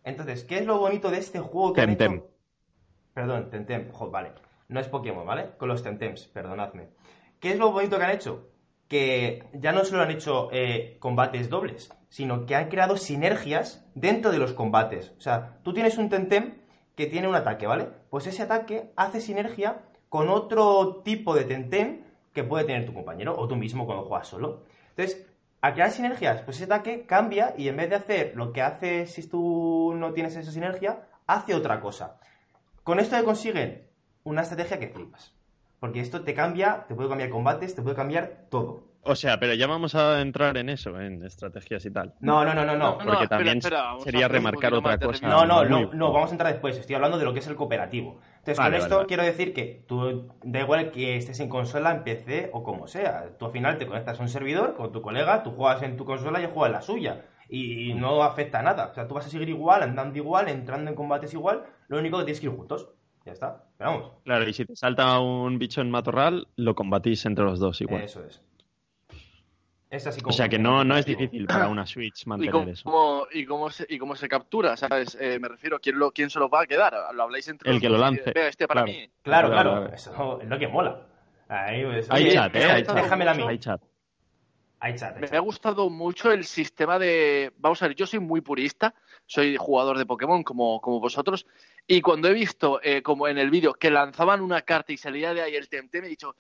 Entonces, 0.03 0.43
¿qué 0.43 0.59
es 0.59 0.67
lo 0.67 0.81
bonito 0.81 1.12
de 1.12 1.19
este 1.19 1.38
juego 1.38 1.75
que 1.75 1.81
han 1.81 1.91
Temtem. 1.91 2.15
hecho? 2.15 2.31
Perdón, 3.15 3.51
Temtem, 3.51 3.93
jo, 3.93 4.11
vale. 4.11 4.33
No 4.67 4.81
es 4.81 4.88
Pokémon, 4.88 5.25
¿vale? 5.25 5.51
Con 5.59 5.69
los 5.69 5.85
Temtems, 5.85 6.27
perdonadme. 6.27 6.88
¿Qué 7.38 7.53
es 7.53 7.59
lo 7.59 7.71
bonito 7.71 7.99
que 7.99 8.05
han 8.05 8.11
hecho? 8.11 8.52
Que 8.92 9.44
ya 9.55 9.72
no 9.72 9.87
solo 9.87 10.02
han 10.02 10.11
hecho 10.11 10.50
eh, 10.52 10.98
combates 11.00 11.48
dobles, 11.48 11.90
sino 12.11 12.44
que 12.44 12.55
han 12.55 12.68
creado 12.68 12.98
sinergias 12.98 13.83
dentro 13.94 14.31
de 14.31 14.37
los 14.37 14.52
combates. 14.52 15.14
O 15.16 15.20
sea, 15.22 15.57
tú 15.62 15.72
tienes 15.72 15.96
un 15.96 16.11
Temtem 16.11 16.59
que 16.94 17.07
tiene 17.07 17.26
un 17.26 17.35
ataque, 17.35 17.66
¿vale? 17.66 17.88
Pues 18.11 18.26
ese 18.26 18.42
ataque 18.42 18.92
hace 18.96 19.22
sinergia 19.22 19.81
con 20.11 20.28
otro 20.28 21.00
tipo 21.07 21.35
de 21.35 21.44
Temtem 21.44 22.02
que 22.35 22.44
puede 22.44 22.66
tener 22.66 22.85
tu 22.85 22.92
compañero 22.92 23.35
o 23.38 23.48
tú 23.48 23.57
mismo 23.57 23.87
cuando 23.87 24.05
juegas 24.05 24.28
solo. 24.28 24.64
Entonces, 24.90 25.26
al 25.62 25.72
crear 25.72 25.90
sinergias, 25.90 26.42
pues 26.42 26.57
ese 26.57 26.66
ataque 26.66 27.07
cambia 27.07 27.55
y 27.57 27.68
en 27.68 27.78
vez 27.78 27.88
de 27.88 27.96
hacer 27.96 28.33
lo 28.37 28.52
que 28.52 28.61
hace 28.61 29.07
si 29.07 29.26
tú 29.26 29.94
no 29.96 30.12
tienes 30.12 30.37
esa 30.37 30.52
sinergia, 30.52 31.09
hace 31.26 31.55
otra 31.55 31.81
cosa. 31.81 32.20
Con 32.85 33.00
esto 33.00 33.16
te 33.16 33.24
consiguen 33.24 33.88
una 34.22 34.42
estrategia 34.42 34.78
que 34.78 34.88
flipas. 34.88 35.35
Porque 35.83 35.99
esto 35.99 36.21
te 36.21 36.33
cambia, 36.33 36.85
te 36.87 36.95
puede 36.95 37.09
cambiar 37.09 37.29
combates, 37.29 37.75
te 37.75 37.83
puede 37.83 37.97
cambiar 37.97 38.47
todo. 38.51 38.85
O 39.01 39.16
sea, 39.16 39.40
pero 39.40 39.55
ya 39.55 39.66
vamos 39.66 39.97
a 39.97 40.21
entrar 40.21 40.57
en 40.57 40.68
eso, 40.68 41.01
en 41.01 41.25
estrategias 41.25 41.85
y 41.87 41.90
tal. 41.90 42.14
No, 42.21 42.45
no, 42.45 42.55
no, 42.55 42.64
no, 42.64 42.77
no. 42.77 42.99
No, 42.99 43.05
Porque 43.05 43.27
también 43.27 43.59
espera, 43.59 43.97
sería 43.99 44.29
remarcar 44.29 44.75
otra 44.75 44.97
cosa. 45.01 45.27
No, 45.27 45.45
no, 45.45 45.64
no, 45.64 45.92
no, 45.92 46.12
vamos 46.12 46.31
a 46.31 46.35
entrar 46.35 46.53
después. 46.53 46.79
Estoy 46.79 46.95
hablando 46.95 47.18
de 47.18 47.25
lo 47.25 47.33
que 47.33 47.40
es 47.40 47.49
el 47.49 47.57
cooperativo. 47.57 48.21
Entonces, 48.38 48.59
Vale, 48.59 48.66
con 48.68 48.73
vale, 48.75 48.77
esto 48.85 48.95
vale. 48.95 49.09
quiero 49.09 49.23
decir 49.25 49.53
que 49.53 49.85
tú, 49.88 50.29
da 50.45 50.61
igual 50.61 50.92
que 50.92 51.16
estés 51.16 51.40
en 51.40 51.49
consola, 51.49 51.90
en 51.90 52.05
PC 52.05 52.51
o 52.53 52.62
como 52.62 52.87
sea. 52.87 53.31
Tú 53.37 53.47
al 53.47 53.51
final 53.51 53.77
te 53.77 53.88
conectas 53.88 54.21
a 54.21 54.23
un 54.23 54.29
servidor 54.29 54.77
con 54.77 54.92
tu 54.92 55.03
colega, 55.03 55.42
tú 55.42 55.51
juegas 55.51 55.83
en 55.83 55.97
tu 55.97 56.05
consola 56.05 56.38
y 56.38 56.45
yo 56.45 56.51
juego 56.51 56.66
en 56.66 56.73
la 56.75 56.83
suya. 56.83 57.25
Y 57.49 57.92
no 57.95 58.23
afecta 58.23 58.61
a 58.61 58.62
nada. 58.62 58.87
O 58.92 58.95
sea, 58.95 59.09
tú 59.09 59.14
vas 59.14 59.27
a 59.27 59.31
seguir 59.31 59.49
igual, 59.49 59.83
andando 59.83 60.16
igual, 60.16 60.49
entrando 60.49 60.88
en 60.88 60.95
combates 60.95 61.35
igual. 61.35 61.64
Lo 61.88 61.99
único 61.99 62.18
que 62.18 62.25
tienes 62.27 62.38
que 62.40 62.47
ir 62.47 62.53
juntos. 62.53 62.88
Ya 63.25 63.33
está. 63.33 63.65
Pero 63.79 63.91
vamos, 63.91 64.13
Claro, 64.25 64.49
y 64.49 64.53
si 64.53 64.65
te 64.65 64.75
salta 64.77 65.19
un 65.21 65.59
bicho 65.59 65.81
en 65.81 65.91
matorral, 65.91 66.49
lo 66.57 66.75
combatís 66.75 67.25
entre 67.27 67.45
los 67.45 67.59
dos 67.61 67.81
igual. 67.81 68.03
eso 68.03 68.25
es. 68.25 68.43
Es 69.91 70.07
así 70.07 70.23
como 70.23 70.31
o 70.33 70.37
sea 70.37 70.49
que 70.49 70.59
no, 70.59 70.85
no 70.85 70.97
es 70.97 71.05
difícil 71.05 71.47
para 71.47 71.69
una 71.69 71.85
Switch 71.87 72.25
¿Y 72.25 72.29
mantener 72.29 72.71
eso. 72.71 72.85
cómo, 72.85 73.27
y, 73.31 73.45
cómo 73.45 73.69
se, 73.71 73.87
¿Y 73.89 73.99
cómo 73.99 74.17
se 74.17 74.27
captura? 74.27 74.75
¿Sabes? 74.77 75.17
Eh, 75.21 75.39
me 75.39 75.49
refiero, 75.49 75.79
¿quién, 75.81 75.99
lo, 75.99 76.11
¿quién 76.13 76.31
se 76.31 76.39
lo 76.39 76.49
va 76.49 76.63
a 76.63 76.67
quedar? 76.67 76.95
¿Lo 77.15 77.23
habláis 77.25 77.47
entre 77.49 77.69
El 77.71 77.77
los 77.77 77.83
que 77.83 77.89
dos? 77.89 77.99
lo 77.99 78.05
lance, 78.05 78.33
este 78.35 78.67
para 78.67 78.85
claro. 78.85 78.99
mí. 78.99 79.09
Claro, 79.23 79.49
Claro, 79.51 79.71
claro. 79.71 79.81
claro. 79.83 79.95
Eso 79.95 80.41
es 80.41 80.49
lo 80.49 80.59
que 80.59 80.69
mola. 80.69 81.03
Ahí, 81.49 81.85
pues, 81.85 82.11
Hay 82.11 82.23
oye, 82.25 82.33
chat, 82.33 82.57
eh, 82.57 82.65
hay 82.65 82.83
chat. 82.85 82.97
Déjamela 82.97 83.31
a 83.33 83.35
mí. 83.35 83.43
Hay 83.47 83.59
chat. 83.59 83.83
Hay 84.85 84.97
chat, 84.97 85.14
hay 85.16 85.31
Me 85.31 85.37
ha 85.37 85.40
gustado 85.40 85.88
mucho 85.88 86.33
el 86.33 86.45
sistema 86.45 86.99
de... 86.99 87.53
Vamos 87.59 87.81
a 87.81 87.87
ver, 87.87 87.97
yo 87.97 88.05
soy 88.05 88.18
muy 88.18 88.40
purista, 88.40 88.95
soy 89.27 89.57
jugador 89.57 89.97
de 89.97 90.05
Pokémon 90.05 90.42
como, 90.42 90.81
como 90.81 90.99
vosotros, 90.99 91.47
y 91.87 92.01
cuando 92.01 92.27
he 92.27 92.33
visto, 92.35 92.81
eh, 92.83 93.01
como 93.01 93.29
en 93.29 93.38
el 93.38 93.49
vídeo, 93.49 93.75
que 93.75 93.92
lanzaban 93.92 94.40
una 94.40 94.62
carta 94.62 94.92
y 94.92 94.97
salía 94.97 95.35
de 95.35 95.42
ahí 95.42 95.55
el 95.55 95.68
Temtem, 95.68 96.05
he 96.05 96.09
dicho... 96.09 96.35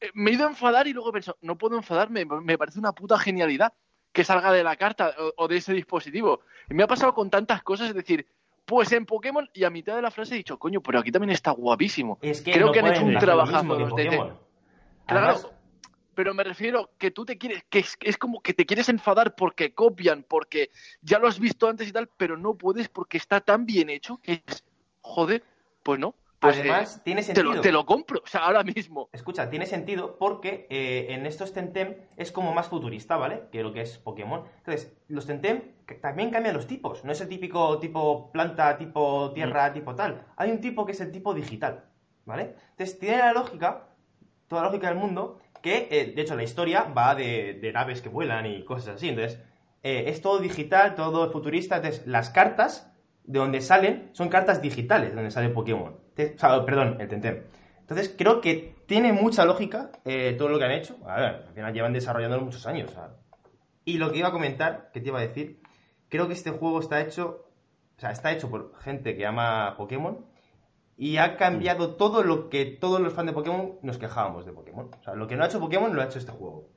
eh, 0.00 0.10
me 0.14 0.30
he 0.30 0.34
ido 0.34 0.46
a 0.46 0.50
enfadar 0.50 0.86
y 0.86 0.92
luego 0.92 1.10
he 1.10 1.14
pensado, 1.14 1.38
no 1.40 1.58
puedo 1.58 1.76
enfadarme, 1.76 2.24
me 2.24 2.56
parece 2.56 2.78
una 2.78 2.92
puta 2.92 3.18
genialidad 3.18 3.72
que 4.12 4.22
salga 4.22 4.52
de 4.52 4.62
la 4.62 4.76
carta 4.76 5.12
o, 5.18 5.44
o 5.44 5.48
de 5.48 5.56
ese 5.56 5.72
dispositivo. 5.72 6.42
Y 6.70 6.74
me 6.74 6.84
ha 6.84 6.86
pasado 6.86 7.14
con 7.14 7.30
tantas 7.30 7.64
cosas, 7.64 7.88
es 7.88 7.94
decir, 7.96 8.28
pues 8.64 8.92
en 8.92 9.06
Pokémon, 9.06 9.50
y 9.52 9.64
a 9.64 9.70
mitad 9.70 9.96
de 9.96 10.02
la 10.02 10.10
frase 10.10 10.34
he 10.34 10.38
dicho, 10.38 10.56
coño, 10.58 10.80
pero 10.80 11.00
aquí 11.00 11.10
también 11.10 11.30
está 11.30 11.50
guapísimo. 11.50 12.18
Es 12.22 12.42
que 12.42 12.52
Creo 12.52 12.66
no 12.66 12.72
que 12.72 12.78
han 12.78 12.86
hecho 12.86 13.04
un 13.04 13.18
trabajazo. 13.18 13.76
Claro, 15.06 15.55
pero 16.16 16.32
me 16.32 16.42
refiero 16.42 16.90
que 16.98 17.10
tú 17.10 17.26
te 17.26 17.36
quieres, 17.36 17.62
que 17.68 17.80
es, 17.80 17.96
es 18.00 18.16
como 18.16 18.40
que 18.40 18.54
te 18.54 18.64
quieres 18.64 18.88
enfadar 18.88 19.36
porque 19.36 19.74
copian, 19.74 20.24
porque 20.26 20.70
ya 21.02 21.18
lo 21.18 21.28
has 21.28 21.38
visto 21.38 21.68
antes 21.68 21.86
y 21.86 21.92
tal, 21.92 22.08
pero 22.16 22.38
no 22.38 22.54
puedes 22.54 22.88
porque 22.88 23.18
está 23.18 23.42
tan 23.42 23.66
bien 23.66 23.90
hecho 23.90 24.16
que 24.22 24.42
es, 24.46 24.64
joder, 25.02 25.44
pues 25.82 26.00
no. 26.00 26.14
Pues, 26.40 26.58
además 26.58 27.02
tiene 27.04 27.20
eh, 27.20 27.24
te, 27.24 27.34
sentido. 27.34 27.54
lo, 27.54 27.60
te 27.60 27.72
lo 27.72 27.84
compro, 27.84 28.22
o 28.24 28.26
sea, 28.26 28.46
ahora 28.46 28.62
mismo. 28.62 29.10
Escucha, 29.12 29.50
tiene 29.50 29.66
sentido 29.66 30.16
porque 30.18 30.66
eh, 30.70 31.06
en 31.10 31.26
estos 31.26 31.52
Temtem 31.52 31.96
es 32.16 32.32
como 32.32 32.54
más 32.54 32.68
futurista, 32.68 33.16
¿vale? 33.16 33.44
Que 33.52 33.62
lo 33.62 33.74
que 33.74 33.82
es 33.82 33.98
Pokémon. 33.98 34.44
Entonces, 34.58 34.96
los 35.08 35.26
Temtem 35.26 35.74
que 35.86 35.96
también 35.96 36.30
cambian 36.30 36.54
los 36.54 36.66
tipos. 36.66 37.04
No 37.04 37.12
es 37.12 37.20
el 37.20 37.28
típico 37.28 37.78
tipo 37.78 38.32
planta, 38.32 38.78
tipo 38.78 39.32
tierra, 39.34 39.72
tipo 39.72 39.94
tal. 39.94 40.26
Hay 40.36 40.50
un 40.50 40.62
tipo 40.62 40.86
que 40.86 40.92
es 40.92 41.00
el 41.00 41.12
tipo 41.12 41.34
digital, 41.34 41.84
¿vale? 42.24 42.54
Entonces, 42.70 42.98
tiene 42.98 43.18
la 43.18 43.34
lógica, 43.34 43.88
toda 44.48 44.62
la 44.62 44.68
lógica 44.68 44.88
del 44.88 44.98
mundo, 44.98 45.40
que 45.62 45.88
eh, 45.90 46.12
de 46.14 46.22
hecho 46.22 46.36
la 46.36 46.42
historia 46.42 46.84
va 46.84 47.14
de, 47.14 47.58
de 47.60 47.72
naves 47.72 48.02
que 48.02 48.08
vuelan 48.08 48.46
y 48.46 48.64
cosas 48.64 48.96
así. 48.96 49.08
Entonces, 49.08 49.40
eh, 49.82 50.10
es 50.10 50.20
todo 50.20 50.38
digital, 50.40 50.94
todo 50.94 51.30
futurista. 51.30 51.76
Entonces, 51.76 52.06
las 52.06 52.30
cartas 52.30 52.92
de 53.24 53.38
donde 53.38 53.60
salen 53.60 54.10
son 54.12 54.28
cartas 54.28 54.60
digitales, 54.60 55.14
donde 55.14 55.30
sale 55.30 55.48
Pokémon. 55.50 55.96
Perdón, 56.14 56.96
el 57.00 57.08
Temtem. 57.08 57.44
Entonces, 57.80 58.12
creo 58.18 58.40
que 58.40 58.74
tiene 58.86 59.12
mucha 59.12 59.44
lógica 59.44 59.92
eh, 60.04 60.34
todo 60.36 60.48
lo 60.48 60.58
que 60.58 60.64
han 60.64 60.72
hecho. 60.72 60.96
A 61.06 61.20
ver, 61.20 61.44
al 61.46 61.54
final 61.54 61.72
llevan 61.72 61.92
desarrollándolo 61.92 62.42
muchos 62.42 62.66
años. 62.66 62.92
Y 63.84 63.98
lo 63.98 64.10
que 64.10 64.18
iba 64.18 64.28
a 64.28 64.32
comentar, 64.32 64.90
que 64.92 65.00
te 65.00 65.08
iba 65.08 65.20
a 65.20 65.22
decir, 65.22 65.60
creo 66.08 66.26
que 66.26 66.34
este 66.34 66.50
juego 66.50 66.80
está 66.80 67.00
hecho, 67.00 67.46
o 67.96 68.00
sea, 68.00 68.10
está 68.10 68.32
hecho 68.32 68.50
por 68.50 68.76
gente 68.80 69.16
que 69.16 69.24
ama 69.24 69.76
Pokémon 69.76 70.25
y 70.96 71.18
ha 71.18 71.36
cambiado 71.36 71.94
todo 71.96 72.22
lo 72.22 72.48
que 72.48 72.64
todos 72.64 73.00
los 73.00 73.12
fans 73.12 73.26
de 73.28 73.32
Pokémon 73.32 73.72
nos 73.82 73.98
quejábamos 73.98 74.46
de 74.46 74.52
Pokémon. 74.52 74.90
O 74.98 75.02
sea, 75.02 75.14
lo 75.14 75.26
que 75.26 75.36
no 75.36 75.44
ha 75.44 75.46
hecho 75.46 75.60
Pokémon 75.60 75.94
lo 75.94 76.02
ha 76.02 76.06
hecho 76.06 76.18
este 76.18 76.32
juego. 76.32 76.68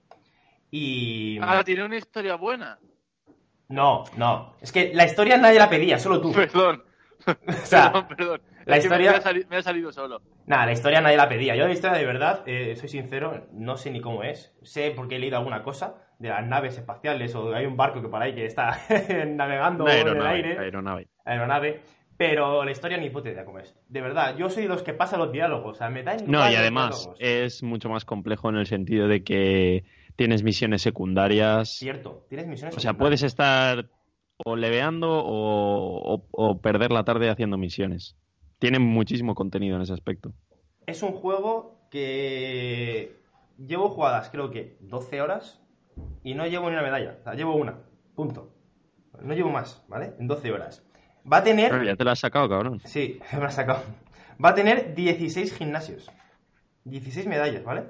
Y... 0.71 1.39
Ah, 1.41 1.63
tiene 1.63 1.83
una 1.85 1.97
historia 1.97 2.35
buena. 2.35 2.77
No, 3.69 4.03
no. 4.17 4.55
Es 4.61 4.71
que 4.71 4.91
la 4.93 5.05
historia 5.05 5.37
nadie 5.37 5.59
la 5.59 5.69
pedía, 5.69 5.99
solo 5.99 6.19
tú. 6.21 6.31
Perdón, 6.33 6.83
O 7.27 7.51
sea, 7.65 7.91
perdón, 7.91 8.07
perdón. 8.15 8.41
La 8.65 8.77
Es 8.77 8.83
historia- 8.85 9.11
me, 9.11 9.17
ha 9.17 9.21
sali- 9.21 9.45
me 9.49 9.57
ha 9.57 9.61
salido 9.63 9.91
solo. 9.91 10.21
Nada, 10.45 10.65
la 10.67 10.71
historia 10.73 11.01
nadie 11.01 11.17
la 11.17 11.27
pedía. 11.29 11.55
Yo 11.55 11.65
la 11.65 11.73
historia 11.73 11.97
de 11.97 12.05
verdad, 12.05 12.43
eh, 12.45 12.75
soy 12.75 12.89
sincero, 12.89 13.47
no 13.53 13.77
sé 13.77 13.89
ni 13.91 13.99
cómo 14.01 14.23
es. 14.23 14.53
Sé 14.63 14.91
porque 14.95 15.15
he 15.15 15.19
leído 15.19 15.37
alguna 15.37 15.63
cosa 15.63 15.95
de 16.19 16.29
las 16.29 16.45
naves 16.45 16.77
espaciales 16.77 17.33
o 17.35 17.53
hay 17.53 17.65
un 17.65 17.77
barco 17.77 18.01
que 18.01 18.09
por 18.09 18.21
ahí 18.21 18.35
que 18.35 18.45
está 18.45 18.77
navegando 19.27 19.87
en 19.87 20.07
el 20.07 20.21
aire, 20.25 20.57
aeronave. 20.59 21.07
aeronave, 21.25 21.81
pero 22.19 22.65
la 22.65 22.71
historia 22.71 22.97
ni 22.97 23.09
puta 23.09 23.29
idea 23.29 23.45
cómo 23.45 23.59
es. 23.59 23.73
De 23.87 24.01
verdad, 24.01 24.35
yo 24.37 24.49
soy 24.49 24.63
de 24.63 24.69
los 24.69 24.83
que 24.83 24.93
pasan 24.93 25.19
los 25.21 25.31
diálogos, 25.31 25.71
o 25.71 25.77
sea, 25.77 25.89
me 25.89 26.03
dan 26.03 26.17
No, 26.27 26.39
y 26.51 26.53
además 26.55 27.09
es 27.17 27.63
mucho 27.63 27.87
más 27.87 28.03
complejo 28.03 28.49
en 28.49 28.57
el 28.57 28.65
sentido 28.65 29.07
de 29.07 29.23
que 29.23 29.85
tienes 30.17 30.43
misiones 30.43 30.81
secundarias. 30.81 31.69
Cierto, 31.77 32.25
tienes 32.27 32.45
misiones 32.45 32.75
O 32.75 32.79
sea, 32.81 32.93
puedes 32.95 33.23
estar 33.23 33.87
o 34.45 34.57
leveando 34.57 35.09
o, 35.09 36.13
o- 36.15 36.25
o 36.31 36.59
perder 36.59 36.91
la 36.91 37.05
tarde 37.05 37.29
haciendo 37.29 37.57
misiones. 37.57 38.17
Tienen 38.59 38.81
muchísimo 38.81 39.33
contenido 39.33 39.77
en 39.77 39.83
ese 39.83 39.93
aspecto. 39.93 40.33
Es 40.87 41.01
un 41.03 41.13
juego 41.13 41.79
que 41.89 43.15
llevo 43.65 43.87
jugadas 43.87 44.29
creo 44.29 44.51
que 44.51 44.75
12 44.81 45.21
horas 45.21 45.61
y 46.23 46.33
no 46.33 46.45
llevo 46.47 46.67
ni 46.69 46.73
una 46.75 46.83
medalla. 46.83 47.15
O 47.21 47.23
sea, 47.23 47.33
llevo 47.33 47.55
una. 47.55 47.79
Punto. 48.13 48.51
No 49.21 49.33
llevo 49.33 49.51
más, 49.51 49.85
¿vale? 49.87 50.15
En 50.19 50.27
12 50.27 50.51
horas. 50.51 50.83
Va 51.31 51.37
a 51.37 51.43
tener... 51.43 51.71
Pero 51.71 51.83
ya 51.83 51.95
te 51.95 52.03
lo 52.03 52.11
has 52.11 52.19
sacado, 52.19 52.49
cabrón. 52.49 52.81
Sí, 52.85 53.19
me 53.33 53.39
lo 53.39 53.45
has 53.47 53.55
sacado. 53.55 53.83
Va 54.43 54.49
a 54.49 54.55
tener 54.55 54.93
16 54.95 55.53
gimnasios. 55.57 56.09
16 56.85 57.27
medallas, 57.27 57.63
¿vale? 57.63 57.83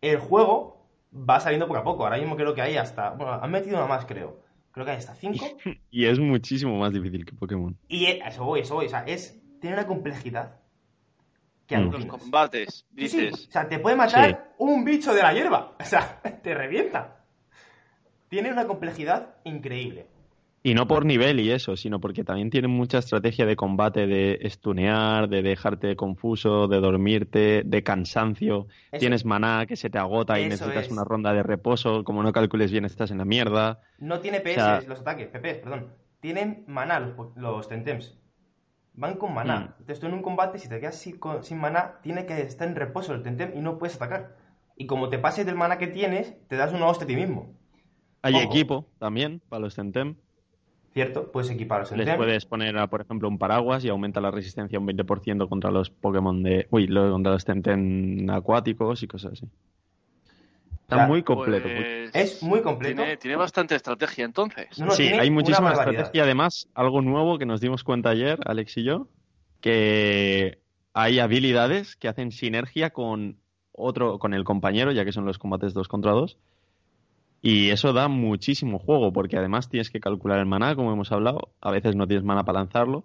El 0.00 0.18
juego 0.18 0.86
va 1.12 1.40
saliendo 1.40 1.66
poco 1.66 1.80
a 1.80 1.84
poco. 1.84 2.04
Ahora 2.04 2.18
mismo 2.18 2.36
creo 2.36 2.54
que 2.54 2.62
hay 2.62 2.76
hasta... 2.76 3.10
Bueno, 3.10 3.32
han 3.32 3.50
metido 3.50 3.76
una 3.76 3.86
más, 3.86 4.06
creo. 4.06 4.40
Creo 4.70 4.84
que 4.86 4.92
hay 4.92 4.98
hasta 4.98 5.14
5. 5.14 5.44
Y 5.90 6.06
es 6.06 6.18
muchísimo 6.18 6.78
más 6.78 6.92
difícil 6.92 7.24
que 7.24 7.32
Pokémon. 7.34 7.76
Y 7.88 8.06
a 8.06 8.28
eso 8.28 8.44
voy, 8.44 8.60
a 8.60 8.62
eso 8.62 8.74
voy. 8.76 8.86
O 8.86 8.90
sea, 8.90 9.04
es... 9.06 9.38
Tiene 9.60 9.76
una 9.76 9.86
complejidad 9.86 10.56
que 11.66 11.76
Mm. 11.78 11.90
Los 11.92 12.06
combates, 12.06 12.86
Sí. 12.96 13.30
O 13.32 13.36
sea, 13.36 13.68
te 13.68 13.78
puede 13.78 13.96
matar 13.96 14.28
Sí. 14.30 14.36
un 14.58 14.84
bicho 14.84 15.14
de 15.14 15.22
la 15.22 15.32
hierba. 15.32 15.74
O 15.80 15.84
sea, 15.84 16.20
te 16.42 16.54
revienta. 16.54 17.24
Tiene 18.28 18.50
una 18.50 18.66
complejidad 18.66 19.36
increíble. 19.44 20.06
Y 20.64 20.74
no 20.74 20.86
por 20.86 21.04
nivel 21.04 21.40
y 21.40 21.50
eso, 21.50 21.76
sino 21.76 21.98
porque 22.00 22.22
también 22.22 22.48
tienen 22.48 22.70
mucha 22.70 22.98
estrategia 22.98 23.46
de 23.46 23.56
combate, 23.56 24.06
de 24.06 24.38
estunear, 24.42 25.28
de 25.28 25.42
dejarte 25.42 25.96
confuso, 25.96 26.68
de 26.68 26.78
dormirte, 26.80 27.62
de 27.64 27.82
cansancio. 27.82 28.68
Eso- 28.92 29.00
Tienes 29.00 29.24
maná 29.24 29.66
que 29.66 29.74
se 29.74 29.90
te 29.90 29.98
agota 29.98 30.38
y 30.38 30.42
Eso 30.44 30.50
necesitas 30.50 30.86
es. 30.86 30.92
una 30.92 31.02
ronda 31.04 31.32
de 31.32 31.42
reposo. 31.42 32.04
Como 32.04 32.22
no 32.22 32.32
calcules 32.32 32.70
bien, 32.70 32.84
estás 32.84 33.10
en 33.10 33.18
la 33.18 33.24
mierda. 33.24 33.80
No 33.98 34.20
tiene 34.20 34.40
PS 34.40 34.50
O 34.52 34.64
sea- 34.64 34.80
los 34.88 35.00
ataques, 35.00 35.26
PP, 35.28 35.54
perdón. 35.56 35.88
Tienen 36.20 36.62
maná 36.68 37.00
los, 37.00 37.36
los 37.36 37.68
Tentems. 37.68 38.16
Van 38.94 39.16
con 39.16 39.34
maná. 39.34 39.58
Mm. 39.58 39.64
Entonces 39.80 39.98
tú 40.00 40.06
en 40.06 40.14
un 40.14 40.22
combate, 40.22 40.58
si 40.60 40.68
te 40.68 40.78
quedas 40.78 40.96
sin, 40.96 41.18
sin 41.40 41.58
maná, 41.58 41.98
tiene 42.02 42.24
que 42.24 42.40
estar 42.40 42.68
en 42.68 42.76
reposo 42.76 43.14
el 43.14 43.22
Tentem 43.22 43.50
y 43.56 43.60
no 43.60 43.78
puedes 43.78 43.96
atacar. 43.96 44.36
Y 44.76 44.86
como 44.86 45.08
te 45.08 45.18
pases 45.18 45.44
del 45.44 45.56
maná 45.56 45.78
que 45.78 45.88
tienes, 45.88 46.36
te 46.46 46.54
das 46.56 46.72
una 46.72 46.86
hostia 46.86 47.04
a 47.04 47.08
ti 47.08 47.16
mismo. 47.16 47.52
Hay 48.22 48.34
Ojo. 48.34 48.44
equipo 48.44 48.86
también 49.00 49.40
para 49.48 49.60
los 49.60 49.74
Tentem. 49.74 50.14
¿Cierto? 50.92 51.32
Puedes 51.32 51.50
equipar 51.50 51.80
los 51.80 51.92
Les 51.92 52.14
puedes 52.16 52.44
poner, 52.44 52.76
a, 52.76 52.86
por 52.86 53.00
ejemplo, 53.00 53.26
un 53.28 53.38
paraguas 53.38 53.82
y 53.84 53.88
aumenta 53.88 54.20
la 54.20 54.30
resistencia 54.30 54.78
un 54.78 54.86
20% 54.86 55.48
contra 55.48 55.70
los 55.70 55.88
Pokémon 55.88 56.42
de. 56.42 56.66
Uy, 56.70 56.86
lo- 56.86 57.10
contra 57.10 57.32
los 57.32 57.44
Tenten 57.44 58.28
acuáticos 58.30 59.02
y 59.02 59.06
cosas 59.06 59.32
así. 59.32 59.46
Está 60.82 61.06
muy 61.06 61.22
completo. 61.22 61.68
Pues, 61.74 62.10
Es 62.14 62.42
muy 62.42 62.60
completo. 62.60 62.96
Tiene, 62.96 63.16
tiene 63.16 63.36
bastante 63.36 63.74
estrategia 63.74 64.26
entonces. 64.26 64.78
No, 64.78 64.86
no, 64.86 64.92
sí, 64.92 65.04
hay 65.04 65.30
muchísima 65.30 65.72
estrategia. 65.72 66.24
Además, 66.24 66.68
algo 66.74 67.00
nuevo 67.00 67.38
que 67.38 67.46
nos 67.46 67.62
dimos 67.62 67.82
cuenta 67.84 68.10
ayer, 68.10 68.38
Alex 68.44 68.76
y 68.76 68.82
yo, 68.84 69.08
que 69.62 70.58
hay 70.92 71.20
habilidades 71.20 71.96
que 71.96 72.08
hacen 72.08 72.32
sinergia 72.32 72.90
con 72.90 73.36
otro, 73.72 74.18
con 74.18 74.34
el 74.34 74.44
compañero, 74.44 74.92
ya 74.92 75.06
que 75.06 75.12
son 75.12 75.24
los 75.24 75.38
combates 75.38 75.72
dos 75.72 75.88
contra 75.88 76.12
dos. 76.12 76.36
Y 77.42 77.70
eso 77.70 77.92
da 77.92 78.06
muchísimo 78.08 78.78
juego, 78.78 79.12
porque 79.12 79.36
además 79.36 79.68
tienes 79.68 79.90
que 79.90 79.98
calcular 80.00 80.38
el 80.38 80.46
maná, 80.46 80.76
como 80.76 80.92
hemos 80.92 81.10
hablado. 81.10 81.52
A 81.60 81.72
veces 81.72 81.96
no 81.96 82.06
tienes 82.06 82.24
maná 82.24 82.44
para 82.44 82.60
lanzarlo. 82.60 83.04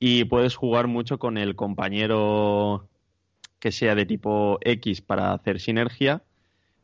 Y 0.00 0.24
puedes 0.24 0.56
jugar 0.56 0.88
mucho 0.88 1.18
con 1.18 1.38
el 1.38 1.54
compañero 1.54 2.88
que 3.60 3.70
sea 3.70 3.94
de 3.94 4.06
tipo 4.06 4.58
X 4.62 5.02
para 5.02 5.32
hacer 5.32 5.60
sinergia. 5.60 6.22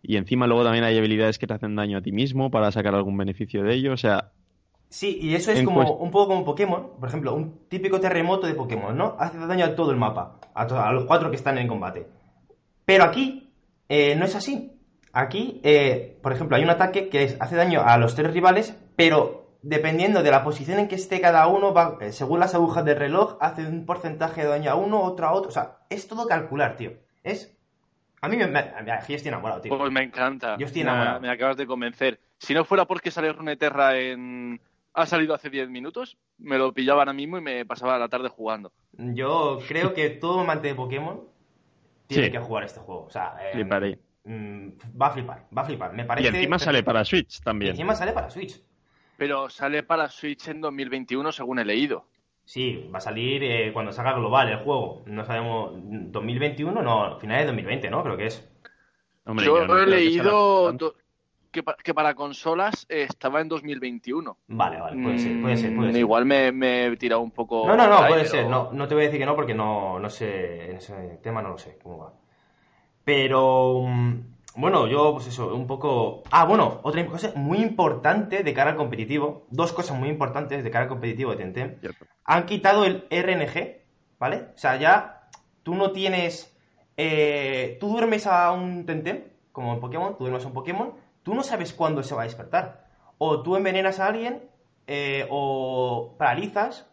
Y 0.02 0.16
encima 0.16 0.46
luego 0.46 0.62
también 0.62 0.84
hay 0.84 0.96
habilidades 0.96 1.38
que 1.38 1.46
te 1.48 1.54
hacen 1.54 1.74
daño 1.74 1.98
a 1.98 2.02
ti 2.02 2.12
mismo 2.12 2.50
para 2.50 2.70
sacar 2.70 2.94
algún 2.94 3.16
beneficio 3.16 3.62
de 3.64 3.74
ello. 3.74 3.92
O 3.92 3.96
sea, 3.96 4.30
Sí, 4.88 5.18
y 5.20 5.34
eso 5.34 5.50
es 5.50 5.62
como 5.64 5.94
un 5.96 6.10
poco 6.12 6.28
como 6.28 6.44
Pokémon. 6.44 6.90
Por 7.00 7.08
ejemplo, 7.08 7.34
un 7.34 7.66
típico 7.68 7.98
terremoto 7.98 8.46
de 8.46 8.54
Pokémon, 8.54 8.96
¿no? 8.96 9.16
Hace 9.18 9.38
daño 9.38 9.64
a 9.64 9.74
todo 9.74 9.90
el 9.90 9.96
mapa, 9.96 10.38
a, 10.54 10.66
to- 10.68 10.78
a 10.80 10.92
los 10.92 11.06
cuatro 11.06 11.28
que 11.30 11.36
están 11.36 11.58
en 11.58 11.66
combate. 11.66 12.06
Pero 12.84 13.02
aquí 13.04 13.50
eh, 13.88 14.14
no 14.14 14.26
es 14.26 14.36
así. 14.36 14.75
Aquí, 15.18 15.60
eh, 15.64 16.18
por 16.22 16.32
ejemplo, 16.32 16.56
hay 16.56 16.62
un 16.62 16.68
ataque 16.70 17.08
que 17.08 17.36
hace 17.40 17.56
daño 17.56 17.80
a 17.82 17.96
los 17.96 18.14
tres 18.14 18.32
rivales, 18.34 18.76
pero 18.96 19.46
dependiendo 19.62 20.22
de 20.22 20.30
la 20.30 20.44
posición 20.44 20.78
en 20.78 20.88
que 20.88 20.94
esté 20.96 21.20
cada 21.22 21.46
uno, 21.46 21.72
va, 21.72 21.96
eh, 22.02 22.12
según 22.12 22.38
las 22.40 22.54
agujas 22.54 22.84
del 22.84 22.98
reloj, 22.98 23.38
hace 23.40 23.66
un 23.66 23.86
porcentaje 23.86 24.42
de 24.42 24.48
daño 24.48 24.70
a 24.70 24.74
uno, 24.74 25.00
otro 25.00 25.26
a 25.26 25.32
otro. 25.32 25.48
O 25.48 25.52
sea, 25.52 25.78
es 25.88 26.06
todo 26.06 26.26
calcular, 26.26 26.76
tío. 26.76 26.92
Es... 27.22 27.56
A 28.20 28.28
mí 28.28 28.36
me... 28.36 28.46
me- 28.46 28.72
yo 29.08 29.14
estoy 29.16 29.28
enamorado, 29.28 29.62
tío. 29.62 29.76
Pues 29.78 29.90
me 29.90 30.02
encanta. 30.02 30.56
Yo 30.58 30.66
estoy 30.66 30.84
Me- 30.84 30.90
enamorado. 30.90 31.20
Me, 31.20 31.30
acabas 31.30 31.56
de 31.56 31.66
convencer. 31.66 32.20
Si 32.38 32.52
no 32.52 32.64
fuera 32.66 32.84
porque 32.84 33.10
sale 33.10 33.32
Runeterra 33.32 33.96
en... 33.98 34.60
Ha 34.92 35.06
salido 35.06 35.34
hace 35.34 35.48
10 35.50 35.68
minutos, 35.70 36.18
me 36.38 36.58
lo 36.58 36.72
pillaba 36.72 37.00
ahora 37.00 37.12
mismo 37.14 37.38
y 37.38 37.40
me 37.40 37.64
pasaba 37.64 37.98
la 37.98 38.08
tarde 38.08 38.28
jugando. 38.28 38.72
Yo 38.92 39.58
creo 39.66 39.94
que 39.94 40.10
todo 40.10 40.40
amante 40.40 40.68
de 40.68 40.74
Pokémon 40.74 41.20
tiene 42.06 42.26
Sí. 42.26 42.32
que 42.32 42.38
jugar 42.38 42.64
este 42.64 42.80
juego. 42.80 43.04
O 43.04 43.10
sea, 43.10 43.34
eh, 43.42 43.56
mm, 44.26 44.68
va 45.00 45.06
a 45.06 45.10
flipar, 45.12 45.46
va 45.56 45.62
a 45.62 45.64
flipar. 45.64 45.92
Me 45.94 46.02
Y 46.02 46.06
parece. 46.06 46.28
encima 46.28 46.58
sale 46.58 46.82
para 46.82 47.04
Switch 47.04 47.38
Y 47.38 47.42
también. 47.42 47.70
encima 47.70 47.94
sale 47.94 48.12
para 48.12 48.28
Switch. 48.30 48.60
Pero 49.16 49.48
sale 49.48 49.82
para 49.82 50.08
Switch 50.10 50.48
en 50.48 50.60
2021, 50.60 51.32
según 51.32 51.58
he 51.58 51.64
leído. 51.64 52.04
Sí, 52.44 52.88
va 52.94 52.98
a 52.98 53.00
salir 53.00 53.42
eh, 53.42 53.72
cuando 53.72 53.90
salga 53.92 54.12
global 54.12 54.48
el 54.50 54.58
juego. 54.58 55.02
No 55.06 55.24
sabemos. 55.24 55.72
2021, 55.74 56.82
no, 56.82 57.18
finales 57.18 57.42
de 57.44 57.46
2020, 57.46 57.90
¿no? 57.90 58.02
Creo 58.04 58.16
que 58.16 58.26
es. 58.26 58.46
Hombre, 59.24 59.44
Yo 59.46 59.66
no 59.66 59.78
he 59.78 59.86
leído 59.86 60.76
que, 61.50 61.62
pa- 61.62 61.76
que 61.82 61.94
para 61.94 62.14
consolas 62.14 62.86
eh, 62.88 63.06
estaba 63.08 63.40
en 63.40 63.48
2021. 63.48 64.36
Vale, 64.48 64.78
vale, 64.78 65.02
puede 65.02 65.18
ser, 65.18 65.40
puede 65.40 65.56
ser, 65.56 65.74
puede 65.74 65.88
Mm, 65.88 65.92
ser. 65.92 66.00
Igual 66.00 66.24
me, 66.26 66.52
me 66.52 66.86
he 66.86 66.96
tirado 66.96 67.22
un 67.22 67.30
poco. 67.32 67.66
No, 67.66 67.76
no, 67.76 67.88
no, 67.88 67.98
ahí, 67.98 68.08
puede 68.12 68.22
pero- 68.24 68.30
ser. 68.34 68.46
No, 68.48 68.70
no 68.72 68.86
te 68.86 68.94
voy 68.94 69.04
a 69.04 69.06
decir 69.06 69.18
que 69.20 69.26
no 69.26 69.34
porque 69.34 69.54
no, 69.54 69.98
no 69.98 70.08
sé. 70.10 70.70
En 70.70 70.76
ese 70.76 71.18
tema 71.22 71.42
no 71.42 71.48
lo 71.48 71.58
sé 71.58 71.78
cómo 71.82 71.98
va. 71.98 72.12
Pero. 73.06 73.82
mm, 73.86 74.34
Bueno, 74.56 74.86
yo, 74.86 75.12
pues 75.12 75.26
eso, 75.28 75.54
un 75.54 75.66
poco. 75.66 76.22
Ah, 76.30 76.44
bueno, 76.46 76.80
otra 76.82 77.06
cosa 77.06 77.30
muy 77.36 77.58
importante 77.58 78.42
de 78.42 78.52
cara 78.54 78.70
al 78.72 78.76
competitivo. 78.76 79.46
Dos 79.50 79.72
cosas 79.72 79.98
muy 79.98 80.08
importantes 80.08 80.64
de 80.64 80.70
cara 80.70 80.84
al 80.84 80.88
competitivo 80.88 81.30
de 81.30 81.36
Tentem. 81.36 81.78
Cierto. 81.80 82.04
han 82.24 82.46
quitado 82.46 82.84
el 82.84 83.06
RNG, 83.10 83.82
¿vale? 84.18 84.48
O 84.54 84.58
sea, 84.58 84.76
ya 84.76 85.28
tú 85.62 85.74
no 85.74 85.92
tienes... 85.92 86.56
eh, 86.96 87.76
tú 87.80 87.88
duermes 87.88 88.26
a 88.26 88.50
un 88.52 88.84
Tentem, 88.86 89.24
como 89.52 89.74
en 89.74 89.80
Pokémon, 89.80 90.16
tú 90.16 90.24
duermes 90.24 90.44
a 90.44 90.48
un 90.48 90.54
Pokémon, 90.54 90.94
tú 91.22 91.34
no 91.34 91.42
sabes 91.42 91.72
cuándo 91.74 92.02
se 92.02 92.14
va 92.14 92.22
a 92.22 92.24
despertar. 92.24 92.88
O 93.18 93.42
tú 93.42 93.56
envenenas 93.56 94.00
a 94.00 94.06
alguien, 94.08 94.42
eh, 94.86 95.26
o 95.30 96.14
paralizas, 96.18 96.88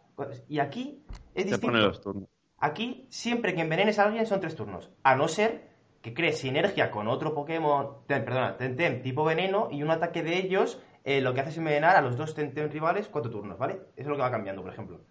y 0.49 0.59
aquí 0.59 1.01
es 1.33 1.45
distinto. 1.45 1.67
pone 1.67 1.79
los 1.81 2.01
turnos. 2.01 2.29
Aquí, 2.59 3.07
siempre 3.09 3.55
que 3.55 3.61
envenenes 3.61 3.97
a 3.99 4.03
alguien 4.03 4.25
son 4.25 4.39
tres 4.41 4.55
turnos. 4.55 4.89
A 5.01 5.15
no 5.15 5.27
ser 5.27 5.72
que 6.03 6.13
crees 6.13 6.37
sinergia 6.39 6.91
con 6.91 7.07
otro 7.07 7.33
Pokémon, 7.33 8.05
perdona, 8.07 8.57
Tentem 8.57 9.01
tipo 9.01 9.23
veneno 9.25 9.69
y 9.71 9.81
un 9.83 9.89
ataque 9.91 10.21
de 10.23 10.37
ellos 10.37 10.79
eh, 11.05 11.21
lo 11.21 11.33
que 11.33 11.41
hace 11.41 11.49
es 11.51 11.57
envenenar 11.57 11.95
a 11.95 12.01
los 12.01 12.17
dos 12.17 12.35
Tentem 12.35 12.69
rivales 12.69 13.07
cuatro 13.09 13.31
turnos, 13.31 13.57
¿vale? 13.57 13.73
Eso 13.95 14.03
es 14.03 14.07
lo 14.07 14.15
que 14.17 14.21
va 14.21 14.31
cambiando, 14.31 14.61
por 14.61 14.71
ejemplo. 14.73 15.01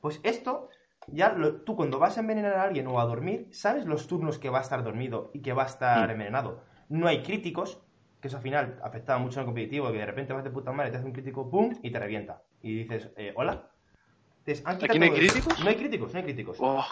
Pues 0.00 0.20
esto, 0.22 0.70
ya 1.06 1.32
lo- 1.32 1.62
tú 1.62 1.76
cuando 1.76 1.98
vas 1.98 2.16
a 2.16 2.20
envenenar 2.20 2.54
a 2.54 2.62
alguien 2.62 2.86
o 2.86 3.00
a 3.00 3.04
dormir, 3.06 3.48
sabes 3.52 3.84
los 3.86 4.06
turnos 4.06 4.38
que 4.38 4.50
va 4.50 4.58
a 4.58 4.62
estar 4.62 4.82
dormido 4.84 5.30
y 5.34 5.42
que 5.42 5.52
va 5.52 5.64
a 5.64 5.66
estar 5.66 6.08
Mm. 6.08 6.12
envenenado. 6.12 6.62
No 6.88 7.08
hay 7.08 7.22
críticos, 7.22 7.82
que 8.20 8.28
eso 8.28 8.36
al 8.38 8.42
final 8.42 8.78
afectaba 8.82 9.18
mucho 9.18 9.38
en 9.38 9.42
el 9.42 9.46
competitivo, 9.46 9.92
que 9.92 9.98
de 9.98 10.06
repente 10.06 10.32
vas 10.32 10.44
de 10.44 10.50
puta 10.50 10.72
madre, 10.72 10.90
te 10.92 10.98
hace 10.98 11.06
un 11.06 11.12
crítico, 11.12 11.50
¡pum! 11.50 11.74
y 11.82 11.90
te 11.90 11.98
revienta. 11.98 12.42
Y 12.62 12.84
dices, 12.84 13.10
eh, 13.16 13.32
¿hola? 13.36 13.68
Entonces, 14.40 14.64
han 14.66 14.76
¿Aquí 14.84 14.98
no 14.98 15.04
hay 15.04 15.10
críticos? 15.10 15.60
No 15.62 15.68
hay 15.70 15.76
críticos, 15.76 16.12
no 16.12 16.18
hay 16.18 16.24
críticos. 16.24 16.58
Oh, 16.60 16.84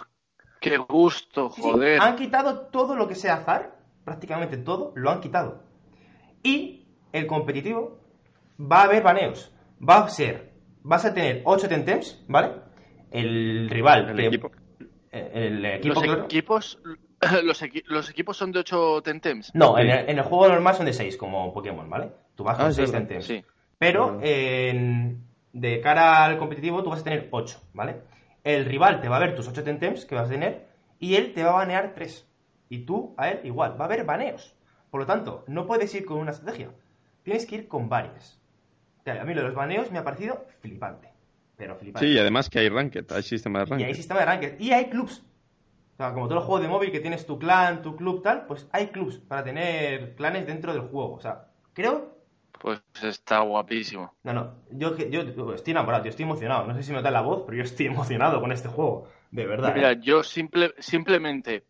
qué 0.61 0.77
gusto, 0.79 1.51
Sí, 1.51 1.63
sí, 1.63 1.71
joder. 1.71 2.01
Han 2.01 2.17
quitado 2.17 2.61
todo 2.69 2.97
lo 2.97 3.07
que 3.09 3.15
sea 3.15 3.35
azar, 3.35 3.77
prácticamente 4.05 4.57
todo, 4.57 4.93
lo 4.95 5.11
han 5.11 5.21
quitado. 5.21 5.63
Y 6.43 6.87
el 7.13 7.27
competitivo 7.27 8.01
va 8.61 8.81
a 8.81 8.85
haber 8.85 9.03
baneos. 9.03 9.53
Va 9.87 10.05
a 10.05 10.09
ser, 10.09 10.53
vas 10.83 11.05
a 11.05 11.13
tener 11.15 11.43
8 11.45 11.69
tentems, 11.69 12.25
¿vale? 12.29 12.53
El 13.11 13.69
rival, 13.71 14.11
El 14.11 14.21
equipo. 14.21 14.51
eh, 15.13 15.31
el 15.35 15.65
equipo, 15.65 15.95
Los 15.95 16.03
claro. 16.03 16.25
equipos, 16.25 16.79
los, 17.45 17.63
equi- 17.63 17.85
los 17.87 18.11
equipos 18.11 18.37
son 18.37 18.53
de 18.53 18.61
8 18.61 19.03
tentems. 19.03 19.55
No, 19.55 19.77
Sí. 19.77 19.83
en 19.83 19.91
el, 19.91 20.09
en 20.11 20.19
el 20.19 20.25
juego 20.25 20.49
normal 20.49 20.75
son 20.75 20.87
de 20.87 20.93
6, 20.93 21.17
como 21.17 21.53
Pokémon, 21.53 21.89
¿vale? 21.89 22.11
Tú 22.35 22.45
vas 22.45 22.57
con 22.57 22.67
Ah, 22.67 22.71
es 22.71 22.77
6 22.77 22.91
verdad, 22.91 23.07
tentems. 23.07 23.27
Sí. 23.27 23.45
Pero 23.79 24.19
en- 24.23 25.25
de 25.53 25.81
cara 25.81 26.25
al 26.25 26.37
competitivo 26.39 26.83
tú 26.83 26.91
vas 26.91 27.01
a 27.01 27.05
tener 27.05 27.29
8, 27.31 27.61
¿vale? 27.75 27.97
El 28.45 28.67
rival 28.67 29.01
te 29.01 29.09
va 29.09 29.17
a 29.17 29.21
ver 29.21 29.35
tus 29.35 29.49
8 29.49 29.65
tentems 29.65 30.05
que 30.05 30.15
vas 30.15 30.29
a 30.29 30.33
tener 30.33 30.67
y 31.01 31.17
él 31.17 31.33
te 31.33 31.43
va 31.43 31.51
a 31.51 31.55
banear 31.55 31.95
3. 31.95 32.29
Y 32.69 32.79
tú 32.81 33.15
a 33.17 33.31
él 33.31 33.41
igual. 33.45 33.79
Va 33.79 33.85
a 33.85 33.89
haber 33.89 34.05
baneos. 34.05 34.55
Por 34.91 35.01
lo 35.01 35.07
tanto, 35.07 35.45
no 35.49 35.67
puedes 35.67 35.95
ir 35.95 36.05
con 36.05 36.19
una 36.19 36.31
estrategia. 36.31 36.71
Tienes 37.23 37.47
que 37.47 37.57
ir 37.57 37.69
con 37.69 37.89
varias. 37.89 38.41
A 39.07 39.25
mí 39.25 39.35
lo 39.35 39.41
de 39.41 39.49
los 39.49 39.57
baneos 39.57 39.91
me 39.91 39.99
ha 39.99 40.05
parecido 40.05 40.47
flipante. 40.61 41.09
Pero 41.57 41.77
flipante. 41.77 42.07
Sí, 42.07 42.15
y 42.15 42.19
además 42.19 42.49
que 42.49 42.59
hay 42.61 42.69
ranked, 42.69 43.11
hay 43.13 43.23
sistema 43.23 43.61
de 43.61 43.65
ranked. 43.67 43.85
Y 43.85 43.89
hay 43.89 43.95
sistema 43.95 44.21
de 44.21 44.27
ranked. 44.27 44.61
Y 44.61 44.73
hay 44.73 44.87
clubs. 44.87 45.25
O 45.95 45.97
sea, 45.97 46.13
como 46.13 46.27
todos 46.27 46.41
los 46.41 46.45
juegos 46.45 46.63
de 46.63 46.69
móvil 46.69 46.91
que 46.91 47.01
tienes 47.01 47.25
tu 47.25 47.39
clan, 47.39 47.83
tu 47.83 47.97
club, 47.97 48.23
tal, 48.23 48.47
pues 48.47 48.69
hay 48.73 48.89
clubs 48.89 49.19
para 49.19 49.45
tener 49.45 50.17
clanes 50.17 50.47
dentro 50.47 50.73
del 50.73 50.83
juego. 50.83 51.15
O 51.15 51.21
sea, 51.21 51.49
creo 51.73 52.19
pues 52.61 52.81
está 53.03 53.41
guapísimo. 53.41 54.15
No, 54.23 54.33
no, 54.33 54.55
yo, 54.71 54.97
yo 54.97 55.21
estoy 55.55 55.73
enamorado, 55.73 56.05
yo 56.05 56.11
estoy 56.11 56.25
emocionado. 56.25 56.67
No 56.67 56.75
sé 56.75 56.83
si 56.83 56.93
me 56.93 57.03
da 57.03 57.11
la 57.11 57.21
voz, 57.21 57.43
pero 57.45 57.59
yo 57.59 57.65
estoy 57.65 57.87
emocionado 57.87 58.41
con 58.41 58.53
este 58.53 58.69
juego, 58.69 59.09
de 59.31 59.47
verdad. 59.47 59.75
Mira, 59.75 59.93
¿eh? 59.93 60.01
yo 60.03 60.23
simple, 60.23 60.75
simplemente 60.79 61.65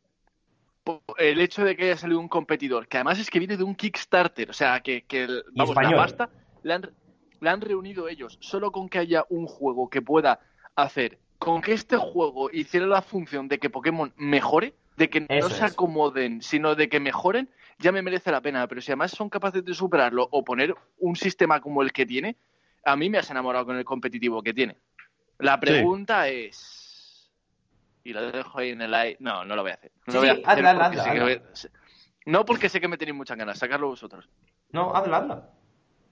el 1.18 1.41
hecho 1.41 1.64
de 1.64 1.76
que 1.76 1.85
haya 1.85 1.97
salido 1.97 2.20
un 2.20 2.28
competidor, 2.28 2.89
que 2.89 2.99
además 2.99 3.18
es 3.18 3.30
que 3.30 3.39
viene 3.39 3.57
de 3.57 3.64
un 3.64 3.74
Kickstarter, 3.74 4.51
o 4.51 4.53
sea, 4.53 4.80
que, 4.80 5.03
que 5.03 5.26
vamos, 5.55 5.74
la 5.74 5.97
pasta 5.97 6.30
la 6.62 6.76
han, 6.76 6.91
la 7.41 7.53
han 7.53 7.61
reunido 7.61 8.09
ellos, 8.09 8.37
solo 8.41 8.70
con 8.70 8.89
que 8.89 8.99
haya 8.99 9.24
un 9.30 9.47
juego 9.47 9.89
que 9.89 10.03
pueda 10.03 10.41
hacer, 10.76 11.18
con 11.39 11.62
que 11.62 11.72
este 11.72 11.97
juego 11.97 12.51
hiciera 12.51 12.87
la 12.87 13.03
función 13.03 13.49
de 13.49 13.59
que 13.59 13.70
Pokémon 13.70 14.12
mejore, 14.16 14.74
de 14.97 15.09
que 15.09 15.20
no 15.20 15.49
se 15.49 15.64
acomoden, 15.64 16.43
sino 16.43 16.74
de 16.74 16.89
que 16.89 17.01
mejoren, 17.01 17.49
ya 17.79 17.93
me 17.93 18.03
merece 18.03 18.31
la 18.31 18.41
pena. 18.41 18.66
Pero 18.66 18.81
si 18.81 18.93
además 18.93 19.12
son 19.12 19.29
capaces 19.29 19.64
de 19.64 19.75
superarlo 19.75 20.29
o 20.31 20.45
poner 20.45 20.75
un 20.99 21.16
sistema 21.16 21.61
como 21.61 21.83
el 21.83 21.93
que 21.93 22.07
tiene, 22.07 22.37
a 22.85 22.97
mí 22.97 23.09
me 23.11 23.18
has 23.18 23.31
enamorado 23.31 23.66
con 23.66 23.77
el 23.77 23.85
competitivo 23.85 24.43
que 24.43 24.55
tiene. 24.55 24.77
La 25.39 25.59
pregunta 25.59 26.29
es. 26.29 27.31
Y 28.05 28.12
lo 28.12 28.31
dejo 28.31 28.59
ahí 28.59 28.70
en 28.70 28.83
el 28.83 28.95
aire. 28.95 29.16
No, 29.20 29.45
no 29.45 29.57
lo 29.57 29.62
voy 29.62 29.72
a 29.72 29.75
hacer. 29.75 29.91
No, 32.27 32.41
a 32.41 32.45
porque 32.45 32.68
sé 32.68 32.81
que 32.81 32.89
me 32.89 32.99
tenéis 32.99 33.16
muchas 33.16 33.37
ganas. 33.37 33.59
Sacarlo 33.59 33.89
vosotros. 33.89 34.29
No, 34.72 34.95
hazla, 34.95 35.18
hazla. 35.18 35.51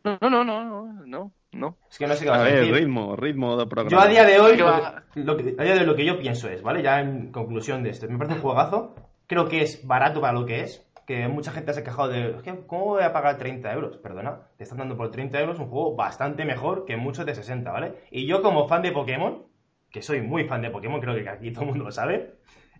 No, 0.04 0.18
no, 0.20 0.44
no, 0.44 0.64
no, 0.64 0.92
no, 1.06 1.32
no. 1.52 1.78
Es 1.90 1.98
que 1.98 2.06
no 2.06 2.14
sé 2.14 2.24
qué 2.24 2.30
va 2.30 2.40
a, 2.40 2.44
ver, 2.44 2.72
ritmo, 2.72 3.14
ritmo 3.14 3.56
de 3.56 3.66
programa. 3.66 3.90
Yo 3.90 4.00
a 4.00 4.08
día 4.08 4.24
de 4.24 4.40
hoy, 4.40 4.56
lo 4.56 5.36
que, 5.36 5.54
a 5.56 5.62
día 5.62 5.74
de 5.74 5.80
hoy 5.80 5.86
lo 5.86 5.94
que 5.94 6.04
yo 6.04 6.18
pienso 6.18 6.48
es, 6.48 6.62
¿vale? 6.62 6.82
Ya 6.82 7.00
en 7.00 7.30
conclusión 7.30 7.82
de 7.82 7.90
esto, 7.90 8.08
me 8.08 8.18
parece 8.18 8.36
un 8.36 8.42
juegazo. 8.42 8.94
Creo 9.26 9.48
que 9.48 9.62
es 9.62 9.86
barato 9.86 10.20
para 10.20 10.32
lo 10.32 10.44
que 10.44 10.62
es 10.62 10.84
que 11.06 11.28
mucha 11.28 11.52
gente 11.52 11.72
se 11.72 11.80
ha 11.80 11.84
quejado 11.84 12.08
de, 12.08 12.36
¿cómo 12.66 12.84
voy 12.84 13.02
a 13.02 13.12
pagar 13.12 13.38
30 13.38 13.72
euros? 13.72 13.96
Perdona, 13.96 14.48
te 14.56 14.64
están 14.64 14.78
dando 14.78 14.96
por 14.96 15.10
30 15.10 15.40
euros 15.40 15.58
un 15.58 15.68
juego 15.68 15.96
bastante 15.96 16.44
mejor 16.44 16.84
que 16.84 16.96
muchos 16.96 17.26
de 17.26 17.34
60, 17.34 17.70
¿vale? 17.70 17.94
Y 18.10 18.26
yo 18.26 18.42
como 18.42 18.68
fan 18.68 18.82
de 18.82 18.92
Pokémon, 18.92 19.44
que 19.90 20.02
soy 20.02 20.22
muy 20.22 20.44
fan 20.44 20.62
de 20.62 20.70
Pokémon, 20.70 21.00
creo 21.00 21.14
que 21.14 21.28
aquí 21.28 21.50
todo 21.50 21.62
el 21.62 21.70
mundo 21.70 21.84
lo 21.84 21.92
sabe, 21.92 22.34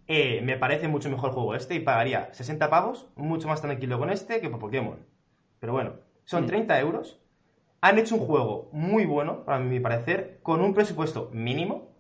eh, 0.06 0.40
me 0.42 0.56
parece 0.56 0.88
mucho 0.88 1.10
mejor 1.10 1.30
el 1.30 1.34
juego 1.34 1.54
este 1.54 1.74
y 1.74 1.80
pagaría 1.80 2.32
60 2.32 2.70
pavos, 2.70 3.08
mucho 3.16 3.48
más 3.48 3.62
tranquilo 3.62 3.98
con 3.98 4.10
este 4.10 4.40
que 4.40 4.50
por 4.50 4.60
Pokémon. 4.60 5.06
Pero 5.60 5.72
bueno, 5.72 5.94
son 6.24 6.46
30 6.46 6.74
mm. 6.74 6.78
euros. 6.78 7.20
Han 7.80 7.98
hecho 7.98 8.14
un 8.14 8.26
juego 8.26 8.68
muy 8.72 9.06
bueno, 9.06 9.44
para 9.44 9.58
mi 9.58 9.80
parecer, 9.80 10.38
con 10.42 10.60
un 10.60 10.74
presupuesto 10.74 11.30
mínimo, 11.32 11.92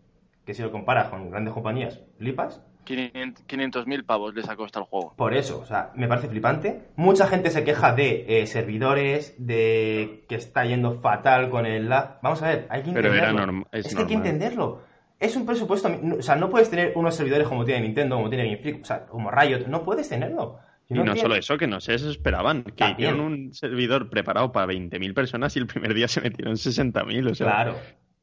que 0.44 0.54
si 0.54 0.62
lo 0.62 0.70
comparas 0.70 1.08
con 1.08 1.30
grandes 1.30 1.54
compañías, 1.54 2.00
flipas 2.18 2.62
500.000 2.84 4.04
pavos 4.04 4.34
les 4.34 4.48
ha 4.48 4.56
costado 4.56 4.84
el 4.84 4.90
juego. 4.90 5.14
Por 5.16 5.34
eso, 5.34 5.60
o 5.60 5.66
sea, 5.66 5.92
me 5.94 6.08
parece 6.08 6.28
flipante. 6.28 6.88
Mucha 6.96 7.26
gente 7.26 7.50
se 7.50 7.64
queja 7.64 7.94
de 7.94 8.24
eh, 8.28 8.46
servidores, 8.46 9.34
de 9.38 10.24
que 10.28 10.34
está 10.34 10.64
yendo 10.64 11.00
fatal 11.00 11.50
con 11.50 11.66
el 11.66 11.88
lag. 11.88 12.18
Vamos 12.22 12.42
a 12.42 12.48
ver, 12.48 12.66
hay 12.70 12.82
que 12.82 12.90
entenderlo. 12.90 13.66
es, 13.72 13.94
que 13.94 14.00
hay 14.00 14.06
que 14.06 14.14
entenderlo. 14.14 14.82
Es 15.20 15.36
un 15.36 15.46
presupuesto, 15.46 15.88
o 16.18 16.22
sea, 16.22 16.34
no 16.34 16.50
puedes 16.50 16.68
tener 16.68 16.92
unos 16.96 17.14
servidores 17.14 17.46
como 17.46 17.64
tiene 17.64 17.82
Nintendo, 17.82 18.16
como 18.16 18.28
tiene 18.28 18.44
Game 18.44 18.58
Freak, 18.58 18.82
o 18.82 18.84
sea, 18.84 19.06
como 19.06 19.30
Riot, 19.30 19.68
no 19.68 19.84
puedes 19.84 20.08
tenerlo. 20.08 20.58
y 20.88 20.94
no, 20.94 21.14
solo 21.14 21.36
eso, 21.36 21.56
que 21.56 21.68
no 21.68 21.80
se 21.80 21.94
esperaban 21.94 22.64
que 22.64 22.90
hicieron 22.90 23.20
un 23.20 23.54
servidor 23.54 24.10
preparado 24.10 24.50
para 24.50 24.72
20.000 24.72 25.14
personas 25.14 25.54
y 25.54 25.60
el 25.60 25.68
primer 25.68 25.94
día 25.94 26.08
se 26.08 26.20
metieron 26.20 26.54
60.000, 26.54 27.30
o 27.30 27.34
sea... 27.34 27.46
Claro. 27.46 27.76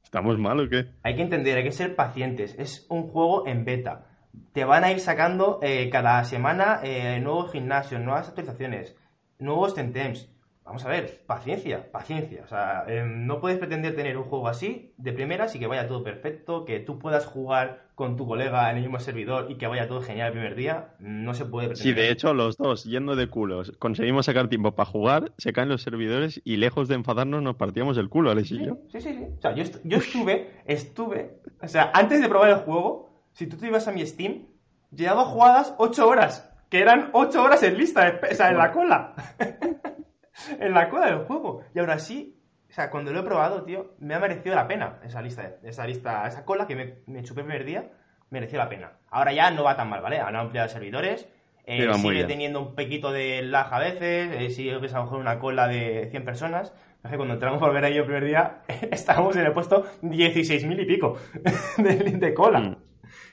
¿Estamos 0.03 0.39
mal 0.39 0.60
o 0.60 0.68
qué? 0.68 0.88
Hay 1.03 1.16
que 1.16 1.22
entender, 1.22 1.60
hay 1.60 1.64
que 1.64 1.72
ser 1.72 1.95
pacientes. 1.95 2.55
Es 2.57 2.88
un 2.89 3.03
juego 3.03 3.45
en 3.45 3.64
beta 3.64 4.07
te 4.54 4.66
van 4.66 4.84
a 4.84 4.92
ir 4.92 5.00
sacando 5.00 5.60
eh, 5.62 5.90
cada 5.90 6.24
semana 6.24 6.80
eh, 6.84 7.20
nuevos 7.20 7.52
gimnasios, 7.52 8.02
nuevas 8.02 8.28
actualizaciones, 8.28 8.96
nuevos 9.38 9.74
tentems. 9.74 10.30
Vamos 10.70 10.86
a 10.86 10.90
ver, 10.90 11.24
paciencia, 11.26 11.92
paciencia. 11.92 12.44
O 12.44 12.48
sea, 12.48 12.84
em, 12.88 13.26
no 13.26 13.40
puedes 13.40 13.58
pretender 13.58 13.96
tener 13.96 14.18
un 14.18 14.26
juego 14.26 14.48
así 14.48 14.94
de 14.98 15.14
primeras 15.14 15.56
y 15.56 15.60
que 15.60 15.66
vaya 15.66 15.88
todo 15.88 16.04
perfecto, 16.04 16.64
que 16.64 16.80
tú 16.80 17.00
puedas 17.00 17.26
jugar 17.26 17.88
con 17.96 18.16
tu 18.16 18.28
colega 18.28 18.70
en 18.70 18.78
el 18.78 18.84
mismo 18.84 19.00
servidor 19.00 19.50
y 19.50 19.56
que 19.56 19.66
vaya 19.66 19.88
todo 19.88 20.02
genial 20.02 20.28
el 20.28 20.34
primer 20.34 20.56
día. 20.56 20.90
No 21.00 21.34
se 21.34 21.46
puede 21.46 21.70
pretender. 21.70 21.96
Sí, 21.96 22.00
de 22.00 22.12
hecho, 22.12 22.36
los 22.36 22.56
dos, 22.58 22.84
yendo 22.84 23.16
de 23.16 23.28
culos, 23.28 23.74
conseguimos 23.80 24.28
sacar 24.28 24.48
tiempo 24.48 24.76
para 24.76 24.88
jugar, 24.88 25.32
se 25.40 25.54
caen 25.54 25.70
los 25.70 25.82
servidores 25.82 26.40
y 26.44 26.58
lejos 26.58 26.88
de 26.88 26.96
enfadarnos 26.96 27.42
nos 27.42 27.56
partíamos 27.56 27.98
el 27.98 28.08
culo, 28.08 28.30
Alex 28.30 28.52
y 28.52 28.64
yo. 28.64 28.78
Sí, 28.92 29.02
sí, 29.02 29.14
sí. 29.16 29.26
O 29.40 29.42
sea, 29.42 29.56
yo, 29.56 29.64
yo 29.84 29.98
estuve, 29.98 30.52
estuve, 30.66 31.40
o 31.64 31.68
sea, 31.68 31.90
antes 31.96 32.22
de 32.22 32.30
probar 32.30 32.52
el 32.52 32.58
juego, 32.58 33.09
si 33.34 33.48
tú 33.48 33.58
te 33.58 33.68
ibas 33.68 33.88
a 33.88 33.92
mi 33.92 34.06
Steam, 34.06 34.48
llevaba 34.92 35.26
jugadas 35.26 35.74
8 35.78 36.08
horas, 36.08 36.52
que 36.70 36.80
eran 36.80 37.10
8 37.14 37.44
horas 37.44 37.64
en 37.64 37.78
lista, 37.78 38.20
o 38.30 38.36
sea, 38.36 38.50
en 38.50 38.58
la 38.58 38.72
cola. 38.72 39.14
en 40.60 40.74
la 40.74 40.90
cola 40.90 41.08
del 41.08 41.26
juego. 41.26 41.64
Y 41.74 41.80
ahora 41.80 42.00
sí, 42.00 42.40
o 42.70 42.74
sea, 42.74 42.90
cuando 42.90 43.12
lo 43.12 43.22
he 43.22 43.24
probado, 43.24 43.64
tío, 43.64 43.96
me 44.00 44.14
ha 44.14 44.20
merecido 44.20 44.56
la 44.56 44.68
pena 44.68 45.00
esa 45.04 45.22
lista, 45.22 45.56
esa 45.64 45.86
lista, 45.88 46.28
esa 46.28 46.46
cola 46.46 46.68
que 46.68 46.76
me, 46.76 46.96
me 47.08 47.24
chupé 47.24 47.42
el 47.42 47.48
primer 47.48 47.66
día, 47.66 47.92
mereció 48.30 48.58
la 48.60 48.70
pena. 48.70 48.92
Ahora 49.10 49.34
ya 49.34 49.50
no 49.52 49.64
va 49.64 49.76
tan 49.76 49.90
mal, 49.90 50.02
¿vale? 50.02 50.20
Han 50.20 50.36
ampliado 50.36 50.70
servidores, 50.70 51.28
eh, 51.66 51.94
sigue 51.94 52.24
teniendo 52.24 52.62
un 52.62 52.74
pequito 52.74 53.12
de 53.12 53.44
lag 53.44 53.72
a 53.72 53.80
veces, 53.80 54.32
eh, 54.34 54.50
sigue 54.50 54.78
ves 54.80 54.94
a 54.94 54.98
lo 54.98 55.04
mejor 55.04 55.20
una 55.20 55.40
cola 55.40 55.68
de 55.68 56.08
100 56.10 56.26
personas. 56.26 56.74
Cuando 57.02 57.36
entramos 57.36 57.60
por 57.60 57.72
ver 57.74 57.86
ahí 57.86 57.98
el 57.98 58.04
primer 58.04 58.26
día, 58.26 58.62
estábamos 58.92 59.36
en 59.36 59.46
el 59.46 59.54
puesto 59.54 59.86
16.000 60.02 60.82
y 60.82 60.86
pico 60.86 61.18
de, 61.78 61.96
de 61.96 62.34
cola. 62.34 62.60
Mm. 62.60 62.78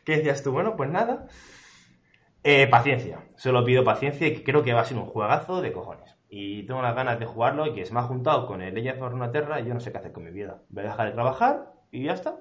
¿Qué 0.07 0.19
decías 0.19 0.45
tú? 0.45 0.53
Bueno, 0.53 0.77
pues 0.77 0.89
nada. 0.89 1.27
Eh, 2.45 2.69
paciencia. 2.69 3.27
Solo 3.35 3.65
pido 3.65 3.83
paciencia 3.83 4.29
y 4.29 4.45
creo 4.45 4.63
que 4.63 4.73
va 4.73 4.83
a 4.83 4.85
ser 4.85 4.97
un 4.97 5.07
juegazo 5.07 5.61
de 5.61 5.73
cojones. 5.73 6.17
Y 6.29 6.63
tengo 6.63 6.81
las 6.81 6.95
ganas 6.95 7.19
de 7.19 7.27
jugarlo 7.27 7.67
y 7.67 7.75
que 7.75 7.85
se 7.85 7.93
me 7.93 7.99
ha 7.99 8.05
juntado 8.05 8.47
con 8.47 8.63
el 8.63 8.73
Legends 8.73 9.03
of 9.03 9.11
Runeterra 9.11 9.61
y 9.61 9.67
yo 9.67 9.75
no 9.75 9.81
sé 9.81 9.91
qué 9.91 9.99
hacer 9.99 10.13
con 10.13 10.23
mi 10.23 10.31
vida. 10.31 10.63
Voy 10.69 10.85
a 10.85 10.91
dejar 10.91 11.09
de 11.09 11.13
trabajar 11.13 11.73
y 11.91 12.05
ya 12.05 12.13
está. 12.13 12.37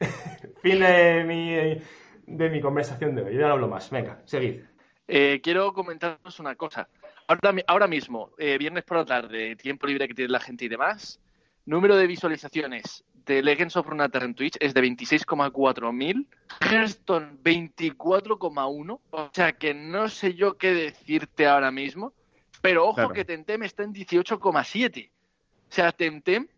fin 0.62 0.80
de 0.80 1.24
mi, 1.24 1.82
de 2.26 2.48
mi 2.48 2.60
conversación 2.62 3.14
de 3.14 3.22
hoy. 3.22 3.34
Ya 3.34 3.48
no 3.48 3.52
hablo 3.52 3.68
más. 3.68 3.90
Venga, 3.90 4.22
seguid. 4.24 4.62
Eh, 5.06 5.42
quiero 5.42 5.74
comentaros 5.74 6.40
una 6.40 6.54
cosa. 6.54 6.88
Ahora, 7.26 7.54
ahora 7.66 7.86
mismo, 7.86 8.30
eh, 8.38 8.56
viernes 8.56 8.84
por 8.84 8.96
la 8.96 9.04
tarde, 9.04 9.56
tiempo 9.56 9.86
libre 9.86 10.08
que 10.08 10.14
tiene 10.14 10.32
la 10.32 10.40
gente 10.40 10.64
y 10.64 10.68
demás, 10.68 11.20
número 11.66 11.96
de 11.96 12.06
visualizaciones 12.06 13.04
de 13.26 13.42
Legends 13.42 13.76
of 13.76 13.86
Runeterra 13.86 14.24
en 14.24 14.34
Twitch 14.34 14.56
es 14.60 14.74
de 14.74 14.82
26,4 14.82 15.92
mil, 15.92 16.28
Hearthstone 16.60 17.38
24,1, 17.42 19.00
o 19.10 19.30
sea 19.32 19.52
que 19.52 19.74
no 19.74 20.08
sé 20.08 20.34
yo 20.34 20.56
qué 20.56 20.72
decirte 20.72 21.46
ahora 21.46 21.70
mismo, 21.70 22.12
pero 22.60 22.86
ojo 22.86 23.10
que 23.10 23.24
Temtem 23.24 23.62
está 23.62 23.82
en 23.82 23.94
18,7. 23.94 25.10
O 25.10 25.72
sea, 25.72 25.92
Temtem 25.92 26.48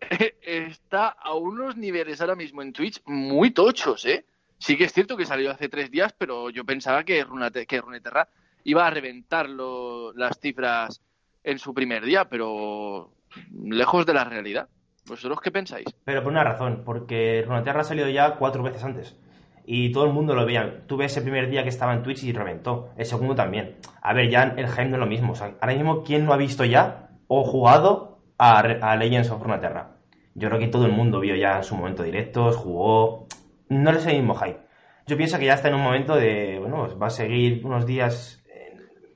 está 0.42 1.08
a 1.08 1.34
unos 1.34 1.76
niveles 1.76 2.20
ahora 2.20 2.36
mismo 2.36 2.62
en 2.62 2.72
Twitch 2.72 3.02
muy 3.04 3.50
tochos, 3.50 4.04
¿eh? 4.06 4.24
Sí 4.58 4.76
que 4.76 4.84
es 4.84 4.92
cierto 4.92 5.16
que 5.16 5.26
salió 5.26 5.50
hace 5.50 5.68
tres 5.68 5.90
días, 5.90 6.14
pero 6.16 6.48
yo 6.48 6.64
pensaba 6.64 7.04
que, 7.04 7.26
que 7.66 7.80
Runeterra 7.80 8.28
iba 8.64 8.86
a 8.86 8.90
reventar 8.90 9.48
las 9.48 10.38
cifras 10.40 11.02
en 11.42 11.58
su 11.58 11.74
primer 11.74 12.04
día, 12.04 12.28
pero 12.28 13.12
lejos 13.52 14.06
de 14.06 14.14
la 14.14 14.24
realidad. 14.24 14.68
¿Vosotros 15.06 15.40
qué 15.40 15.50
pensáis? 15.50 15.86
Pero 16.04 16.22
por 16.22 16.32
una 16.32 16.44
razón, 16.44 16.82
porque 16.84 17.42
Runeterra 17.46 17.80
ha 17.80 17.84
salido 17.84 18.08
ya 18.08 18.36
cuatro 18.36 18.62
veces 18.62 18.84
antes. 18.84 19.16
Y 19.64 19.92
todo 19.92 20.04
el 20.04 20.12
mundo 20.12 20.34
lo 20.34 20.44
veía. 20.44 20.80
Tuve 20.86 21.06
ese 21.06 21.22
primer 21.22 21.48
día 21.48 21.62
que 21.62 21.68
estaba 21.68 21.92
en 21.92 22.02
Twitch 22.02 22.24
y 22.24 22.32
reventó. 22.32 22.90
El 22.96 23.06
segundo 23.06 23.34
también. 23.34 23.76
A 24.00 24.12
ver, 24.12 24.28
ya 24.30 24.42
el 24.56 24.68
hype 24.68 24.86
no 24.86 24.96
es 24.96 25.00
lo 25.00 25.06
mismo. 25.06 25.34
ahora 25.60 25.74
mismo, 25.74 26.02
¿quién 26.02 26.24
no 26.24 26.32
ha 26.32 26.36
visto 26.36 26.64
ya 26.64 27.10
o 27.28 27.44
jugado 27.44 28.20
a, 28.38 28.96
Legends 28.96 29.30
of 29.30 29.42
Runeterra? 29.42 29.96
Yo 30.34 30.48
creo 30.48 30.60
que 30.60 30.68
todo 30.68 30.86
el 30.86 30.92
mundo 30.92 31.20
vio 31.20 31.36
ya 31.36 31.58
en 31.58 31.64
su 31.64 31.76
momento 31.76 32.02
directos, 32.02 32.56
jugó. 32.56 33.26
No 33.68 33.90
es 33.90 34.06
el 34.06 34.16
mismo 34.16 34.34
hype. 34.34 34.60
Yo 35.06 35.16
pienso 35.16 35.38
que 35.38 35.46
ya 35.46 35.54
está 35.54 35.68
en 35.68 35.74
un 35.74 35.82
momento 35.82 36.14
de, 36.14 36.58
bueno, 36.58 36.84
pues 36.84 37.00
va 37.00 37.08
a 37.08 37.10
seguir 37.10 37.64
unos 37.64 37.86
días 37.86 38.42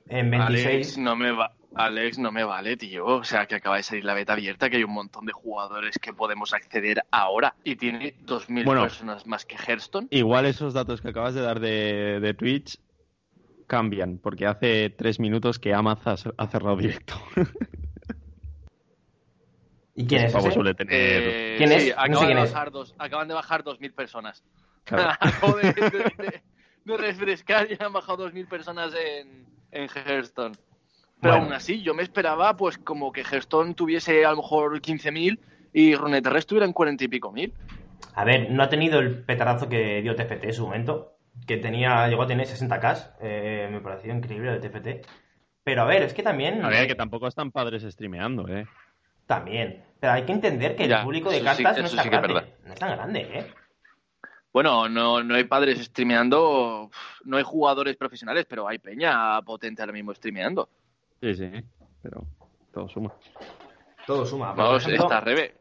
en, 0.09 0.29
26. 0.29 0.97
no 0.99 1.15
me 1.15 1.31
va, 1.31 1.53
Alex, 1.75 2.17
no 2.17 2.31
me 2.31 2.43
vale, 2.43 2.75
tío. 2.77 3.05
O 3.05 3.23
sea, 3.23 3.45
que 3.45 3.55
acaba 3.55 3.77
de 3.77 3.83
salir 3.83 4.03
la 4.05 4.13
beta 4.13 4.33
abierta, 4.33 4.69
que 4.69 4.77
hay 4.77 4.83
un 4.83 4.93
montón 4.93 5.25
de 5.25 5.33
jugadores 5.33 5.99
que 5.99 6.13
podemos 6.13 6.53
acceder 6.53 7.03
ahora 7.11 7.55
y 7.63 7.75
tiene 7.75 8.15
2.000 8.25 8.65
personas 8.81 9.27
más 9.27 9.45
que 9.45 9.55
Hearthstone. 9.55 10.07
Igual 10.09 10.45
esos 10.45 10.73
datos 10.73 11.01
que 11.01 11.09
acabas 11.09 11.33
de 11.35 11.41
dar 11.41 11.59
de, 11.59 12.35
Twitch 12.37 12.79
cambian, 13.67 14.17
porque 14.17 14.45
hace 14.47 14.89
tres 14.89 15.19
minutos 15.19 15.59
que 15.59 15.73
Amazon 15.73 16.33
ha 16.37 16.47
cerrado 16.47 16.77
directo. 16.77 17.15
¿Y 19.93 20.05
quién 20.05 20.25
es? 20.25 20.35
Ese? 20.35 20.51
Suele 20.51 20.73
tener... 20.75 20.95
Eh, 20.95 21.55
¿Quién 21.57 21.71
es? 21.71 21.93
acaban, 21.97 22.27
de 22.27 22.35
bajar 22.35 22.71
dos, 22.71 22.95
acaban 22.99 23.27
de 23.27 23.33
bajar 23.33 23.63
2.000 23.63 23.93
personas. 23.93 24.43
Joder, 25.41 25.75
de, 25.75 25.89
de- 25.91 26.43
de 26.85 26.97
refrescar 26.97 27.69
y 27.69 27.77
han 27.83 27.91
bajado 27.91 28.29
2.000 28.31 28.47
personas 28.47 28.93
en, 28.93 29.45
en 29.71 29.89
Hearthstone. 29.89 30.55
Pero 31.21 31.33
Bueno. 31.33 31.45
aún 31.45 31.53
así, 31.53 31.81
yo 31.81 31.93
me 31.93 32.03
esperaba 32.03 32.55
pues 32.55 32.77
como 32.77 33.11
que 33.11 33.21
Hearthstone 33.23 33.73
tuviese 33.73 34.23
a 34.25 34.31
lo 34.31 34.37
mejor 34.37 34.79
15.000 34.81 35.39
y 35.73 35.95
Runeterra 35.95 36.39
estuviera 36.39 36.65
en 36.65 36.73
40 36.73 37.03
y 37.03 37.07
pico 37.07 37.31
mil. 37.31 37.53
A 38.13 38.23
ver, 38.23 38.49
no 38.51 38.63
ha 38.63 38.69
tenido 38.69 38.99
el 38.99 39.23
petarazo 39.23 39.67
que 39.69 40.01
dio 40.01 40.15
TFT 40.15 40.43
en 40.45 40.53
su 40.53 40.65
momento, 40.65 41.17
que 41.47 41.57
tenía, 41.57 42.07
llegó 42.07 42.23
a 42.23 42.27
tener 42.27 42.47
60k, 42.47 43.15
eh, 43.21 43.67
me 43.71 43.81
pareció 43.81 44.13
increíble 44.13 44.53
el 44.53 44.61
TFT. 44.61 45.05
Pero 45.63 45.81
a 45.81 45.85
ver, 45.85 46.03
es 46.03 46.13
que 46.13 46.23
también... 46.23 46.63
A 46.63 46.69
ver, 46.69 46.87
que 46.87 46.95
tampoco 46.95 47.27
están 47.27 47.51
padres 47.51 47.83
streameando, 47.83 48.47
¿eh? 48.47 48.65
También. 49.25 49.83
Pero 49.99 50.13
hay 50.13 50.23
que 50.23 50.31
entender 50.31 50.75
que 50.75 50.87
Ya, 50.87 50.99
el 50.99 51.03
público 51.03 51.29
de 51.29 51.39
sí- 51.39 51.43
cartas 51.43 51.77
no, 51.79 51.85
es 51.85 51.95
tan 51.95 52.03
sí 52.05 52.09
que 52.09 52.15
es 52.15 52.21
grande. 52.21 52.53
No 52.63 52.73
es 52.73 52.79
tan 52.79 52.91
grande, 52.95 53.19
¿eh? 53.33 53.47
Bueno, 54.53 54.87
no, 54.89 55.23
no 55.23 55.35
hay 55.35 55.43
padres 55.43 55.83
streameando, 55.85 56.89
no 57.25 57.37
hay 57.37 57.43
jugadores 57.43 57.95
profesionales, 57.97 58.45
pero 58.49 58.67
hay 58.67 58.79
peña 58.79 59.39
potente 59.41 59.81
ahora 59.81 59.93
mismo 59.93 60.13
streameando. 60.13 60.69
Sí, 61.21 61.33
sí, 61.35 61.49
pero 62.01 62.23
todo 62.73 62.87
suma. 62.87 63.13
Todo 64.05 64.25
suma. 64.25 64.53
Por 64.55 64.63
Vamos, 64.65 64.83
ejemplo- 64.83 65.03
está 65.05 65.21
Rebe. 65.21 65.55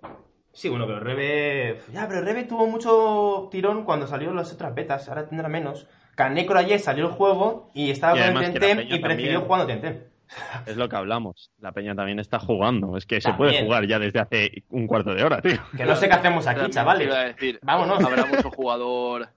Sí, 0.53 0.69
bueno, 0.71 0.87
pero 0.87 1.01
Rebe... 1.01 1.81
Ya, 1.93 2.09
pero 2.09 2.23
Rebe 2.23 2.45
tuvo 2.45 2.67
mucho 2.67 3.49
tirón 3.51 3.85
cuando 3.85 4.07
salieron 4.07 4.37
las 4.37 4.53
otras 4.53 4.75
betas, 4.75 5.09
ahora 5.09 5.29
tendrá 5.29 5.49
menos. 5.49 5.87
Canecro 6.15 6.59
ayer 6.59 6.81
salió 6.81 7.07
el 7.09 7.13
juego 7.13 7.69
y 7.75 7.91
estaba 7.91 8.17
Y 8.17 8.33
con 8.33 8.43
el 8.43 8.53
Tentem 8.53 8.81
y 8.81 8.99
prefirió 9.01 9.41
también- 9.41 9.41
jugando 9.43 9.67
Tentem. 9.67 10.05
Es 10.67 10.77
lo 10.77 10.89
que 10.89 10.97
hablamos. 10.97 11.51
La 11.61 11.73
peña 11.73 11.95
también 11.95 12.19
está 12.19 12.39
jugando. 12.39 12.97
Es 12.97 13.05
que 13.07 13.21
se 13.21 13.33
puede 13.35 13.63
jugar 13.65 13.87
ya 13.87 13.99
desde 13.99 14.19
hace 14.21 14.65
un 14.71 14.87
cuarto 14.87 15.15
de 15.15 15.23
hora, 15.23 15.41
tío. 15.43 15.59
Que 15.77 15.85
no 15.85 15.95
sé 15.95 16.09
qué 16.09 16.15
hacemos 16.15 16.47
aquí, 16.47 16.69
chavales. 16.71 17.07
iba 17.07 17.21
a 17.21 17.25
decir, 17.25 17.61
Vámonos. 17.63 18.03
Habrá 18.03 18.27
mucho 18.27 18.51
jugador. 18.51 19.29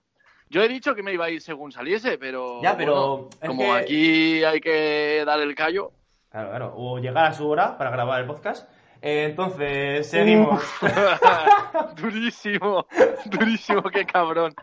Yo 0.49 0.63
he 0.63 0.67
dicho 0.67 0.95
que 0.95 1.03
me 1.03 1.13
iba 1.13 1.25
a 1.25 1.29
ir 1.29 1.41
según 1.41 1.71
saliese, 1.71 2.17
pero. 2.17 2.59
Ya, 2.63 2.75
pero 2.75 3.17
bueno, 3.17 3.29
como 3.45 3.63
que- 3.63 3.71
aquí 3.79 4.43
hay 4.43 4.59
que 4.61 5.23
dar 5.25 5.39
el 5.41 5.53
callo. 5.53 5.91
Claro, 6.31 6.49
claro. 6.49 6.73
O 6.75 6.99
llegar 6.99 7.25
a 7.25 7.33
su 7.33 7.47
hora 7.49 7.77
para 7.77 7.89
grabar 7.89 8.21
el 8.21 8.27
podcast. 8.27 8.69
Eh, 9.01 9.25
entonces, 9.29 10.09
seguimos. 10.09 10.61
durísimo, 11.95 12.85
durísimo, 13.25 13.83
qué 13.83 14.05
cabrón. 14.05 14.53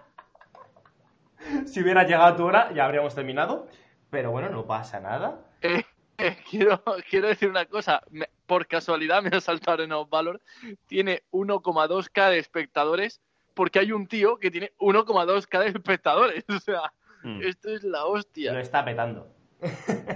si 1.66 1.80
hubiera 1.82 2.04
llegado 2.04 2.24
a 2.26 2.36
tu 2.36 2.44
hora, 2.44 2.72
ya 2.72 2.84
habríamos 2.84 3.14
terminado. 3.14 3.66
Pero 4.10 4.30
bueno, 4.30 4.48
no 4.50 4.66
pasa 4.66 5.00
nada. 5.00 5.40
Eh, 5.62 5.82
eh, 6.18 6.36
quiero, 6.48 6.82
quiero 7.10 7.28
decir 7.28 7.48
una 7.48 7.64
cosa. 7.66 8.02
Me- 8.10 8.28
por 8.46 8.66
casualidad 8.68 9.22
me 9.22 9.36
ha 9.36 9.40
saltado 9.40 9.82
en 9.82 9.90
Valor. 10.08 10.40
Tiene 10.86 11.24
1,2k 11.32 12.30
de 12.30 12.38
espectadores 12.38 13.20
porque 13.54 13.78
hay 13.80 13.90
un 13.90 14.06
tío 14.06 14.36
que 14.38 14.50
tiene 14.50 14.72
1,2k 14.78 15.58
de 15.60 15.66
espectadores. 15.68 16.44
O 16.48 16.58
sea, 16.60 16.92
Mm. 17.22 17.40
esto 17.42 17.70
es 17.70 17.82
la 17.82 18.04
hostia. 18.04 18.52
Lo 18.52 18.60
está 18.60 18.84
petando. 18.84 19.26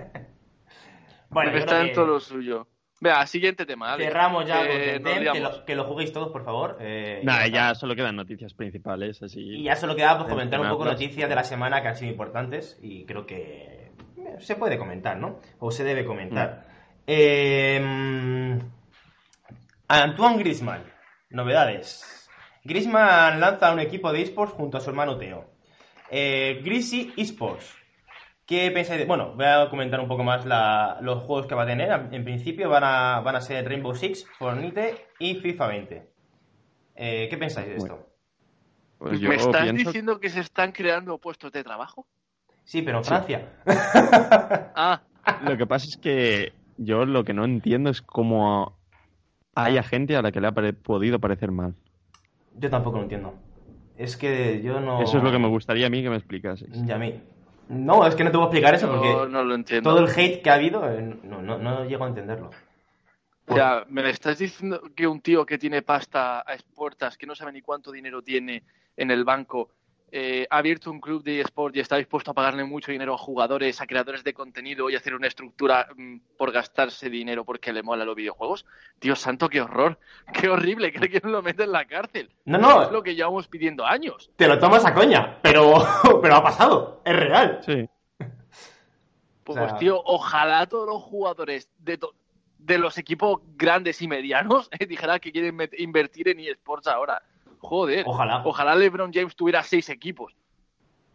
bueno, 1.30 1.56
está 1.56 1.80
en 1.80 1.88
que 1.88 1.94
todo 1.94 2.06
lo 2.06 2.20
suyo. 2.20 2.66
Vea, 3.00 3.26
siguiente 3.26 3.64
tema. 3.64 3.94
Ale. 3.94 4.04
cerramos 4.04 4.46
ya 4.46 4.62
Que 4.62 4.68
con 4.68 4.76
nos 4.76 5.14
Tentem, 5.14 5.32
que 5.32 5.40
lo, 5.40 5.64
que 5.64 5.74
lo 5.74 5.84
juguéis 5.84 6.12
todos, 6.12 6.30
por 6.30 6.44
favor. 6.44 6.76
eh, 6.80 7.22
ya 7.50 7.74
solo 7.74 7.96
quedan 7.96 8.14
noticias 8.14 8.52
principales, 8.52 9.22
así. 9.22 9.40
Y 9.40 9.62
ya 9.64 9.76
solo 9.76 9.96
queda 9.96 10.18
pues, 10.18 10.28
comentar 10.28 10.60
un 10.60 10.68
poco 10.68 10.84
noticias 10.84 11.28
de 11.28 11.34
la 11.34 11.44
semana 11.44 11.80
que 11.80 11.88
han 11.88 11.96
sido 11.96 12.10
importantes 12.10 12.78
y 12.82 13.06
creo 13.06 13.24
que 13.24 13.92
eh, 14.18 14.36
se 14.38 14.54
puede 14.56 14.76
comentar, 14.76 15.16
¿no? 15.16 15.40
O 15.60 15.70
se 15.70 15.82
debe 15.82 16.04
comentar. 16.04 16.66
Eh, 17.06 17.80
mm, 17.82 18.58
Antoine 19.88 20.38
Grisman, 20.38 20.84
novedades. 21.30 22.28
Grisman 22.64 23.40
lanza 23.40 23.72
un 23.72 23.80
equipo 23.80 24.12
de 24.12 24.22
esports 24.22 24.52
junto 24.52 24.76
a 24.76 24.80
su 24.80 24.90
hermano 24.90 25.16
Teo. 25.16 25.50
Eh, 26.10 26.62
Esports. 27.16 27.79
¿Qué 28.50 28.68
pensáis 28.72 28.98
de.? 28.98 29.06
Bueno, 29.06 29.32
voy 29.36 29.44
a 29.46 29.68
comentar 29.70 30.00
un 30.00 30.08
poco 30.08 30.24
más 30.24 30.44
la- 30.44 30.98
los 31.02 31.22
juegos 31.22 31.46
que 31.46 31.54
va 31.54 31.62
a 31.62 31.66
tener. 31.66 31.88
En 32.10 32.24
principio 32.24 32.68
van 32.68 32.82
a, 32.82 33.20
van 33.20 33.36
a 33.36 33.40
ser 33.40 33.64
Rainbow 33.64 33.94
Six, 33.94 34.26
Fortnite 34.40 35.06
y 35.20 35.36
FIFA 35.36 35.66
20. 35.68 36.10
Eh, 36.96 37.28
¿Qué 37.30 37.36
pensáis 37.38 37.68
de 37.68 37.76
esto? 37.76 38.08
Pues 38.98 39.20
yo 39.20 39.28
¿Me 39.28 39.36
estás 39.36 39.62
pienso- 39.62 39.84
diciendo 39.90 40.18
que 40.18 40.30
se 40.30 40.40
están 40.40 40.72
creando 40.72 41.16
puestos 41.18 41.52
de 41.52 41.62
trabajo? 41.62 42.08
Sí, 42.64 42.82
pero 42.82 42.98
en 42.98 43.04
Sí. 43.04 43.08
Francia. 43.10 43.48
Ah, 44.74 45.00
Lo 45.44 45.56
que 45.56 45.66
pasa 45.66 45.86
es 45.88 45.96
que 45.96 46.52
yo 46.76 47.04
lo 47.04 47.22
que 47.22 47.32
no 47.34 47.44
entiendo 47.44 47.88
es 47.90 48.02
cómo 48.02 48.76
haya 49.54 49.84
gente 49.84 50.16
a 50.16 50.22
la 50.22 50.32
que 50.32 50.40
le 50.40 50.48
ha 50.48 50.52
pare- 50.52 50.72
podido 50.72 51.20
parecer 51.20 51.52
mal. 51.52 51.74
Yo 52.58 52.68
tampoco 52.68 52.96
lo 52.96 53.04
entiendo. 53.04 53.34
Es 53.96 54.16
que 54.16 54.60
yo 54.60 54.80
no. 54.80 55.00
Eso 55.02 55.18
es 55.18 55.22
lo 55.22 55.30
que 55.30 55.38
me 55.38 55.46
gustaría 55.46 55.86
a 55.86 55.90
mí 55.90 56.02
que 56.02 56.10
me 56.10 56.16
explicases. 56.16 56.68
Y 56.84 56.90
a 56.90 56.98
mí. 56.98 57.22
No, 57.70 58.04
es 58.04 58.16
que 58.16 58.24
no 58.24 58.32
te 58.32 58.36
voy 58.36 58.46
a 58.46 58.48
explicar 58.48 58.74
eso 58.74 58.88
porque 58.88 59.30
no 59.30 59.44
lo 59.44 59.54
entiendo. 59.54 59.88
todo 59.90 60.04
el 60.04 60.10
hate 60.10 60.42
que 60.42 60.50
ha 60.50 60.54
habido, 60.54 60.90
eh, 60.90 61.16
no, 61.22 61.40
no, 61.40 61.56
no 61.56 61.84
llego 61.84 62.04
a 62.04 62.08
entenderlo. 62.08 62.50
O 63.46 63.54
sea, 63.54 63.84
me 63.88 64.08
estás 64.10 64.38
diciendo 64.38 64.82
que 64.94 65.06
un 65.06 65.20
tío 65.20 65.46
que 65.46 65.56
tiene 65.56 65.82
pasta 65.82 66.40
a 66.40 66.54
expuertas, 66.54 67.16
que 67.16 67.26
no 67.26 67.34
sabe 67.36 67.52
ni 67.52 67.62
cuánto 67.62 67.92
dinero 67.92 68.22
tiene 68.22 68.64
en 68.96 69.12
el 69.12 69.24
banco, 69.24 69.70
eh, 70.12 70.46
ha 70.50 70.58
abierto 70.58 70.90
un 70.90 71.00
club 71.00 71.22
de 71.22 71.40
eSport 71.40 71.74
y 71.76 71.80
está 71.80 71.96
dispuesto 71.96 72.30
a 72.30 72.34
pagarle 72.34 72.64
mucho 72.64 72.90
dinero 72.92 73.14
a 73.14 73.18
jugadores, 73.18 73.80
a 73.80 73.86
creadores 73.86 74.24
de 74.24 74.34
contenido 74.34 74.90
y 74.90 74.96
hacer 74.96 75.14
una 75.14 75.26
estructura 75.28 75.88
mm, 75.96 76.16
por 76.36 76.50
gastarse 76.52 77.08
dinero 77.10 77.44
porque 77.44 77.72
le 77.72 77.82
mola 77.82 78.04
los 78.04 78.16
videojuegos. 78.16 78.66
Dios 79.00 79.20
santo, 79.20 79.48
qué 79.48 79.60
horror, 79.60 79.98
qué 80.32 80.48
horrible, 80.48 80.92
creo 80.92 81.10
que 81.10 81.20
no 81.26 81.30
lo 81.32 81.42
mete 81.42 81.62
en 81.64 81.72
la 81.72 81.84
cárcel. 81.86 82.30
No, 82.44 82.58
no. 82.58 82.82
Es 82.82 82.90
lo 82.90 83.02
que 83.02 83.14
llevamos 83.14 83.46
pidiendo 83.48 83.86
años. 83.86 84.30
Te 84.36 84.48
lo 84.48 84.58
tomas 84.58 84.84
a 84.84 84.92
coña, 84.94 85.38
pero, 85.42 85.74
pero 86.22 86.34
ha 86.36 86.42
pasado. 86.42 87.00
Es 87.04 87.16
real. 87.16 87.60
Sí. 87.64 87.88
Pues, 89.44 89.58
O 89.58 89.68
sea- 89.68 89.78
tío, 89.78 90.00
ojalá 90.04 90.66
todos 90.66 90.86
los 90.86 91.02
jugadores 91.02 91.68
de, 91.78 91.98
to- 91.98 92.14
de 92.58 92.78
los 92.78 92.98
equipos 92.98 93.40
grandes 93.56 94.00
y 94.02 94.08
medianos 94.08 94.68
eh, 94.78 94.86
dijeran 94.86 95.18
que 95.20 95.32
quieren 95.32 95.56
invertir 95.78 96.28
en 96.28 96.40
eSports 96.40 96.86
ahora. 96.86 97.22
Joder. 97.60 98.04
Ojalá. 98.06 98.42
Ojalá 98.44 98.74
LeBron 98.74 99.12
James 99.12 99.36
tuviera 99.36 99.62
seis 99.62 99.88
equipos. 99.88 100.34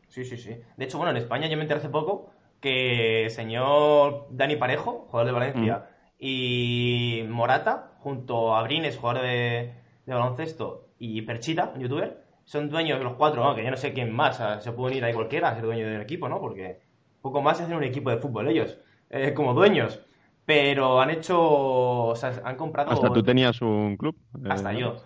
Sí, 0.07 0.23
sí, 0.23 0.37
sí. 0.37 0.55
De 0.77 0.85
hecho, 0.85 0.97
bueno, 0.97 1.11
en 1.11 1.17
España 1.17 1.47
yo 1.47 1.57
me 1.57 1.63
enteré 1.63 1.79
hace 1.79 1.89
poco 1.89 2.29
que 2.61 3.25
el 3.25 3.31
señor 3.31 4.27
Dani 4.29 4.55
Parejo, 4.55 5.05
jugador 5.09 5.25
de 5.27 5.31
Valencia, 5.33 5.89
y 6.17 7.23
Morata, 7.27 7.91
junto 7.99 8.55
a 8.55 8.63
Brines, 8.63 8.97
jugador 8.97 9.23
de, 9.23 9.73
de 10.05 10.13
baloncesto, 10.13 10.87
y 10.97 11.21
Perchita, 11.23 11.71
un 11.75 11.81
youtuber, 11.81 12.23
son 12.45 12.69
dueños 12.69 13.03
los 13.03 13.15
cuatro, 13.15 13.43
¿no? 13.43 13.55
que 13.55 13.63
yo 13.63 13.71
no 13.71 13.77
sé 13.77 13.91
quién 13.93 14.11
más, 14.13 14.35
o 14.35 14.37
sea, 14.37 14.61
se 14.61 14.71
puede 14.71 14.93
unir 14.93 15.05
ahí 15.05 15.13
cualquiera 15.13 15.49
a 15.49 15.55
ser 15.55 15.65
dueño 15.65 15.87
de 15.87 15.95
un 15.95 16.01
equipo, 16.01 16.29
¿no? 16.29 16.39
Porque 16.39 16.79
poco 17.21 17.41
más 17.41 17.59
hacen 17.59 17.75
un 17.75 17.83
equipo 17.83 18.09
de 18.09 18.17
fútbol 18.17 18.47
ellos, 18.47 18.77
eh, 19.09 19.33
como 19.33 19.53
dueños. 19.53 19.99
Pero 20.45 21.01
han 21.01 21.09
hecho, 21.09 21.39
o 21.41 22.15
sea, 22.15 22.39
han 22.45 22.55
comprado... 22.55 22.91
Hasta 22.91 23.11
tú 23.11 23.23
tenías 23.23 23.59
un 23.63 23.97
club. 23.97 24.15
eh, 24.35 24.47
Hasta 24.47 24.73
yo. 24.73 24.97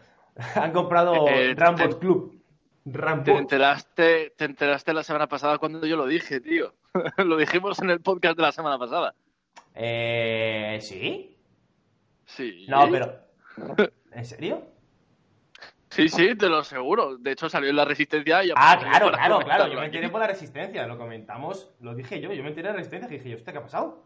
Han 0.56 0.72
comprado 0.72 1.14
Eh, 1.30 1.54
Rambot 1.56 1.92
te- 1.94 1.98
Club. 2.00 2.42
Te 2.84 2.98
Rambot. 2.98 3.36
enteraste, 3.38 4.34
te 4.38 4.46
enteraste 4.46 4.94
la 4.94 5.04
semana 5.04 5.28
pasada 5.28 5.58
cuando 5.58 5.86
yo 5.86 5.96
lo 5.96 6.06
dije, 6.08 6.40
tío. 6.40 6.74
lo 7.18 7.38
dijimos 7.38 7.80
en 7.80 7.90
el 7.92 8.02
podcast 8.02 8.36
de 8.38 8.42
la 8.44 8.52
semana 8.52 8.78
pasada. 8.80 9.14
Eh, 9.76 10.80
¿Sí? 10.82 11.38
Sí. 12.26 12.66
No, 12.68 12.90
pero... 12.90 13.14
¿En 14.12 14.26
serio? 14.26 14.64
Sí, 15.90 16.08
sí, 16.08 16.36
te 16.36 16.48
lo 16.50 16.58
aseguro. 16.60 17.18
De 17.18 17.32
hecho, 17.32 17.50
salió 17.50 17.70
en 17.70 17.76
la 17.76 17.86
resistencia 17.86 18.44
y 18.44 18.52
Ah, 18.56 18.78
claro, 18.80 19.10
claro, 19.12 19.40
claro. 19.40 19.68
Yo 19.68 19.80
me 19.80 19.86
enteré 19.88 20.10
por 20.10 20.20
la 20.22 20.28
resistencia, 20.28 20.86
lo 20.88 20.98
comentamos, 20.98 21.72
lo 21.82 21.96
dije 21.96 22.22
yo, 22.22 22.32
yo 22.32 22.44
me 22.44 22.50
enteré 22.50 22.68
de 22.68 22.74
la 22.74 22.78
resistencia 22.78 23.08
y 23.14 23.18
dije, 23.18 23.36
¿usted 23.36 23.52
qué 23.52 23.58
ha 23.58 23.64
pasado? 23.64 24.04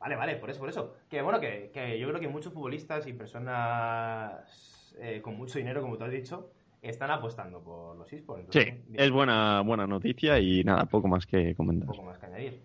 Vale, 0.00 0.16
vale, 0.16 0.36
por 0.36 0.50
eso, 0.50 0.58
por 0.60 0.68
eso. 0.68 0.96
Que 1.08 1.22
bueno, 1.22 1.38
que, 1.40 1.70
que 1.72 1.98
yo 1.98 2.08
creo 2.08 2.20
que 2.20 2.28
muchos 2.28 2.52
futbolistas 2.52 3.06
y 3.06 3.12
personas 3.12 4.79
eh, 5.00 5.20
con 5.22 5.36
mucho 5.36 5.58
dinero, 5.58 5.80
como 5.82 5.96
tú 5.96 6.04
has 6.04 6.10
dicho, 6.12 6.50
están 6.82 7.10
apostando 7.10 7.60
por 7.62 7.96
los 7.96 8.12
esports. 8.12 8.46
Sí, 8.50 8.58
Entonces, 8.60 8.88
bien, 8.88 9.04
es 9.04 9.10
buena, 9.10 9.60
buena 9.62 9.86
noticia 9.86 10.38
y 10.38 10.62
nada, 10.64 10.84
poco 10.86 11.08
más 11.08 11.26
que 11.26 11.54
comentar. 11.54 11.88
poco 11.88 12.02
más 12.02 12.18
que 12.18 12.26
añadir. 12.26 12.60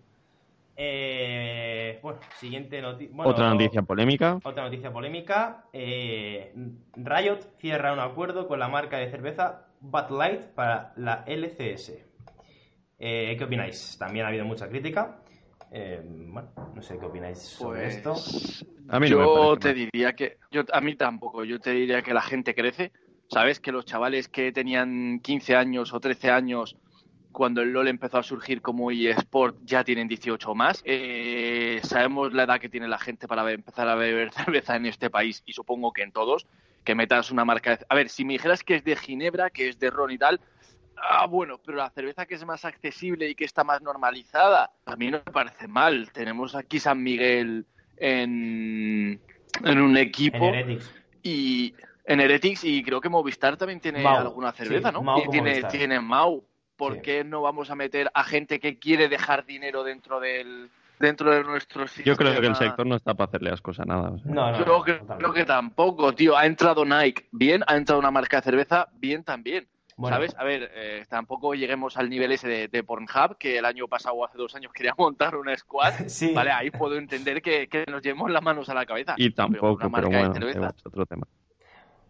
Eh, 0.78 1.98
bueno, 2.02 2.18
siguiente 2.38 2.80
noticia. 2.82 3.16
Otra 3.24 3.48
noticia 3.50 3.82
polémica. 3.82 4.38
Otra 4.44 4.64
noticia 4.64 4.92
polémica. 4.92 5.64
eh, 5.72 6.52
Riot 6.96 7.40
cierra 7.58 7.92
un 7.92 8.00
acuerdo 8.00 8.46
con 8.46 8.58
la 8.58 8.68
marca 8.68 8.98
de 8.98 9.10
cerveza 9.10 9.68
Bud 9.80 10.10
Light 10.10 10.42
para 10.54 10.92
la 10.96 11.24
LCS. 11.26 11.92
Eh, 12.98 13.36
¿Qué 13.38 13.44
opináis? 13.44 13.96
También 13.98 14.26
ha 14.26 14.28
habido 14.28 14.44
mucha 14.44 14.68
crítica. 14.68 15.18
Eh, 15.72 16.00
bueno, 16.04 16.48
no 16.74 16.82
sé 16.82 16.98
qué 16.98 17.06
opináis 17.06 17.38
sobre 17.38 17.82
Pues, 17.82 17.96
esto. 17.96 18.14
A 18.88 19.00
mí 19.00 19.10
no 19.10 19.16
me 19.18 19.24
yo 19.24 19.56
te 19.58 19.68
mal. 19.68 19.76
diría 19.76 20.12
que 20.12 20.38
yo 20.50 20.62
a 20.72 20.80
mí 20.80 20.94
tampoco 20.94 21.44
yo 21.44 21.58
te 21.58 21.70
diría 21.72 22.02
que 22.02 22.14
la 22.14 22.22
gente 22.22 22.54
crece 22.54 22.92
sabes 23.28 23.58
que 23.58 23.72
los 23.72 23.84
chavales 23.84 24.28
que 24.28 24.52
tenían 24.52 25.20
15 25.20 25.56
años 25.56 25.92
o 25.92 25.98
13 26.00 26.30
años 26.30 26.76
cuando 27.32 27.60
el 27.62 27.70
LOL 27.72 27.88
empezó 27.88 28.18
a 28.18 28.22
surgir 28.22 28.62
como 28.62 28.90
eSport 28.90 29.58
ya 29.64 29.82
tienen 29.84 30.08
18 30.08 30.52
o 30.52 30.54
más 30.54 30.82
Eh, 30.84 31.80
sabemos 31.82 32.32
la 32.32 32.44
edad 32.44 32.60
que 32.60 32.68
tiene 32.68 32.88
la 32.88 32.98
gente 32.98 33.26
para 33.26 33.50
empezar 33.50 33.88
a 33.88 33.96
beber 33.96 34.30
cerveza 34.32 34.76
en 34.76 34.86
este 34.86 35.10
país 35.10 35.42
y 35.46 35.52
supongo 35.52 35.92
que 35.92 36.02
en 36.02 36.12
todos 36.12 36.46
que 36.84 36.94
metas 36.94 37.30
una 37.32 37.44
marca 37.44 37.76
de... 37.76 37.86
a 37.88 37.94
ver 37.96 38.08
si 38.08 38.24
me 38.24 38.34
dijeras 38.34 38.62
que 38.62 38.76
es 38.76 38.84
de 38.84 38.94
Ginebra 38.96 39.50
que 39.50 39.68
es 39.68 39.78
de 39.78 39.90
Ron 39.90 40.12
y 40.12 40.18
tal 40.18 40.40
ah, 40.96 41.26
bueno, 41.26 41.58
pero 41.64 41.78
la 41.78 41.90
cerveza 41.90 42.26
que 42.26 42.34
es 42.34 42.44
más 42.44 42.64
accesible 42.64 43.28
y 43.28 43.34
que 43.34 43.44
está 43.44 43.64
más 43.64 43.82
normalizada, 43.82 44.70
a 44.84 44.96
mí 44.96 45.10
no 45.10 45.18
me 45.24 45.32
parece 45.32 45.68
mal. 45.68 46.10
Tenemos 46.12 46.54
aquí 46.54 46.78
San 46.80 47.02
Miguel 47.02 47.66
en, 47.96 49.20
en 49.64 49.80
un 49.80 49.96
equipo. 49.96 50.48
En 50.48 50.54
Heretics. 50.54 50.94
Y 51.22 51.74
en 52.04 52.20
Heretics, 52.20 52.64
y 52.64 52.82
creo 52.84 53.00
que 53.00 53.08
Movistar 53.08 53.56
también 53.56 53.80
tiene 53.80 54.02
Mau, 54.02 54.18
alguna 54.18 54.52
cerveza, 54.52 54.88
sí, 54.90 54.94
¿no? 54.94 55.02
Mau 55.02 55.24
y 55.24 55.28
tiene, 55.28 55.50
Movistar. 55.50 55.70
tiene 55.72 56.00
Mau. 56.00 56.44
¿Por 56.76 56.96
Sí. 56.96 57.00
qué 57.02 57.24
no 57.24 57.40
vamos 57.40 57.70
a 57.70 57.74
meter 57.74 58.10
a 58.12 58.22
gente 58.22 58.60
que 58.60 58.78
quiere 58.78 59.08
dejar 59.08 59.46
dinero 59.46 59.82
dentro 59.82 60.20
del 60.20 60.68
dentro 60.98 61.30
de 61.34 61.42
nuestro 61.42 61.86
sistema? 61.86 62.04
Yo 62.04 62.16
creo 62.16 62.38
que 62.38 62.46
el 62.46 62.54
sector 62.54 62.86
no 62.86 62.96
está 62.96 63.14
para 63.14 63.28
hacerle 63.28 63.48
ascos 63.50 63.80
a 63.80 63.86
nada. 63.86 64.10
o 64.10 64.18
sea. 64.18 64.30
No, 64.30 64.50
no, 64.52 64.58
Yo 64.58 64.64
no, 64.66 65.16
creo 65.16 65.32
que 65.32 65.44
tampoco, 65.46 66.12
tío. 66.14 66.36
Ha 66.36 66.44
entrado 66.44 66.84
Nike, 66.84 67.28
bien. 67.32 67.64
Ha 67.66 67.76
entrado 67.76 67.98
una 67.98 68.10
marca 68.10 68.36
de 68.36 68.42
cerveza, 68.42 68.88
bien 68.92 69.24
también. 69.24 69.66
Bueno, 69.96 70.14
¿Sabes? 70.16 70.36
A 70.38 70.44
ver, 70.44 70.70
eh, 70.74 71.04
tampoco 71.08 71.54
lleguemos 71.54 71.96
al 71.96 72.10
nivel 72.10 72.30
ese 72.32 72.46
de, 72.48 72.68
de 72.68 72.82
Pornhub, 72.84 73.38
que 73.38 73.58
el 73.58 73.64
año 73.64 73.88
pasado 73.88 74.14
o 74.16 74.24
hace 74.26 74.36
dos 74.36 74.54
años 74.54 74.72
quería 74.74 74.94
montar 74.96 75.36
una 75.36 75.56
squad. 75.56 75.92
Sí. 76.08 76.32
Vale, 76.34 76.50
ahí 76.52 76.70
puedo 76.70 76.96
entender 76.96 77.40
que, 77.42 77.66
que 77.68 77.84
nos 77.90 78.02
llevemos 78.02 78.30
las 78.30 78.42
manos 78.42 78.68
a 78.68 78.74
la 78.74 78.84
cabeza. 78.86 79.14
Y 79.16 79.30
tampoco, 79.30 79.88
pero 79.90 80.08
bueno, 80.08 80.48
es 80.48 80.56
otro 80.86 81.06
tema. 81.06 81.26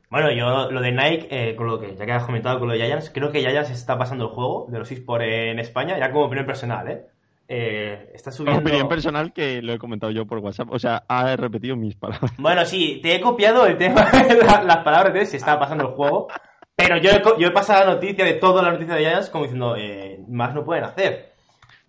Bueno, 0.08 0.30
yo 0.30 0.70
lo 0.70 0.80
de 0.80 0.92
Nike, 0.92 1.28
eh, 1.30 1.56
con 1.56 1.66
lo 1.66 1.80
que 1.80 1.96
ya 1.96 2.06
que 2.06 2.12
has 2.12 2.24
comentado 2.24 2.58
con 2.60 2.68
lo 2.68 2.74
de 2.74 2.80
Giants, 2.80 3.10
creo 3.12 3.32
que 3.32 3.40
Giants 3.40 3.70
está 3.70 3.98
pasando 3.98 4.24
el 4.26 4.30
juego 4.30 4.66
de 4.70 4.78
los 4.78 4.90
eSports 4.90 5.24
en 5.26 5.58
España, 5.58 5.98
ya 5.98 6.12
como 6.12 6.26
opinión 6.26 6.46
personal, 6.46 6.88
¿eh? 6.88 7.06
Eh, 7.48 8.10
está 8.14 8.30
subiendo... 8.32 8.60
Opinión 8.60 8.88
personal 8.88 9.32
que 9.32 9.62
lo 9.62 9.72
he 9.72 9.78
comentado 9.78 10.10
yo 10.12 10.24
por 10.26 10.38
WhatsApp. 10.38 10.68
O 10.70 10.78
sea, 10.78 11.04
ha 11.08 11.34
repetido 11.36 11.76
mis 11.76 11.94
palabras. 11.96 12.32
Bueno, 12.38 12.64
sí, 12.64 13.00
te 13.02 13.14
he 13.16 13.20
copiado 13.20 13.66
el 13.66 13.76
tema, 13.78 14.04
la- 14.46 14.62
las 14.64 14.78
palabras 14.78 15.12
de 15.14 15.26
si 15.26 15.36
estaba 15.36 15.58
pasando 15.60 15.88
el 15.88 15.94
juego, 15.94 16.28
pero 16.76 16.98
yo 16.98 17.10
he, 17.10 17.22
co- 17.22 17.38
yo 17.38 17.48
he 17.48 17.52
pasado 17.52 17.86
la 17.86 17.94
noticia 17.94 18.24
de 18.24 18.34
toda 18.34 18.62
la 18.62 18.70
noticia 18.72 18.94
de 18.94 19.00
Giants 19.04 19.30
como 19.30 19.44
diciendo, 19.44 19.74
eh, 19.76 20.20
más 20.28 20.54
no 20.54 20.64
pueden 20.64 20.84
hacer. 20.84 21.32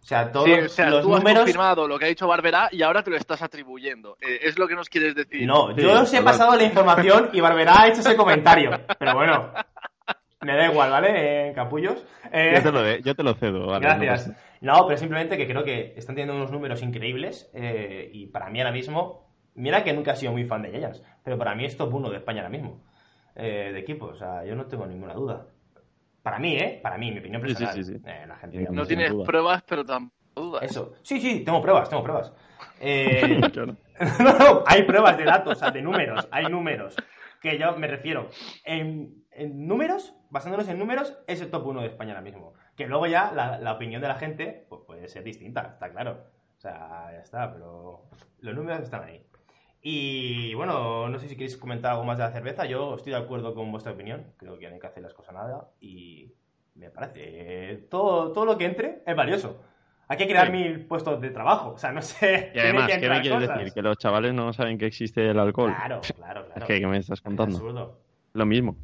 O 0.01 0.05
sea, 0.07 0.31
todos 0.31 0.45
Sí, 0.45 0.53
o 0.53 0.69
sea, 0.69 0.89
los 0.89 1.01
tú 1.01 1.13
has 1.13 1.19
números... 1.19 1.39
confirmado 1.43 1.85
lo 1.87 1.99
que 1.99 2.05
ha 2.05 2.07
dicho 2.07 2.27
Barberá 2.27 2.69
y 2.71 2.81
ahora 2.81 3.03
te 3.03 3.09
lo 3.11 3.17
estás 3.17 3.41
atribuyendo. 3.41 4.17
Eh, 4.21 4.39
es 4.43 4.57
lo 4.57 4.65
que 4.67 4.75
nos 4.75 4.87
quieres 4.87 5.13
decir. 5.15 5.45
No, 5.45 5.75
Sí, 5.75 5.81
yo 5.81 6.01
os 6.01 6.13
he 6.13 6.21
pasado 6.21 6.55
la 6.55 6.63
información 6.63 7.29
y 7.33 7.41
Barberá 7.41 7.81
ha 7.81 7.87
hecho 7.89 7.99
ese 7.99 8.15
comentario. 8.15 8.71
Pero 8.97 9.15
bueno, 9.15 9.51
me 10.41 10.55
da 10.55 10.71
igual, 10.71 10.91
¿vale? 10.91 11.49
Eh, 11.49 11.53
capullos. 11.53 12.01
Eh, 12.31 12.53
Yo 12.55 12.63
te 12.63 12.71
lo, 12.71 12.81
de- 12.83 13.01
yo 13.01 13.15
te 13.15 13.23
lo 13.23 13.33
cedo. 13.33 13.67
vale, 13.67 13.85
Gracias. 13.85 14.31
No, 14.61 14.87
pero 14.87 14.97
simplemente 14.97 15.35
que 15.35 15.45
creo 15.45 15.65
que 15.65 15.93
están 15.97 16.15
teniendo 16.15 16.35
unos 16.35 16.51
números 16.51 16.81
increíbles 16.81 17.51
eh, 17.53 18.09
y 18.13 18.27
para 18.27 18.49
mí 18.49 18.59
ahora 18.61 18.71
mismo, 18.71 19.29
mira 19.55 19.83
que 19.83 19.91
nunca 19.91 20.13
he 20.13 20.15
sido 20.15 20.31
muy 20.31 20.45
fan 20.45 20.61
de 20.61 20.71
Giants, 20.71 21.03
pero 21.23 21.37
para 21.37 21.53
mí 21.53 21.65
es 21.65 21.75
top 21.75 21.93
1 21.93 22.09
de 22.09 22.17
España 22.17 22.39
ahora 22.39 22.49
mismo, 22.49 22.81
eh, 23.37 23.71
de 23.71 23.79
equipo, 23.79 24.07
o 24.07 24.15
sea, 24.15 24.43
yo 24.43 24.55
no 24.55 24.65
tengo 24.65 24.85
ninguna 24.85 25.13
duda. 25.13 25.47
Para 26.23 26.39
mí, 26.39 26.57
¿eh? 26.57 26.79
Para 26.83 26.97
mí, 26.97 27.11
mi 27.11 27.19
opinión 27.19 27.41
Sí, 27.43 27.47
sí, 27.49 27.53
personal. 27.55 27.85
sí, 27.85 27.93
sí. 27.93 28.01
Eh, 28.05 28.25
la 28.27 28.35
gente 28.35 28.67
No 28.71 28.85
tienes 28.85 29.11
duda. 29.11 29.25
pruebas, 29.25 29.63
pero 29.67 29.85
tampoco 29.85 30.13
dudas. 30.35 30.63
Eso. 30.63 30.93
Sí, 31.01 31.21
sí, 31.21 31.41
tengo 31.45 31.61
pruebas, 31.61 31.89
tengo 31.89 32.03
pruebas. 32.03 32.33
Eh, 32.79 33.39
no, 34.19 34.37
no, 34.37 34.63
hay 34.65 34.83
pruebas 34.83 35.17
de 35.17 35.23
datos, 35.23 35.53
o 35.53 35.59
sea, 35.59 35.69
de 35.71 35.81
números, 35.81 36.27
hay 36.31 36.45
números. 36.47 36.95
Que 37.41 37.57
yo 37.59 37.75
me 37.77 37.87
refiero. 37.87 38.29
En, 38.63 39.23
en 39.31 39.67
números, 39.67 40.15
basándonos 40.31 40.67
en 40.69 40.77
números, 40.79 41.15
es 41.27 41.39
el 41.41 41.49
top 41.51 41.67
1 41.67 41.81
de 41.81 41.87
España 41.87 42.11
ahora 42.11 42.21
mismo. 42.21 42.53
Que 42.75 42.87
luego 42.87 43.05
ya 43.07 43.31
la, 43.31 43.59
la 43.59 43.73
opinión 43.73 44.01
de 44.01 44.07
la 44.07 44.15
gente 44.15 44.65
pues, 44.69 44.81
puede 44.87 45.07
ser 45.07 45.23
distinta, 45.23 45.69
está 45.73 45.89
claro. 45.91 46.23
O 46.57 46.59
sea, 46.59 47.09
ya 47.11 47.19
está, 47.19 47.51
pero 47.53 48.03
los 48.39 48.55
números 48.55 48.81
están 48.81 49.03
ahí. 49.03 49.23
Y 49.89 50.53
bueno, 50.53 51.07
no 51.07 51.17
sé 51.17 51.29
si 51.29 51.35
queréis 51.37 51.55
comentar 51.55 51.91
algo 51.93 52.03
más 52.03 52.17
de 52.17 52.25
la 52.25 52.31
cerveza. 52.31 52.65
Yo 52.65 52.95
estoy 52.95 53.13
de 53.13 53.19
acuerdo 53.19 53.55
con 53.55 53.71
vuestra 53.71 53.93
opinión. 53.93 54.25
Creo 54.35 54.59
que 54.59 54.67
no 54.67 54.73
hay 54.73 54.81
que 54.81 54.87
hacer 54.87 55.01
las 55.01 55.13
cosas 55.13 55.33
nada. 55.33 55.69
Y 55.79 56.33
me 56.75 56.89
parece. 56.89 57.85
todo, 57.89 58.33
todo 58.33 58.43
lo 58.43 58.57
que 58.57 58.65
entre 58.65 59.01
es 59.05 59.15
valioso. 59.15 59.61
Hay 60.09 60.17
que 60.17 60.27
crear 60.27 60.47
Sí. 60.47 60.51
mil 60.51 60.85
puestos 60.87 61.21
de 61.21 61.29
trabajo. 61.29 61.69
O 61.69 61.77
sea, 61.77 61.93
no 61.93 62.01
sé. 62.01 62.51
Y 62.53 62.59
además, 62.59 62.87
que 62.91 62.99
¿qué 62.99 63.07
me 63.09 63.21
quieres 63.21 63.39
cosas. 63.43 63.57
decir? 63.59 63.73
¿Que 63.73 63.81
los 63.81 63.97
chavales 63.97 64.33
no 64.33 64.51
saben 64.51 64.77
que 64.77 64.87
existe 64.87 65.29
el 65.29 65.39
alcohol? 65.39 65.73
Claro, 65.73 66.01
claro, 66.17 66.45
claro. 66.47 66.53
Es 66.61 66.63
que, 66.65 66.79
¿qué 66.81 66.87
me 66.87 66.97
estás 66.97 67.19
Es 67.19 67.23
contando? 67.23 67.55
absurdo. 67.55 67.97
Lo 68.33 68.45
mismo. 68.45 68.75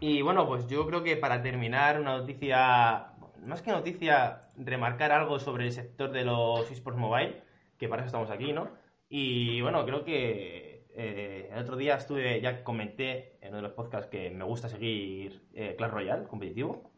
Y 0.00 0.20
bueno, 0.22 0.48
pues 0.48 0.66
yo 0.66 0.84
creo 0.88 1.04
que 1.04 1.16
para 1.16 1.42
terminar, 1.42 2.00
una 2.00 2.16
noticia, 2.18 3.06
más 3.44 3.62
que 3.62 3.70
noticia, 3.70 4.40
remarcar 4.56 5.12
algo 5.12 5.38
sobre 5.38 5.66
el 5.66 5.72
sector 5.72 6.10
de 6.10 6.24
los 6.24 6.68
esports 6.72 6.98
mobile, 6.98 7.40
que 7.78 7.88
para 7.88 8.02
eso 8.02 8.06
estamos 8.06 8.30
aquí, 8.30 8.52
¿no? 8.52 8.84
Y 9.08 9.60
bueno, 9.60 9.84
creo 9.84 10.04
que 10.04 10.86
eh, 10.94 11.50
el 11.52 11.58
otro 11.58 11.76
día 11.76 11.94
estuve, 11.96 12.40
ya 12.40 12.64
comenté 12.64 13.36
en 13.40 13.48
uno 13.48 13.56
de 13.58 13.62
los 13.62 13.72
podcasts 13.72 14.08
que 14.10 14.30
me 14.30 14.44
gusta 14.44 14.68
seguir 14.68 15.42
eh, 15.54 15.74
Clash 15.76 15.90
Royale 15.90 16.24
competitivo. 16.24 16.90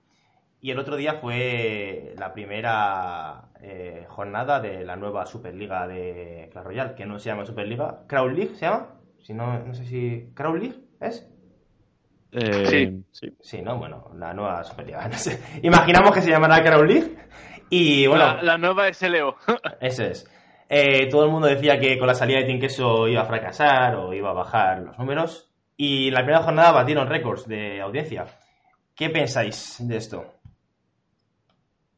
Y 0.60 0.70
el 0.72 0.78
otro 0.78 0.96
día 0.96 1.14
fue 1.14 2.14
la 2.18 2.32
primera 2.32 3.50
eh, 3.60 4.04
jornada 4.08 4.58
de 4.60 4.84
la 4.84 4.96
nueva 4.96 5.24
Superliga 5.26 5.86
de 5.86 6.48
Clash 6.50 6.64
Royale, 6.64 6.94
que 6.96 7.06
no 7.06 7.18
se 7.18 7.28
llama 7.30 7.44
Superliga, 7.46 8.04
Crown 8.08 8.34
League 8.34 8.54
se 8.56 8.66
llama. 8.66 8.94
Si 9.22 9.34
no, 9.34 9.58
no 9.64 9.74
sé 9.74 9.84
si. 9.84 10.30
¿Crown 10.34 10.58
League 10.58 10.80
es? 11.00 11.28
Eh, 12.32 12.66
Sí. 12.66 13.04
sí. 13.12 13.36
Sí, 13.40 13.62
¿no? 13.62 13.78
Bueno, 13.78 14.10
la 14.16 14.34
nueva 14.34 14.64
Superliga. 14.64 15.06
no 15.08 15.16
sé. 15.16 15.40
Imaginamos 15.62 16.12
que 16.12 16.22
se 16.22 16.30
llamará 16.30 16.62
Crown 16.64 16.88
League. 16.88 17.16
Y 17.70 18.06
bueno, 18.06 18.24
la, 18.24 18.42
la 18.42 18.58
nueva 18.58 18.92
SLO. 18.92 19.36
eso 19.80 20.04
es. 20.04 20.26
Eh, 20.68 21.08
todo 21.08 21.24
el 21.24 21.30
mundo 21.30 21.46
decía 21.46 21.78
que 21.80 21.98
con 21.98 22.06
la 22.06 22.14
salida 22.14 22.38
de 22.40 22.44
Team 22.44 22.60
Queso 22.60 23.08
iba 23.08 23.22
a 23.22 23.26
fracasar 23.26 23.94
o 23.96 24.12
iba 24.12 24.30
a 24.30 24.34
bajar 24.34 24.80
los 24.80 24.98
números. 24.98 25.50
Y 25.76 26.08
en 26.08 26.14
la 26.14 26.20
primera 26.20 26.42
jornada 26.42 26.72
batieron 26.72 27.08
récords 27.08 27.46
de 27.46 27.80
audiencia. 27.80 28.26
¿Qué 28.94 29.08
pensáis 29.10 29.76
de 29.80 29.96
esto? 29.96 30.34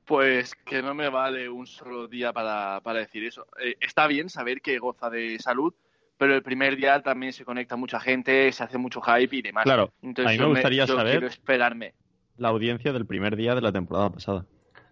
Pues 0.04 0.54
que 0.54 0.82
no 0.82 0.94
me 0.94 1.08
vale 1.08 1.48
un 1.48 1.66
solo 1.66 2.08
día 2.08 2.32
para, 2.32 2.80
para 2.82 2.98
decir 3.00 3.24
eso. 3.24 3.46
Eh, 3.62 3.76
está 3.80 4.06
bien 4.06 4.28
saber 4.28 4.60
que 4.60 4.78
goza 4.78 5.08
de 5.08 5.38
salud, 5.38 5.72
pero 6.18 6.34
el 6.34 6.42
primer 6.42 6.76
día 6.76 7.00
también 7.00 7.32
se 7.32 7.44
conecta 7.44 7.76
mucha 7.76 8.00
gente, 8.00 8.50
se 8.52 8.64
hace 8.64 8.76
mucho 8.76 9.00
hype 9.00 9.36
y 9.36 9.42
demás. 9.42 9.64
Claro, 9.64 9.92
Entonces 10.02 10.38
a 10.38 10.42
mí 10.42 10.48
me 10.48 10.54
gustaría 10.54 10.84
yo 10.84 10.96
saber- 10.96 11.24
esperarme. 11.24 11.94
La 12.36 12.48
audiencia 12.48 12.92
del 12.92 13.06
primer 13.06 13.36
día 13.36 13.54
de 13.54 13.60
la 13.60 13.70
temporada 13.72 14.10
pasada. 14.10 14.46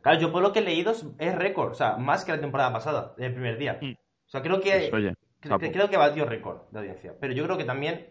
Claro, 0.08 0.20
yo 0.22 0.32
por 0.32 0.42
lo 0.42 0.52
que 0.52 0.60
he 0.60 0.62
leído 0.62 0.90
es- 0.92 1.06
es 1.18 1.34
récord, 1.34 1.72
o 1.72 1.74
sea, 1.74 1.96
más 1.98 2.24
que 2.24 2.32
la 2.32 2.40
temporada 2.40 2.72
pasada, 2.72 3.14
del 3.18 3.32
primer 3.32 3.58
día. 3.58 3.78
Mm. 3.80 3.92
O 3.92 4.30
sea, 4.30 4.40
creo 4.42 4.60
que, 4.60 4.88
Pues, 4.90 5.04
cre- 5.42 5.72
creo 5.72 5.90
que 5.90 5.96
batió 5.98 6.24
récord 6.24 6.62
de 6.70 6.78
audiencia. 6.78 7.12
Pero 7.20 7.34
yo 7.34 7.44
creo 7.44 7.58
que 7.58 7.64
también 7.64 8.06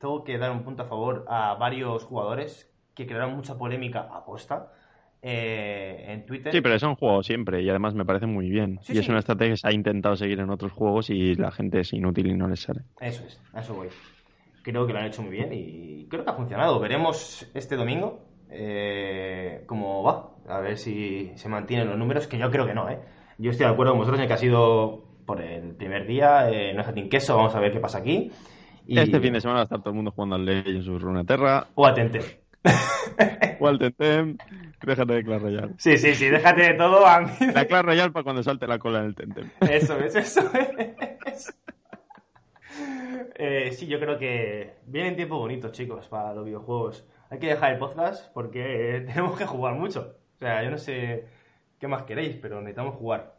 tengo 0.00 0.24
que 0.24 0.38
dar 0.38 0.50
un 0.52 0.62
punto 0.64 0.84
a 0.84 0.86
favor 0.86 1.24
a 1.28 1.54
varios 1.54 2.04
jugadores 2.04 2.72
que 2.94 3.06
crearon 3.06 3.34
mucha 3.36 3.58
polémica 3.58 4.08
a 4.10 4.24
posta 4.24 4.72
eh, 5.20 6.04
en 6.08 6.24
Twitter. 6.26 6.52
Sí, 6.52 6.60
pero 6.60 6.76
eso 6.76 6.86
han 6.86 6.94
jugado 6.94 7.22
siempre 7.24 7.60
y 7.60 7.68
además 7.68 7.92
me 7.94 8.04
parece 8.04 8.26
muy 8.26 8.48
bien. 8.48 8.78
Sí, 8.82 8.94
y 8.94 8.98
es 8.98 9.08
una 9.08 9.18
estrategia 9.18 9.52
que 9.54 9.56
se 9.56 9.68
ha 9.68 9.72
intentado 9.72 10.14
seguir 10.16 10.38
en 10.38 10.48
otros 10.48 10.70
juegos 10.72 11.10
y 11.10 11.34
la 11.34 11.50
gente 11.50 11.80
es 11.80 11.92
inútil 11.92 12.28
y 12.28 12.34
no 12.34 12.46
les 12.48 12.60
sale. 12.62 12.82
Eso 13.00 13.24
es, 13.26 13.40
a 13.52 13.60
eso 13.60 13.74
voy. 13.74 13.88
Creo 14.62 14.86
que 14.86 14.92
lo 14.92 14.98
han 15.00 15.06
hecho 15.06 15.22
muy 15.22 15.32
bien 15.32 15.50
y 15.52 16.06
creo 16.08 16.24
que 16.24 16.30
ha 16.30 16.34
funcionado. 16.34 16.78
Veremos 16.78 17.50
este 17.52 17.74
domingo 17.76 18.20
eh, 18.50 19.64
cómo 19.66 20.02
va. 20.04 20.30
A 20.48 20.60
ver 20.60 20.78
si 20.78 21.32
se 21.36 21.48
mantienen 21.48 21.88
los 21.88 21.98
números, 21.98 22.26
que 22.26 22.38
yo 22.38 22.50
creo 22.50 22.66
que 22.66 22.74
no, 22.74 22.88
¿eh? 22.88 22.98
Yo 23.38 23.50
estoy 23.50 23.66
de 23.66 23.72
acuerdo 23.72 23.92
con 23.92 24.00
vosotros 24.00 24.20
en 24.20 24.28
que 24.28 24.34
ha 24.34 24.38
sido 24.38 25.04
por 25.26 25.40
el 25.42 25.74
primer 25.74 26.06
día, 26.06 26.50
eh, 26.50 26.72
no 26.74 26.80
es 26.80 26.88
a 26.88 26.94
Team 26.94 27.08
Queso, 27.08 27.36
vamos 27.36 27.54
a 27.54 27.60
ver 27.60 27.70
qué 27.72 27.80
pasa 27.80 27.98
aquí. 27.98 28.32
Y- 28.86 28.98
Este 28.98 29.20
fin 29.20 29.34
de 29.34 29.40
semana 29.42 29.58
va 29.58 29.60
a 29.60 29.64
estar 29.64 29.78
todo 29.80 29.90
el 29.90 29.96
mundo 29.96 30.10
jugando 30.10 30.36
al 30.36 30.44
Legends 30.46 30.88
of 30.88 31.02
Runeterra 31.02 31.66
O 31.74 31.86
a 31.86 31.92
Tentem. 31.92 32.22
o 33.60 33.68
al 33.68 33.78
Tentem. 33.78 34.38
Déjate 34.82 35.12
de 35.12 35.24
Clash 35.24 35.40
Royale. 35.42 35.74
Sí, 35.76 35.98
sí, 35.98 36.14
sí, 36.14 36.28
déjate 36.28 36.62
de 36.62 36.74
todo 36.74 37.06
a 37.06 37.20
mí. 37.20 37.28
La 37.54 37.66
Clash 37.66 37.82
Royale 37.84 38.10
para 38.12 38.24
cuando 38.24 38.42
salte 38.42 38.66
la 38.66 38.78
cola 38.78 39.00
en 39.00 39.04
el 39.06 39.14
Tentem. 39.14 39.50
Eso 39.60 39.98
es, 39.98 40.14
eso 40.16 40.40
es. 40.54 41.54
Eh, 43.40 43.70
sí, 43.72 43.86
yo 43.86 44.00
creo 44.00 44.18
que 44.18 44.74
vienen 44.86 45.16
tiempos 45.16 45.38
bonitos, 45.38 45.72
chicos, 45.72 46.06
para 46.08 46.32
los 46.34 46.44
videojuegos. 46.44 47.06
Hay 47.30 47.38
que 47.38 47.48
dejar 47.48 47.72
el 47.72 47.78
podcast 47.78 48.32
porque 48.32 49.04
tenemos 49.06 49.36
que 49.38 49.46
jugar 49.46 49.74
mucho. 49.74 50.14
O 50.38 50.40
sea, 50.40 50.62
yo 50.62 50.70
no 50.70 50.78
sé 50.78 51.26
qué 51.80 51.88
más 51.88 52.04
queréis, 52.04 52.36
pero 52.36 52.60
necesitamos 52.60 52.94
jugar. 52.96 53.34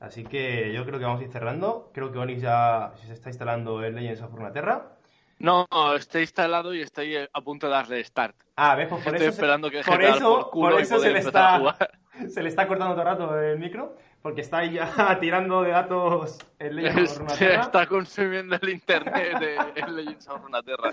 Así 0.00 0.24
que 0.24 0.72
yo 0.72 0.84
creo 0.86 0.98
que 0.98 1.04
vamos 1.04 1.20
a 1.20 1.24
ir 1.24 1.30
cerrando. 1.30 1.90
Creo 1.92 2.10
que 2.10 2.18
Onix 2.18 2.40
ya 2.42 2.92
se 2.96 3.12
está 3.12 3.28
instalando 3.28 3.84
el 3.84 3.94
Legends 3.94 4.22
of 4.22 4.32
Runeterra. 4.32 4.96
No, 5.38 5.66
estoy 5.96 6.22
instalado 6.22 6.74
y 6.74 6.82
estoy 6.82 7.16
a 7.16 7.40
punto 7.42 7.66
de 7.66 7.72
darle 7.72 8.04
start. 8.04 8.36
Ah, 8.56 8.74
¿ves? 8.74 8.88
Pues 8.88 9.02
por 9.02 9.14
estoy 9.14 9.28
eso, 9.28 9.36
se- 9.36 9.40
esperando 9.42 9.70
que 9.70 9.78
deje 9.78 9.90
por 9.90 10.02
eso, 10.16 10.34
por 10.40 10.50
culo 10.50 10.70
por 10.72 10.80
eso 10.82 10.98
se 10.98 11.10
le 11.10 11.18
está 11.18 11.76
se 12.28 12.42
le 12.42 12.48
está 12.48 12.66
cortando 12.68 12.94
todo 12.94 13.02
el 13.02 13.08
rato 13.08 13.40
el 13.40 13.58
micro, 13.58 13.96
porque 14.22 14.42
está 14.42 14.58
ahí 14.58 14.72
ya 14.74 15.16
tirando 15.20 15.62
de 15.62 15.70
datos 15.70 16.38
el 16.58 16.76
Legends 16.76 17.12
of 17.12 17.16
Se 17.16 17.18
Runeterra. 17.46 17.62
está 17.62 17.86
consumiendo 17.86 18.56
el 18.60 18.68
internet 18.68 19.38
de 19.38 19.56
el 19.76 19.96
Legends 19.96 20.28
of 20.28 20.42
Runeterra. 20.42 20.90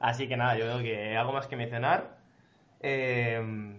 Así 0.00 0.28
que 0.28 0.36
nada, 0.36 0.56
yo 0.56 0.64
creo 0.64 0.78
que 0.82 1.16
algo 1.16 1.32
más 1.32 1.46
que 1.46 1.56
mencionar. 1.56 2.16
Eh, 2.80 3.78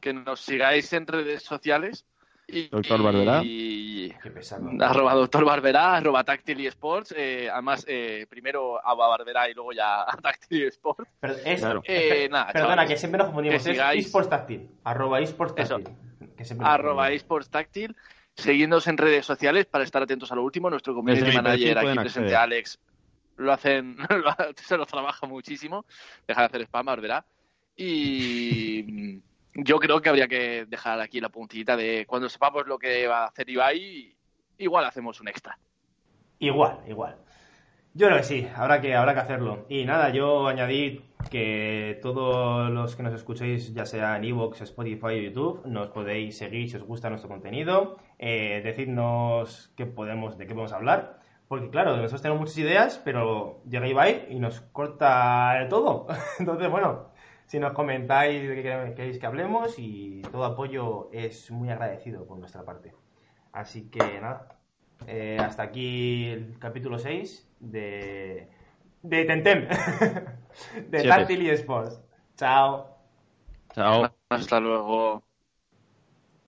Que 0.00 0.12
nos 0.12 0.40
sigáis 0.40 0.92
en 0.92 1.06
redes 1.06 1.42
sociales, 1.42 2.04
Y, 2.50 2.68
Doctor 2.68 3.02
Barberá. 3.02 3.42
Y, 3.44 4.10
Qué 4.22 4.30
pesado. 4.30 4.70
arroba 4.80 5.12
Doctor 5.14 5.44
Barberá, 5.44 5.96
arroba 5.96 6.24
Táctil 6.24 6.60
y 6.60 6.66
Sports. 6.68 7.12
eh, 7.16 7.48
además, 7.52 7.84
eh, 7.86 8.26
primero 8.30 8.80
a 8.82 8.94
Barberá 8.94 9.50
y 9.50 9.54
luego 9.54 9.72
ya 9.72 10.02
a 10.08 10.16
Táctil 10.16 10.62
y 10.62 10.66
Sports. 10.68 11.10
Pero 11.20 11.34
es, 11.44 11.60
Claro. 11.60 11.82
Eh, 11.84 12.26
nada, 12.30 12.46
Perdona, 12.52 12.68
chavales, 12.74 12.90
que 12.90 12.96
siempre 12.96 13.18
nos 13.18 13.26
confundimos. 13.26 13.62
que 13.62 13.70
Es 13.70 13.76
sigáis- 13.76 14.06
eSports 14.06 14.30
Táctil. 14.30 14.68
Arroba 14.84 15.20
eSports 15.20 15.54
Eso. 15.58 15.78
Táctil. 15.78 15.94
Que 16.36 16.42
nos 16.54 16.64
arroba 16.66 17.10
eSports 17.10 17.50
Táctil. 17.50 17.96
Seguidnos 18.34 18.86
en 18.86 18.96
redes 18.96 19.26
sociales 19.26 19.66
para 19.66 19.84
estar 19.84 20.02
atentos 20.02 20.30
a 20.32 20.34
lo 20.36 20.42
último. 20.44 20.70
Nuestro 20.70 20.94
community 20.94 21.32
manager 21.36 21.76
aquí 21.78 21.86
presente, 21.98 22.00
acceder. 22.28 22.36
Alex, 22.36 22.78
lo 23.36 23.52
hacen, 23.52 23.96
lo 24.08 24.34
se 24.56 24.76
lo 24.78 24.86
trabaja 24.86 25.26
muchísimo. 25.26 25.84
Deja 26.26 26.40
de 26.42 26.46
hacer 26.46 26.62
spam, 26.62 26.86
Barberá. 26.86 27.26
Y 27.76 29.20
yo 29.60 29.78
creo 29.78 30.00
que 30.00 30.08
habría 30.08 30.28
que 30.28 30.66
dejar 30.66 31.00
aquí 31.00 31.20
la 31.20 31.30
puntillita 31.30 31.76
de 31.76 32.06
cuando 32.06 32.28
sepamos 32.28 32.66
lo 32.66 32.78
que 32.78 33.08
va 33.08 33.24
a 33.24 33.26
hacer 33.26 33.50
Ibai, 33.50 34.14
igual 34.58 34.84
hacemos 34.84 35.20
un 35.20 35.28
extra. 35.28 35.58
Igual, 36.38 36.78
igual. 36.86 37.16
Yo 37.92 38.06
creo 38.06 38.18
que 38.18 38.24
sí, 38.24 38.48
habrá 38.54 38.80
que, 38.80 38.94
habrá 38.94 39.14
que 39.14 39.20
hacerlo. 39.20 39.66
Y 39.68 39.84
nada, 39.84 40.10
yo 40.10 40.46
añadí 40.46 41.04
que 41.30 41.98
todos 42.00 42.70
los 42.70 42.94
que 42.94 43.02
nos 43.02 43.12
escuchéis, 43.14 43.74
ya 43.74 43.84
sea 43.84 44.16
en 44.16 44.24
Evox, 44.24 44.60
Spotify 44.60 45.06
o 45.06 45.10
YouTube, 45.10 45.66
nos 45.66 45.88
podéis 45.88 46.38
seguir 46.38 46.70
si 46.70 46.76
os 46.76 46.84
gusta 46.84 47.10
nuestro 47.10 47.28
contenido, 47.28 47.96
eh, 48.20 48.60
decidnos 48.62 49.72
qué 49.76 49.86
podemos, 49.86 50.38
de 50.38 50.46
qué 50.46 50.54
podemos 50.54 50.72
hablar. 50.72 51.18
Porque 51.48 51.70
claro, 51.70 51.96
nosotros 51.96 52.22
tenemos 52.22 52.40
muchas 52.40 52.58
ideas, 52.58 53.00
pero 53.04 53.62
llega 53.68 53.88
Ibai 53.88 54.26
y 54.30 54.38
nos 54.38 54.60
corta 54.60 55.66
todo. 55.68 56.06
Entonces, 56.38 56.70
bueno, 56.70 57.08
si 57.48 57.58
nos 57.58 57.72
comentáis 57.72 58.46
de 58.46 58.56
qué 58.56 58.92
queréis 58.94 59.18
que 59.18 59.26
hablemos 59.26 59.78
y 59.78 60.20
todo 60.30 60.44
apoyo 60.44 61.08
es 61.12 61.50
muy 61.50 61.70
agradecido 61.70 62.26
por 62.26 62.38
nuestra 62.38 62.62
parte. 62.62 62.94
Así 63.52 63.88
que 63.90 64.20
nada, 64.20 64.60
eh, 65.06 65.38
hasta 65.40 65.62
aquí 65.62 66.26
el 66.26 66.58
capítulo 66.58 66.98
6 66.98 67.48
de, 67.60 68.50
de 69.02 69.24
Tentem, 69.24 69.66
de. 70.90 71.04
Táctil 71.04 71.42
y 71.42 71.50
Sports. 71.50 72.02
Chao. 72.36 72.98
Chao. 73.74 74.12
Hasta 74.28 74.60
luego. 74.60 75.27